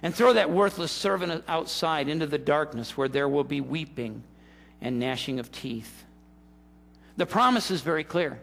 And 0.03 0.15
throw 0.15 0.35
that 0.35 0.51
worthless 0.51 0.93
servant 0.93 1.45
outside 1.49 2.09
into 2.09 2.27
the 2.27 2.39
darkness 2.39 2.97
where 2.97 3.09
there 3.09 3.29
will 3.29 3.45
be 3.45 3.61
weeping 3.61 4.23
and 4.81 5.01
gnashing 5.01 5.41
of 5.41 5.51
teeth. 5.51 6.05
The 7.17 7.27
promise 7.27 7.71
is 7.71 7.81
very 7.81 8.05
clear, 8.05 8.39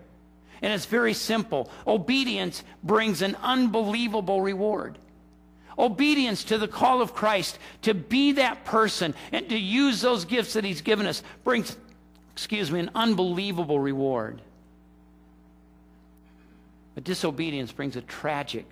and 0.61 0.73
it's 0.73 0.85
very 0.85 1.13
simple. 1.13 1.69
Obedience 1.85 2.63
brings 2.83 3.21
an 3.21 3.37
unbelievable 3.41 4.41
reward. 4.41 4.97
Obedience 5.77 6.43
to 6.45 6.57
the 6.57 6.67
call 6.67 7.01
of 7.01 7.13
Christ 7.13 7.57
to 7.83 7.93
be 7.93 8.33
that 8.33 8.65
person 8.65 9.13
and 9.31 9.47
to 9.49 9.57
use 9.57 10.01
those 10.01 10.25
gifts 10.25 10.53
that 10.53 10.63
He's 10.63 10.81
given 10.81 11.05
us 11.05 11.23
brings, 11.43 11.75
excuse 12.33 12.71
me, 12.71 12.79
an 12.79 12.91
unbelievable 12.95 13.79
reward. 13.79 14.41
But 16.95 17.03
disobedience 17.03 17.71
brings 17.71 17.95
a 17.95 18.01
tragic, 18.01 18.65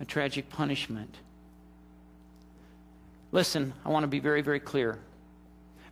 a 0.00 0.04
tragic 0.04 0.48
punishment. 0.48 1.14
Listen, 3.32 3.72
I 3.84 3.90
want 3.90 4.04
to 4.04 4.08
be 4.08 4.20
very, 4.20 4.42
very 4.42 4.60
clear. 4.60 4.98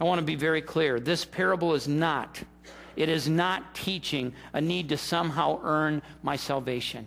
I 0.01 0.05
want 0.05 0.19
to 0.19 0.25
be 0.25 0.35
very 0.35 0.63
clear. 0.63 1.01
This 1.01 1.25
parable 1.25 1.75
is 1.75 1.89
not, 1.89 2.43
it 2.97 3.09
is 3.09 3.29
not 3.29 3.75
teaching 3.75 4.33
a 4.53 4.61
need 4.61 4.89
to 4.91 4.97
somehow 4.97 5.61
earn 5.63 6.03
my 6.23 6.37
salvation. 6.37 7.07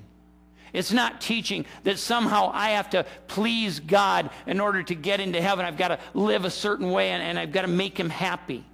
It's 0.74 0.92
not 0.92 1.22
teaching 1.22 1.66
that 1.84 1.98
somehow 1.98 2.52
I 2.54 2.72
have 2.72 2.90
to 2.92 3.06
please 3.28 3.80
God 3.80 4.30
in 4.46 4.60
order 4.60 4.84
to 4.84 4.96
get 4.96 5.20
into 5.20 5.42
heaven. 5.42 5.66
I've 5.66 5.78
got 5.78 5.88
to 5.90 6.00
live 6.14 6.46
a 6.46 6.52
certain 6.52 6.92
way 6.92 7.12
and, 7.12 7.24
and 7.24 7.40
I've 7.40 7.52
got 7.52 7.62
to 7.62 7.68
make 7.68 7.98
him 7.98 8.10
happy. 8.10 8.66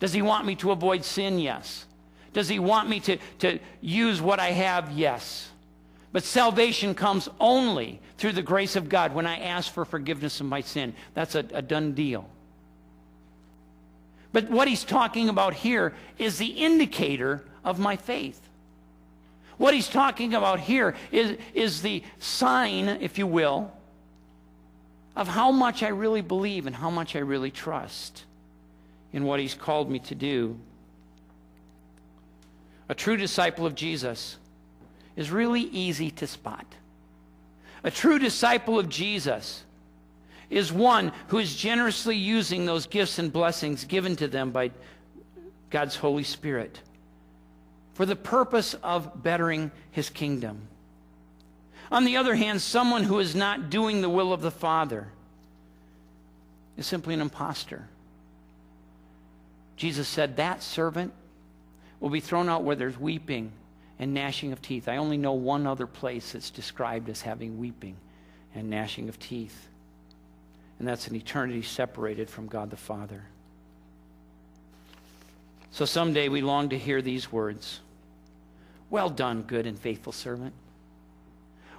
Does 0.00 0.12
he 0.14 0.22
want 0.22 0.46
me 0.46 0.56
to 0.56 0.72
avoid 0.72 1.04
sin? 1.04 1.38
Yes. 1.38 1.86
Does 2.32 2.48
he 2.48 2.58
want 2.58 2.88
me 2.88 3.00
to, 3.00 3.18
to 3.40 3.58
use 3.80 4.20
what 4.20 4.40
I 4.40 4.50
have? 4.50 4.90
Yes. 4.92 5.50
But 6.10 6.24
salvation 6.24 6.94
comes 6.94 7.28
only 7.38 8.00
through 8.18 8.32
the 8.32 8.42
grace 8.42 8.76
of 8.76 8.88
God 8.88 9.14
when 9.14 9.26
I 9.26 9.38
ask 9.38 9.72
for 9.72 9.84
forgiveness 9.84 10.40
of 10.40 10.46
my 10.46 10.62
sin. 10.62 10.94
That's 11.14 11.34
a, 11.34 11.44
a 11.52 11.62
done 11.62 11.92
deal. 11.92 12.28
But 14.32 14.48
what 14.48 14.68
he's 14.68 14.84
talking 14.84 15.28
about 15.28 15.54
here 15.54 15.94
is 16.18 16.38
the 16.38 16.46
indicator 16.46 17.44
of 17.62 17.78
my 17.78 17.96
faith. 17.96 18.40
What 19.58 19.74
he's 19.74 19.88
talking 19.88 20.34
about 20.34 20.60
here 20.60 20.96
is, 21.12 21.36
is 21.52 21.82
the 21.82 22.02
sign, 22.18 22.88
if 22.88 23.18
you 23.18 23.26
will, 23.26 23.70
of 25.14 25.28
how 25.28 25.50
much 25.50 25.82
I 25.82 25.88
really 25.88 26.22
believe 26.22 26.66
and 26.66 26.74
how 26.74 26.88
much 26.88 27.14
I 27.14 27.18
really 27.18 27.50
trust 27.50 28.24
in 29.12 29.24
what 29.24 29.40
he's 29.40 29.54
called 29.54 29.90
me 29.90 29.98
to 30.00 30.14
do. 30.14 30.58
A 32.88 32.94
true 32.94 33.16
disciple 33.16 33.66
of 33.66 33.74
Jesus 33.74 34.36
is 35.16 35.30
really 35.30 35.62
easy 35.62 36.10
to 36.12 36.26
spot. 36.26 36.66
A 37.84 37.90
true 37.90 38.18
disciple 38.18 38.78
of 38.78 38.88
Jesus 38.88 39.64
is 40.50 40.72
one 40.72 41.12
who 41.28 41.38
is 41.38 41.54
generously 41.54 42.16
using 42.16 42.66
those 42.66 42.86
gifts 42.86 43.18
and 43.18 43.32
blessings 43.32 43.84
given 43.84 44.16
to 44.16 44.28
them 44.28 44.50
by 44.50 44.70
God's 45.70 45.96
Holy 45.96 46.24
Spirit 46.24 46.80
for 47.94 48.06
the 48.06 48.16
purpose 48.16 48.74
of 48.82 49.22
bettering 49.22 49.70
his 49.90 50.10
kingdom. 50.10 50.62
On 51.92 52.04
the 52.04 52.16
other 52.16 52.34
hand, 52.34 52.62
someone 52.62 53.04
who 53.04 53.18
is 53.18 53.34
not 53.34 53.68
doing 53.68 54.00
the 54.00 54.08
will 54.08 54.32
of 54.32 54.40
the 54.40 54.50
Father 54.50 55.08
is 56.76 56.86
simply 56.86 57.14
an 57.14 57.20
impostor. 57.20 57.88
Jesus 59.80 60.06
said, 60.06 60.36
That 60.36 60.62
servant 60.62 61.14
will 62.00 62.10
be 62.10 62.20
thrown 62.20 62.50
out 62.50 62.64
where 62.64 62.76
there's 62.76 62.98
weeping 62.98 63.50
and 63.98 64.12
gnashing 64.12 64.52
of 64.52 64.60
teeth. 64.60 64.88
I 64.88 64.98
only 64.98 65.16
know 65.16 65.32
one 65.32 65.66
other 65.66 65.86
place 65.86 66.32
that's 66.32 66.50
described 66.50 67.08
as 67.08 67.22
having 67.22 67.58
weeping 67.58 67.96
and 68.54 68.68
gnashing 68.68 69.08
of 69.08 69.18
teeth 69.18 69.68
and 70.80 70.88
that's 70.88 71.06
an 71.06 71.14
eternity 71.14 71.62
separated 71.62 72.28
from 72.30 72.46
God 72.46 72.70
the 72.70 72.76
Father. 72.76 73.22
So 75.70 75.84
someday 75.84 76.28
we 76.28 76.40
long 76.40 76.70
to 76.70 76.78
hear 76.78 77.00
these 77.00 77.30
words 77.30 77.80
Well 78.88 79.10
done, 79.10 79.42
good 79.42 79.66
and 79.66 79.78
faithful 79.78 80.12
servant. 80.12 80.54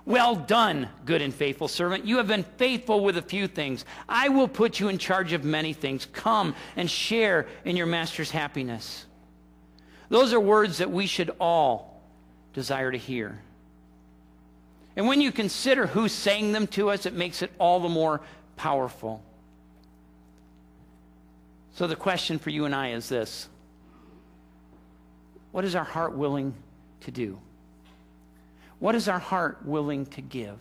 Well 0.05 0.35
done, 0.35 0.89
good 1.05 1.21
and 1.21 1.33
faithful 1.33 1.67
servant. 1.67 2.05
You 2.05 2.17
have 2.17 2.27
been 2.27 2.43
faithful 2.57 3.03
with 3.03 3.17
a 3.17 3.21
few 3.21 3.47
things. 3.47 3.85
I 4.09 4.29
will 4.29 4.47
put 4.47 4.79
you 4.79 4.89
in 4.89 4.97
charge 4.97 5.33
of 5.33 5.43
many 5.43 5.73
things. 5.73 6.07
Come 6.11 6.55
and 6.75 6.89
share 6.89 7.47
in 7.65 7.77
your 7.77 7.85
master's 7.85 8.31
happiness. 8.31 9.05
Those 10.09 10.33
are 10.33 10.39
words 10.39 10.79
that 10.79 10.91
we 10.91 11.05
should 11.05 11.31
all 11.39 12.01
desire 12.53 12.91
to 12.91 12.97
hear. 12.97 13.39
And 14.95 15.07
when 15.07 15.21
you 15.21 15.31
consider 15.31 15.87
who's 15.87 16.11
saying 16.11 16.51
them 16.51 16.67
to 16.67 16.89
us, 16.89 17.05
it 17.05 17.13
makes 17.13 17.41
it 17.41 17.51
all 17.59 17.79
the 17.79 17.89
more 17.89 18.21
powerful. 18.57 19.23
So 21.75 21.87
the 21.87 21.95
question 21.95 22.39
for 22.39 22.49
you 22.49 22.65
and 22.65 22.75
I 22.75 22.91
is 22.91 23.07
this 23.07 23.47
What 25.51 25.63
is 25.63 25.75
our 25.75 25.83
heart 25.83 26.13
willing 26.13 26.53
to 27.01 27.11
do? 27.11 27.39
What 28.81 28.95
is 28.95 29.07
our 29.07 29.19
heart 29.19 29.59
willing 29.63 30.07
to 30.07 30.21
give? 30.21 30.57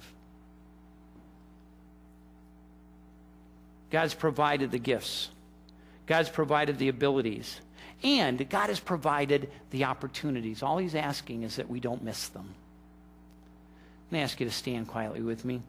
God's 3.90 4.12
provided 4.12 4.70
the 4.70 4.78
gifts. 4.78 5.30
God's 6.06 6.28
provided 6.28 6.76
the 6.76 6.88
abilities. 6.88 7.62
And 8.02 8.46
God 8.50 8.68
has 8.68 8.78
provided 8.78 9.50
the 9.70 9.84
opportunities. 9.84 10.62
All 10.62 10.76
He's 10.76 10.94
asking 10.94 11.44
is 11.44 11.56
that 11.56 11.70
we 11.70 11.80
don't 11.80 12.04
miss 12.04 12.28
them. 12.28 12.44
I'm 12.44 14.16
going 14.16 14.20
to 14.20 14.24
ask 14.24 14.38
you 14.38 14.46
to 14.46 14.52
stand 14.52 14.86
quietly 14.86 15.22
with 15.22 15.46
me. 15.46 15.62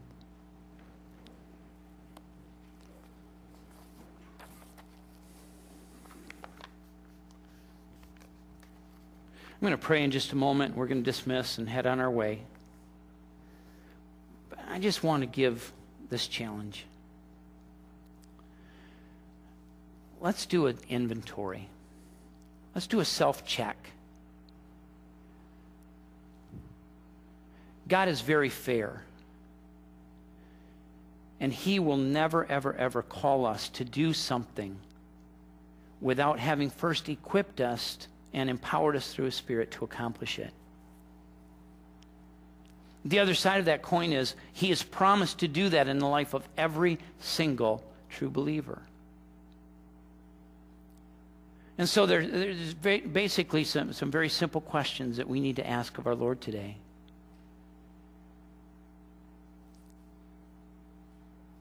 I'm 9.61 9.67
going 9.67 9.77
to 9.77 9.85
pray 9.85 10.03
in 10.03 10.09
just 10.09 10.31
a 10.31 10.35
moment. 10.35 10.75
We're 10.75 10.87
going 10.87 11.03
to 11.03 11.11
dismiss 11.11 11.59
and 11.59 11.69
head 11.69 11.85
on 11.85 11.99
our 11.99 12.09
way. 12.09 12.41
But 14.49 14.57
I 14.67 14.79
just 14.79 15.03
want 15.03 15.21
to 15.21 15.27
give 15.27 15.71
this 16.09 16.25
challenge. 16.27 16.83
Let's 20.19 20.47
do 20.47 20.65
an 20.65 20.79
inventory. 20.89 21.69
Let's 22.73 22.87
do 22.87 23.01
a 23.01 23.05
self 23.05 23.45
check. 23.45 23.77
God 27.87 28.07
is 28.07 28.21
very 28.21 28.49
fair. 28.49 29.03
And 31.39 31.53
He 31.53 31.77
will 31.77 31.97
never, 31.97 32.45
ever, 32.45 32.73
ever 32.73 33.03
call 33.03 33.45
us 33.45 33.69
to 33.69 33.85
do 33.85 34.11
something 34.13 34.79
without 35.99 36.39
having 36.39 36.71
first 36.71 37.09
equipped 37.09 37.61
us 37.61 38.07
and 38.33 38.49
empowered 38.49 38.95
us 38.95 39.13
through 39.13 39.25
His 39.25 39.35
Spirit 39.35 39.71
to 39.71 39.85
accomplish 39.85 40.39
it. 40.39 40.53
The 43.03 43.19
other 43.19 43.33
side 43.33 43.59
of 43.59 43.65
that 43.65 43.81
coin 43.81 44.13
is 44.13 44.35
He 44.53 44.69
has 44.69 44.83
promised 44.83 45.39
to 45.39 45.47
do 45.47 45.69
that 45.69 45.87
in 45.87 45.99
the 45.99 46.07
life 46.07 46.33
of 46.33 46.47
every 46.57 46.99
single 47.19 47.83
true 48.09 48.29
believer. 48.29 48.81
And 51.77 51.89
so 51.89 52.05
there, 52.05 52.25
there's 52.25 52.75
basically 52.75 53.63
some, 53.63 53.93
some 53.93 54.11
very 54.11 54.29
simple 54.29 54.61
questions 54.61 55.17
that 55.17 55.27
we 55.27 55.39
need 55.39 55.55
to 55.55 55.67
ask 55.67 55.97
of 55.97 56.05
our 56.05 56.13
Lord 56.13 56.39
today. 56.39 56.77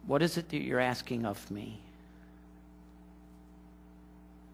What 0.07 0.23
is 0.23 0.37
it 0.37 0.49
that 0.51 0.61
you're 0.61 0.81
asking 0.81 1.25
of 1.25 1.51
me? 1.51 1.81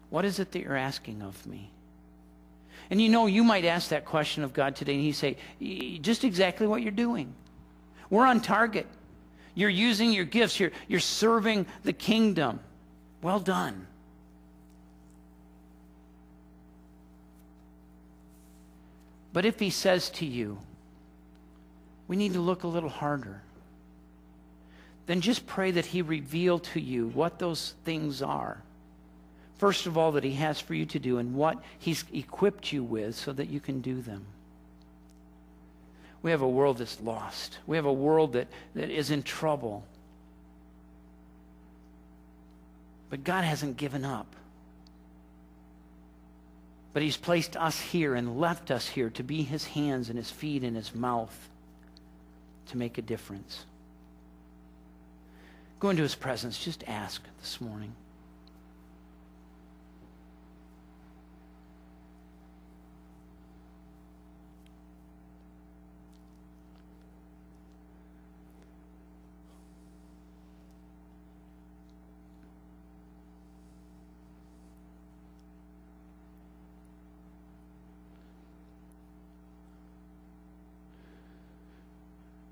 What 0.09 0.23
is 0.23 0.39
it 0.39 0.51
that 0.51 0.61
you're 0.61 0.77
asking 0.77 1.21
of 1.21 1.45
me? 1.45 1.71
And 2.89 3.01
you 3.01 3.09
know, 3.09 3.25
you 3.25 3.43
might 3.43 3.65
ask 3.65 3.89
that 3.89 4.05
question 4.05 4.43
of 4.43 4.53
God 4.53 4.75
today, 4.75 4.93
and 4.93 5.01
He 5.01 5.11
say, 5.11 5.37
just 6.01 6.23
exactly 6.23 6.67
what 6.67 6.81
you're 6.81 6.91
doing. 6.91 7.33
We're 8.09 8.25
on 8.25 8.39
target. 8.39 8.87
You're 9.55 9.69
using 9.69 10.13
your 10.13 10.25
gifts, 10.25 10.59
you're, 10.59 10.71
you're 10.87 10.99
serving 10.99 11.65
the 11.83 11.93
kingdom. 11.93 12.59
Well 13.21 13.39
done. 13.39 13.87
But 19.33 19.45
if 19.45 19.59
He 19.59 19.69
says 19.69 20.09
to 20.11 20.25
you, 20.25 20.59
we 22.07 22.15
need 22.15 22.33
to 22.33 22.39
look 22.39 22.63
a 22.63 22.67
little 22.67 22.89
harder, 22.89 23.41
then 25.07 25.21
just 25.21 25.45
pray 25.45 25.71
that 25.71 25.87
He 25.87 26.01
reveal 26.01 26.59
to 26.59 26.79
you 26.79 27.07
what 27.09 27.39
those 27.39 27.73
things 27.83 28.21
are. 28.21 28.61
First 29.57 29.87
of 29.87 29.97
all, 29.97 30.11
that 30.13 30.23
He 30.23 30.33
has 30.33 30.59
for 30.59 30.73
you 30.73 30.85
to 30.87 30.99
do 30.99 31.17
and 31.17 31.35
what 31.35 31.57
He's 31.79 32.03
equipped 32.13 32.71
you 32.71 32.83
with 32.83 33.15
so 33.15 33.33
that 33.33 33.49
you 33.49 33.59
can 33.59 33.81
do 33.81 34.01
them. 34.01 34.25
We 36.21 36.31
have 36.31 36.41
a 36.41 36.49
world 36.49 36.77
that's 36.77 36.99
lost. 37.01 37.57
We 37.65 37.77
have 37.77 37.85
a 37.85 37.93
world 37.93 38.33
that, 38.33 38.47
that 38.75 38.89
is 38.89 39.11
in 39.11 39.23
trouble. 39.23 39.83
But 43.09 43.23
God 43.23 43.43
hasn't 43.43 43.77
given 43.77 44.03
up. 44.03 44.27
But 46.93 47.03
He's 47.03 47.17
placed 47.17 47.55
us 47.55 47.79
here 47.79 48.15
and 48.15 48.39
left 48.39 48.71
us 48.71 48.87
here 48.87 49.09
to 49.11 49.23
be 49.23 49.43
His 49.43 49.65
hands 49.65 50.09
and 50.09 50.17
His 50.17 50.29
feet 50.29 50.63
and 50.63 50.75
His 50.75 50.93
mouth 50.93 51.49
to 52.67 52.77
make 52.77 52.97
a 52.97 53.01
difference. 53.01 53.65
Go 55.79 55.89
into 55.89 56.03
His 56.03 56.15
presence. 56.15 56.63
Just 56.63 56.83
ask 56.87 57.21
this 57.39 57.61
morning. 57.61 57.93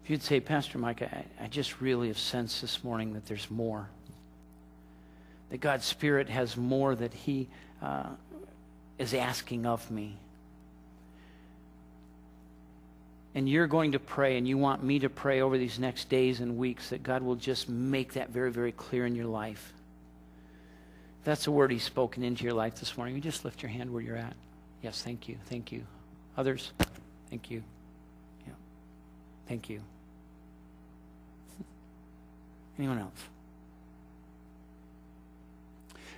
If 0.05 0.11
you'd 0.11 0.21
say, 0.21 0.39
Pastor 0.39 0.77
Mike, 0.77 1.01
I, 1.01 1.25
I 1.41 1.47
just 1.47 1.81
really 1.81 2.09
have 2.09 2.19
sensed 2.19 2.61
this 2.61 2.83
morning 2.83 3.13
that 3.13 3.25
there's 3.25 3.49
more. 3.49 3.89
That 5.49 5.57
God's 5.57 5.83
Spirit 5.83 6.29
has 6.29 6.55
more 6.55 6.93
that 6.93 7.11
He 7.11 7.47
uh, 7.81 8.09
is 8.99 9.15
asking 9.15 9.65
of 9.65 9.89
me. 9.89 10.15
And 13.33 13.49
you're 13.49 13.65
going 13.65 13.93
to 13.93 13.99
pray, 13.99 14.37
and 14.37 14.47
you 14.47 14.59
want 14.59 14.83
me 14.83 14.99
to 14.99 15.09
pray 15.09 15.41
over 15.41 15.57
these 15.57 15.79
next 15.79 16.07
days 16.07 16.39
and 16.39 16.55
weeks 16.55 16.91
that 16.91 17.01
God 17.01 17.23
will 17.23 17.35
just 17.35 17.67
make 17.67 18.13
that 18.13 18.29
very, 18.29 18.51
very 18.51 18.73
clear 18.73 19.07
in 19.07 19.15
your 19.15 19.25
life. 19.25 19.73
If 21.21 21.25
that's 21.25 21.47
a 21.47 21.51
word 21.51 21.71
He's 21.71 21.83
spoken 21.83 22.21
into 22.21 22.43
your 22.43 22.53
life 22.53 22.75
this 22.75 22.95
morning, 22.95 23.15
you 23.15 23.21
just 23.21 23.43
lift 23.43 23.63
your 23.63 23.71
hand 23.71 23.91
where 23.91 24.03
you're 24.03 24.17
at. 24.17 24.35
Yes, 24.83 25.01
thank 25.01 25.27
you. 25.27 25.37
Thank 25.47 25.71
you. 25.71 25.83
Others, 26.37 26.73
thank 27.31 27.49
you. 27.49 27.63
Yeah. 28.45 28.53
Thank 29.47 29.67
you. 29.67 29.81
Anyone 32.77 32.99
else? 32.99 33.23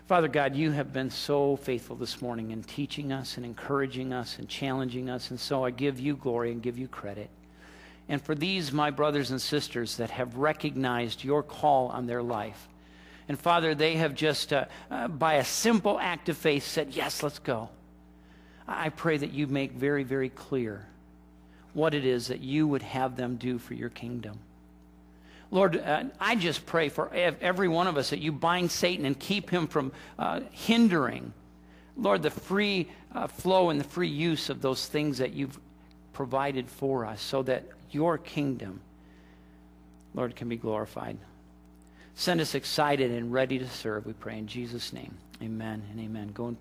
Father 0.08 0.30
God, 0.30 0.55
you 0.55 0.72
have 0.72 0.93
been 0.93 1.10
so 1.10 1.58
faithful 1.58 1.97
this 1.97 2.22
morning 2.22 2.51
in 2.51 2.64
teaching 2.64 3.12
us 3.12 3.36
and 3.36 3.45
encouraging 3.45 4.14
us 4.14 4.39
and 4.39 4.47
challenging 4.47 5.10
us. 5.10 5.32
And 5.32 5.39
so 5.39 5.66
I 5.66 5.72
give 5.72 5.99
you 5.99 6.16
glory 6.16 6.53
and 6.53 6.62
give 6.62 6.78
you 6.78 6.88
credit. 6.88 7.30
And 8.08 8.22
for 8.22 8.34
these, 8.34 8.72
my 8.72 8.89
brothers 8.89 9.32
and 9.32 9.41
sisters, 9.41 9.97
that 9.97 10.10
have 10.12 10.38
recognized 10.38 11.26
your 11.26 11.43
call 11.43 11.89
on 11.89 12.08
their 12.08 12.24
life. 12.24 12.70
And 13.28 13.38
Father, 13.38 13.76
they 13.76 13.95
have 13.97 14.16
just, 14.16 14.53
uh, 14.53 14.66
uh, 14.89 15.10
by 15.10 15.36
a 15.36 15.43
simple 15.43 15.99
act 15.99 16.30
of 16.30 16.38
faith, 16.38 16.66
said, 16.66 16.93
Yes, 16.93 17.22
let's 17.22 17.39
go. 17.39 17.70
I 18.66 18.89
pray 18.89 19.18
that 19.18 19.34
you 19.34 19.47
make 19.47 19.74
very, 19.74 20.03
very 20.03 20.30
clear 20.30 20.86
what 21.74 21.93
it 21.93 22.05
is 22.05 22.28
that 22.28 22.39
you 22.39 22.66
would 22.68 22.82
have 22.82 23.18
them 23.18 23.36
do 23.36 23.60
for 23.60 23.74
your 23.74 23.89
kingdom. 23.89 24.39
Lord, 25.50 25.78
uh, 25.78 26.04
I 26.20 26.36
just 26.36 26.66
pray 26.66 26.89
for 26.89 27.14
every 27.14 27.68
one 27.68 27.88
of 27.88 27.98
us 27.98 28.10
that 28.10 28.20
you 28.20 28.32
bind 28.32 28.70
Satan 28.70 29.06
and 29.06 29.18
keep 29.18 29.50
him 29.50 29.68
from 29.68 29.91
uh, 30.20 30.41
hindering, 30.52 31.34
Lord, 31.95 32.22
the 32.22 32.30
free 32.30 32.89
uh, 33.16 33.28
flow 33.28 33.70
and 33.70 33.80
the 33.80 33.86
free 33.86 34.10
use 34.10 34.50
of 34.50 34.62
those 34.62 34.86
things 34.86 35.20
that 35.20 35.34
you've 35.34 35.58
provided 36.14 36.68
for 36.70 37.06
us 37.06 37.22
so 37.22 37.43
that 37.43 37.64
your 37.91 38.18
kingdom, 38.18 38.82
Lord, 40.14 40.36
can 40.36 40.50
be 40.50 40.58
glorified. 40.58 41.18
Send 42.16 42.41
us 42.41 42.56
excited 42.56 43.12
and 43.12 43.32
ready 43.32 43.60
to 43.60 43.70
serve, 43.70 44.06
we 44.06 44.14
pray 44.14 44.38
in 44.38 44.48
Jesus' 44.48 44.91
name. 44.91 45.16
Amen 45.41 45.84
and 45.91 46.00
amen. 46.00 46.32
Go 46.34 46.48